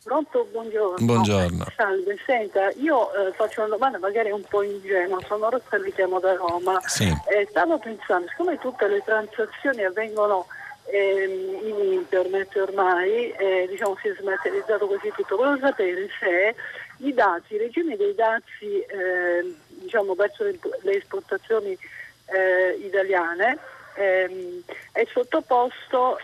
Pronto, 0.05 0.47
buongiorno. 0.51 1.03
Buongiorno. 1.03 1.65
Salve, 1.75 2.15
senta, 2.27 2.69
io 2.75 3.11
eh, 3.11 3.31
faccio 3.31 3.61
una 3.61 3.71
domanda 3.71 3.97
magari 3.97 4.29
un 4.29 4.43
po' 4.47 4.61
ingenua, 4.61 5.19
sono 5.25 5.49
Rossa 5.49 5.83
e 5.83 5.93
chiamo 5.93 6.19
da 6.19 6.35
Roma. 6.35 6.79
Sì. 6.85 7.11
Eh, 7.27 7.47
stavo 7.49 7.79
pensando, 7.79 8.27
siccome 8.27 8.59
tutte 8.59 8.87
le 8.87 9.01
transazioni 9.03 9.83
avvengono 9.83 10.45
eh, 10.85 11.57
in 11.63 11.93
internet 11.93 12.55
ormai, 12.55 13.31
eh, 13.31 13.65
diciamo 13.67 13.97
si 13.99 14.09
è 14.09 14.15
smaterializzato 14.19 14.85
così 14.85 15.11
tutto, 15.15 15.37
volevo 15.37 15.57
sapere 15.57 16.07
se 16.19 16.55
i 16.97 17.11
dazi, 17.11 17.55
il 17.55 17.61
regime 17.61 17.97
dei 17.97 18.13
dazi 18.13 18.81
eh, 18.81 19.55
diciamo, 19.69 20.13
verso 20.13 20.43
le, 20.43 20.59
le 20.83 20.97
esportazioni 20.97 21.75
eh, 22.25 22.77
italiane 22.79 23.57
ehm, 23.95 24.61
è 24.91 25.03
sottoposto 25.11 26.19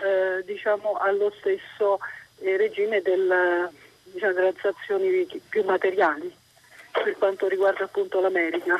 diciamo, 0.45 0.97
allo 0.99 1.33
stesso 1.39 1.99
regime 2.41 3.01
del, 3.01 3.69
diciamo, 4.03 4.33
delle 4.33 4.53
transazioni 4.53 5.27
più 5.49 5.63
materiali 5.63 6.33
per 6.91 7.15
quanto 7.17 7.47
riguarda 7.47 7.85
appunto 7.85 8.19
l'America. 8.19 8.79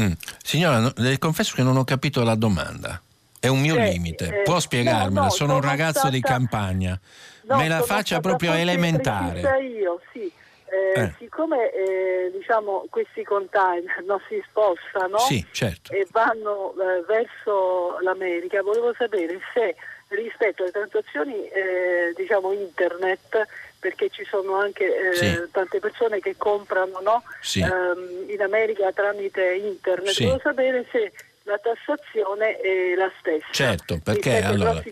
Mm. 0.00 0.12
Signora, 0.42 0.92
le 0.96 1.18
confesso 1.18 1.54
che 1.54 1.62
non 1.62 1.76
ho 1.76 1.84
capito 1.84 2.22
la 2.22 2.34
domanda. 2.34 3.00
È 3.38 3.48
un 3.48 3.60
mio 3.60 3.74
cioè, 3.74 3.90
limite. 3.92 4.42
Può 4.44 4.60
spiegarmela? 4.60 5.08
No, 5.08 5.22
no, 5.24 5.30
sono, 5.30 5.30
sono, 5.30 5.54
un 5.54 5.60
ragazzo 5.62 5.98
stata... 6.00 6.14
di 6.14 6.20
campagna. 6.20 6.98
No, 7.42 7.56
Me 7.56 7.68
la 7.68 7.82
faccia 7.82 8.20
proprio 8.20 8.52
elementare. 8.52 9.40
Io, 9.62 10.00
sì. 10.12 10.30
Eh, 10.68 11.00
eh. 11.00 11.14
Siccome 11.18 11.70
eh, 11.72 12.30
diciamo, 12.36 12.86
questi 12.90 13.22
container 13.22 14.02
non 14.04 14.20
si 14.28 14.42
spostano 14.48 15.18
sì, 15.18 15.44
certo. 15.52 15.92
e 15.92 16.06
vanno 16.10 16.72
eh, 16.72 17.04
verso 17.06 17.98
l'America, 18.00 18.62
volevo 18.62 18.92
sapere 18.94 19.40
se 19.54 19.76
rispetto 20.08 20.62
alle 20.62 20.72
transazioni 20.72 21.48
eh, 21.48 22.12
diciamo 22.16 22.52
internet 22.52 23.46
perché 23.78 24.08
ci 24.10 24.24
sono 24.24 24.56
anche 24.56 24.84
eh, 24.84 25.14
sì. 25.14 25.42
tante 25.50 25.78
persone 25.78 26.20
che 26.20 26.36
comprano 26.36 27.00
no? 27.00 27.22
sì. 27.40 27.60
ehm, 27.60 28.28
in 28.28 28.40
America 28.40 28.90
tramite 28.92 29.54
internet. 29.54 30.12
Sì. 30.12 30.24
Volevo 30.24 30.40
sapere 30.42 30.86
se 30.90 31.12
la 31.46 31.58
tassazione 31.58 32.56
è 32.56 32.94
la 32.96 33.10
stessa. 33.20 33.46
Certo, 33.52 34.00
perché 34.02 34.42
allora, 34.42 34.82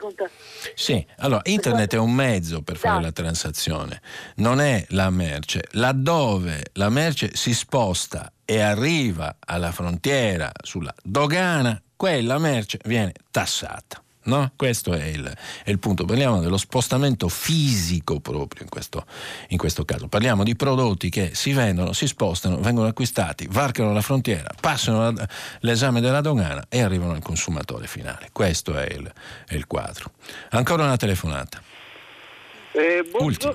sì, 0.75 1.05
allora 1.19 1.41
internet 1.45 1.95
è 1.95 1.99
un 1.99 2.13
mezzo 2.13 2.63
per 2.63 2.77
fare 2.77 3.03
la 3.03 3.13
transazione, 3.13 4.01
non 4.37 4.61
è 4.61 4.85
la 4.91 5.11
merce. 5.11 5.65
Laddove 5.73 6.67
la 6.75 6.89
merce 6.91 7.35
si 7.35 7.53
sposta 7.53 8.33
e 8.45 8.61
arriva 8.61 9.37
alla 9.45 9.73
frontiera 9.73 10.53
sulla 10.63 10.95
dogana, 11.03 11.81
quella 11.97 12.39
merce 12.39 12.79
viene 12.85 13.13
tassata. 13.31 14.04
No? 14.25 14.53
Questo 14.57 14.93
è 14.93 15.05
il, 15.05 15.31
è 15.65 15.71
il, 15.71 15.79
punto. 15.79 16.05
Parliamo 16.05 16.41
dello 16.41 16.57
spostamento 16.57 17.29
fisico 17.29 18.21
proprio 18.21 18.63
in 18.63 18.69
questo, 18.69 19.05
in 19.49 19.59
questo, 19.59 19.85
caso. 19.85 20.09
Parliamo 20.09 20.45
di 20.45 20.57
prodotti 20.57 21.11
che 21.11 21.35
si 21.35 21.53
vendono, 21.53 21.93
si 21.93 22.07
spostano, 22.07 22.59
vengono 22.59 22.89
acquistati, 22.89 23.47
varcano 23.51 23.93
la 23.93 24.01
frontiera, 24.01 24.51
passano 24.59 25.13
l'esame 25.61 26.01
della 26.01 26.21
dogana 26.21 26.65
e 26.69 26.81
arrivano 26.81 27.13
al 27.13 27.23
consumatore 27.23 27.87
finale. 27.87 28.29
Questo 28.33 28.79
è 28.79 28.93
il, 28.93 29.13
è 29.47 29.55
il 29.55 29.67
quadro. 29.67 30.13
Ancora 30.51 30.85
una 30.85 30.97
telefonata. 30.97 31.61
Eh, 32.73 33.09
Ultima. 33.19 33.55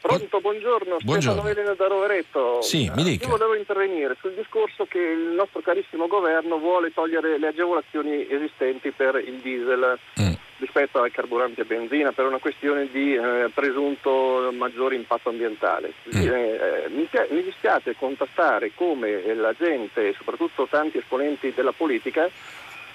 Pronto, 0.00 0.40
buongiorno, 0.40 0.96
buongiorno. 1.02 1.40
Stefano 1.40 1.48
Elena 1.48 1.74
da 1.74 1.86
Rovereto. 1.86 2.62
Sì, 2.62 2.90
mi 2.94 3.02
dica. 3.02 3.24
Io 3.24 3.30
volevo 3.30 3.54
intervenire 3.54 4.16
sul 4.18 4.32
discorso 4.32 4.86
che 4.86 4.98
il 4.98 5.34
nostro 5.34 5.60
carissimo 5.60 6.06
governo 6.06 6.58
vuole 6.58 6.92
togliere 6.92 7.38
le 7.38 7.48
agevolazioni 7.48 8.26
esistenti 8.30 8.92
per 8.92 9.16
il 9.16 9.40
diesel 9.42 9.98
mm. 10.20 10.32
rispetto 10.58 11.02
ai 11.02 11.10
carburanti 11.10 11.60
a 11.60 11.64
benzina 11.64 12.12
per 12.12 12.24
una 12.24 12.38
questione 12.38 12.88
di 12.90 13.14
eh, 13.14 13.50
presunto 13.52 14.50
maggiore 14.56 14.94
impatto 14.94 15.28
ambientale. 15.28 15.92
Mm. 16.16 16.20
Eh, 16.22 16.88
mi, 16.88 17.08
mi 17.30 17.42
dispiace 17.42 17.94
constatare 17.98 18.72
come 18.74 19.34
la 19.34 19.52
gente 19.52 20.14
soprattutto 20.16 20.66
tanti 20.68 20.96
esponenti 20.96 21.52
della 21.54 21.72
politica 21.72 22.28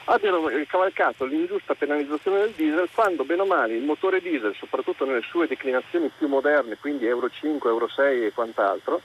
abbiano 0.05 0.49
cavalcato 0.67 1.25
l'ingiusta 1.25 1.73
penalizzazione 1.73 2.41
del 2.41 2.51
diesel 2.51 2.89
quando 2.93 3.23
bene 3.23 3.41
o 3.41 3.45
male 3.45 3.75
il 3.75 3.83
motore 3.83 4.21
diesel, 4.21 4.55
soprattutto 4.55 5.05
nelle 5.05 5.21
sue 5.21 5.47
declinazioni 5.47 6.11
più 6.15 6.27
moderne, 6.27 6.77
quindi 6.79 7.07
Euro 7.07 7.29
5, 7.29 7.69
Euro 7.69 7.87
6 7.87 8.25
e 8.25 8.33
quant'altro, 8.33 9.01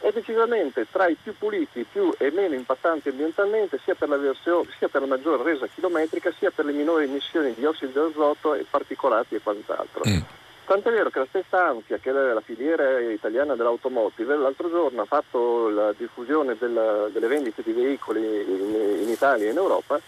è 0.00 0.10
decisamente 0.12 0.86
tra 0.90 1.06
i 1.08 1.16
più 1.22 1.34
puliti 1.36 1.84
più 1.90 2.12
e 2.16 2.30
meno 2.30 2.54
impattanti 2.54 3.10
ambientalmente 3.10 3.78
sia 3.84 3.94
per 3.94 4.08
la, 4.08 4.16
versione, 4.16 4.68
sia 4.78 4.88
per 4.88 5.02
la 5.02 5.06
maggiore 5.06 5.42
resa 5.42 5.66
chilometrica 5.66 6.32
sia 6.38 6.50
per 6.50 6.64
le 6.64 6.72
minori 6.72 7.04
emissioni 7.04 7.52
di 7.54 7.64
ossidi 7.64 7.92
d'azoto 7.92 8.54
e 8.54 8.64
particolati 8.68 9.34
e 9.34 9.40
quant'altro. 9.40 10.02
Mm. 10.08 10.20
Tant'è 10.64 10.90
vero 10.90 11.10
che 11.10 11.18
la 11.18 11.26
stessa 11.28 11.66
ANSIA, 11.66 11.98
che 11.98 12.10
è 12.10 12.12
la 12.12 12.40
filiera 12.40 13.00
italiana 13.00 13.56
dell'automotive, 13.56 14.36
l'altro 14.36 14.70
giorno 14.70 15.02
ha 15.02 15.04
fatto 15.04 15.68
la 15.68 15.92
diffusione 15.96 16.56
della, 16.58 17.08
delle 17.08 17.26
vendite 17.26 17.62
di 17.62 17.72
veicoli 17.72 18.20
in, 18.20 19.00
in 19.02 19.08
Italia 19.08 19.48
e 19.48 19.50
in 19.50 19.56
Europa 19.56 20.00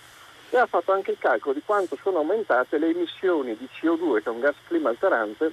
e 0.54 0.58
ha 0.58 0.66
fatto 0.66 0.92
anche 0.92 1.12
il 1.12 1.18
calcolo 1.18 1.54
di 1.54 1.62
quanto 1.64 1.96
sono 2.02 2.18
aumentate 2.18 2.76
le 2.76 2.90
emissioni 2.90 3.56
di 3.56 3.66
CO2, 3.80 4.22
che 4.22 4.28
è 4.28 4.32
un 4.32 4.40
gas 4.40 4.54
clima 4.66 4.90
alterante, 4.90 5.50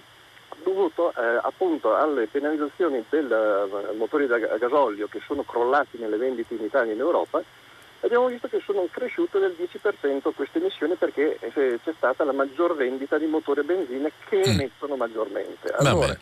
dovuto 0.61 1.13
eh, 1.15 1.39
appunto 1.41 1.95
alle 1.95 2.27
penalizzazioni 2.27 3.03
dei 3.09 3.23
uh, 3.23 3.95
motori 3.95 4.27
da 4.27 4.37
gasolio 4.37 5.07
che 5.07 5.21
sono 5.25 5.43
crollati 5.43 5.97
nelle 5.97 6.17
vendite 6.17 6.53
in 6.55 6.63
Italia 6.65 6.91
e 6.91 6.95
in 6.95 6.99
Europa. 6.99 7.41
Abbiamo 8.01 8.27
visto 8.27 8.49
che 8.49 8.61
sono 8.65 8.87
cresciute 8.91 9.39
del 9.39 9.55
10% 9.57 10.31
queste 10.35 10.59
emissioni 10.59 10.95
perché 10.95 11.37
eh, 11.39 11.79
c'è 11.81 11.93
stata 11.95 12.25
la 12.25 12.33
maggior 12.33 12.75
vendita 12.75 13.17
di 13.17 13.25
motori 13.25 13.61
a 13.61 13.63
benzina 13.63 14.09
che 14.27 14.37
mm. 14.37 14.51
emettono 14.51 14.97
maggiormente. 14.97 15.69
Allora, 15.77 16.17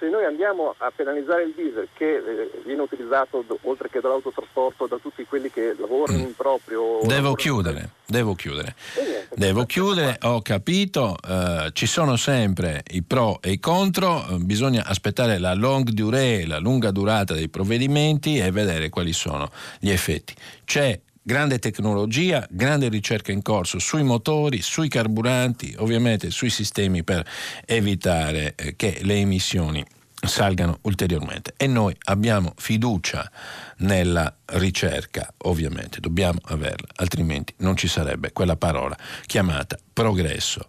se 0.00 0.08
noi 0.08 0.24
andiamo 0.24 0.74
a 0.78 0.90
penalizzare 0.90 1.42
il 1.42 1.52
diesel 1.54 1.88
che 1.92 2.16
eh, 2.16 2.50
viene 2.64 2.80
utilizzato 2.80 3.44
do, 3.46 3.58
oltre 3.64 3.90
che 3.90 4.00
dall'autotrasporto 4.00 4.86
da 4.86 4.96
tutti 4.96 5.24
quelli 5.26 5.50
che 5.50 5.76
lavorano 5.78 6.18
mm. 6.18 6.22
in 6.22 6.34
proprio... 6.34 7.00
Devo 7.02 7.34
chiudere, 7.34 7.90
devo 8.06 8.34
chiudere. 8.34 8.74
Niente, 8.96 9.28
devo 9.36 9.66
chiudere, 9.66 10.16
ho 10.22 10.40
capito, 10.40 11.16
eh, 11.22 11.68
ci 11.74 11.84
sono 11.84 12.16
sempre 12.16 12.82
i 12.92 13.02
pro 13.02 13.40
e 13.42 13.52
i 13.52 13.58
contro, 13.60 14.26
eh, 14.26 14.36
bisogna 14.38 14.86
aspettare 14.86 15.38
la 15.38 15.52
long 15.52 15.90
durée, 15.90 16.46
la 16.46 16.58
lunga 16.58 16.90
durata 16.90 17.34
dei 17.34 17.50
provvedimenti 17.50 18.38
e 18.38 18.50
vedere 18.50 18.88
quali 18.88 19.12
sono 19.12 19.50
gli 19.78 19.90
effetti. 19.90 20.34
C'è 20.64 20.98
grande 21.30 21.60
tecnologia, 21.60 22.44
grande 22.50 22.88
ricerca 22.88 23.30
in 23.30 23.40
corso 23.40 23.78
sui 23.78 24.02
motori, 24.02 24.62
sui 24.62 24.88
carburanti, 24.88 25.76
ovviamente 25.78 26.28
sui 26.30 26.50
sistemi 26.50 27.04
per 27.04 27.24
evitare 27.66 28.54
eh, 28.56 28.74
che 28.74 28.98
le 29.02 29.14
emissioni 29.14 29.84
salgano 30.26 30.78
ulteriormente 30.82 31.54
e 31.56 31.68
noi 31.68 31.94
abbiamo 32.06 32.52
fiducia 32.56 33.30
nella 33.76 34.34
ricerca, 34.46 35.32
ovviamente 35.44 36.00
dobbiamo 36.00 36.40
averla, 36.46 36.88
altrimenti 36.96 37.54
non 37.58 37.76
ci 37.76 37.86
sarebbe 37.86 38.32
quella 38.32 38.56
parola 38.56 38.96
chiamata 39.24 39.78
progresso. 39.92 40.66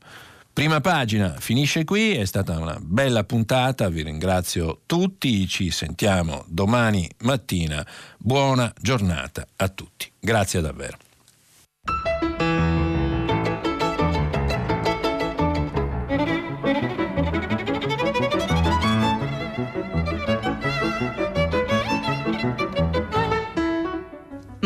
Prima 0.54 0.82
pagina 0.82 1.36
finisce 1.40 1.86
qui, 1.86 2.12
è 2.14 2.26
stata 2.26 2.58
una 2.60 2.78
bella 2.80 3.24
puntata, 3.24 3.88
vi 3.88 4.04
ringrazio 4.04 4.82
tutti, 4.86 5.48
ci 5.48 5.72
sentiamo 5.72 6.44
domani 6.48 7.10
mattina, 7.20 7.86
buona 8.18 8.72
giornata 8.80 9.48
a 9.56 9.70
tutti, 9.70 10.12
grazie 10.20 10.60
davvero. 10.60 10.98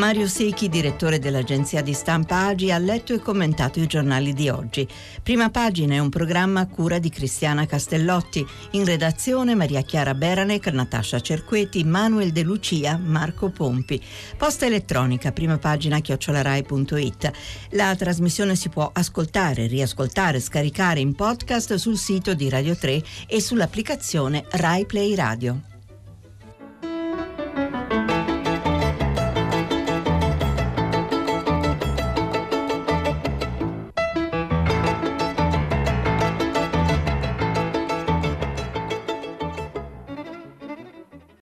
Mario 0.05 0.27
Secchi, 0.27 0.69
direttore 0.69 1.17
dell'agenzia 1.17 1.81
di 1.81 1.93
stampa 1.93 2.45
Agi, 2.45 2.69
ha 2.69 2.77
letto 2.77 3.11
e 3.15 3.19
commentato 3.19 3.79
i 3.79 3.87
giornali 3.87 4.33
di 4.33 4.49
oggi. 4.49 4.87
Prima 5.23 5.49
pagina 5.49 5.95
è 5.95 5.97
un 5.97 6.09
programma 6.09 6.59
a 6.59 6.67
cura 6.67 6.99
di 6.99 7.09
Cristiana 7.09 7.65
Castellotti. 7.65 8.45
In 8.73 8.85
redazione 8.85 9.55
Maria 9.55 9.81
Chiara 9.81 10.13
Beranec, 10.13 10.67
Natascia 10.67 11.19
Cerqueti, 11.19 11.83
Manuel 11.83 12.31
De 12.31 12.43
Lucia, 12.43 12.99
Marco 13.03 13.49
Pompi. 13.49 13.99
Posta 14.37 14.67
elettronica, 14.67 15.31
prima 15.31 15.57
pagina 15.57 15.99
chiocciolarai.it. 15.99 17.31
La 17.71 17.95
trasmissione 17.95 18.55
si 18.55 18.69
può 18.69 18.87
ascoltare, 18.93 19.65
riascoltare, 19.65 20.39
scaricare 20.39 20.99
in 20.99 21.15
podcast 21.15 21.73
sul 21.73 21.97
sito 21.97 22.35
di 22.35 22.47
Radio 22.47 22.75
3 22.75 23.01
e 23.25 23.41
sull'applicazione 23.41 24.45
Rai 24.51 24.85
Play 24.85 25.15
Radio. 25.15 25.74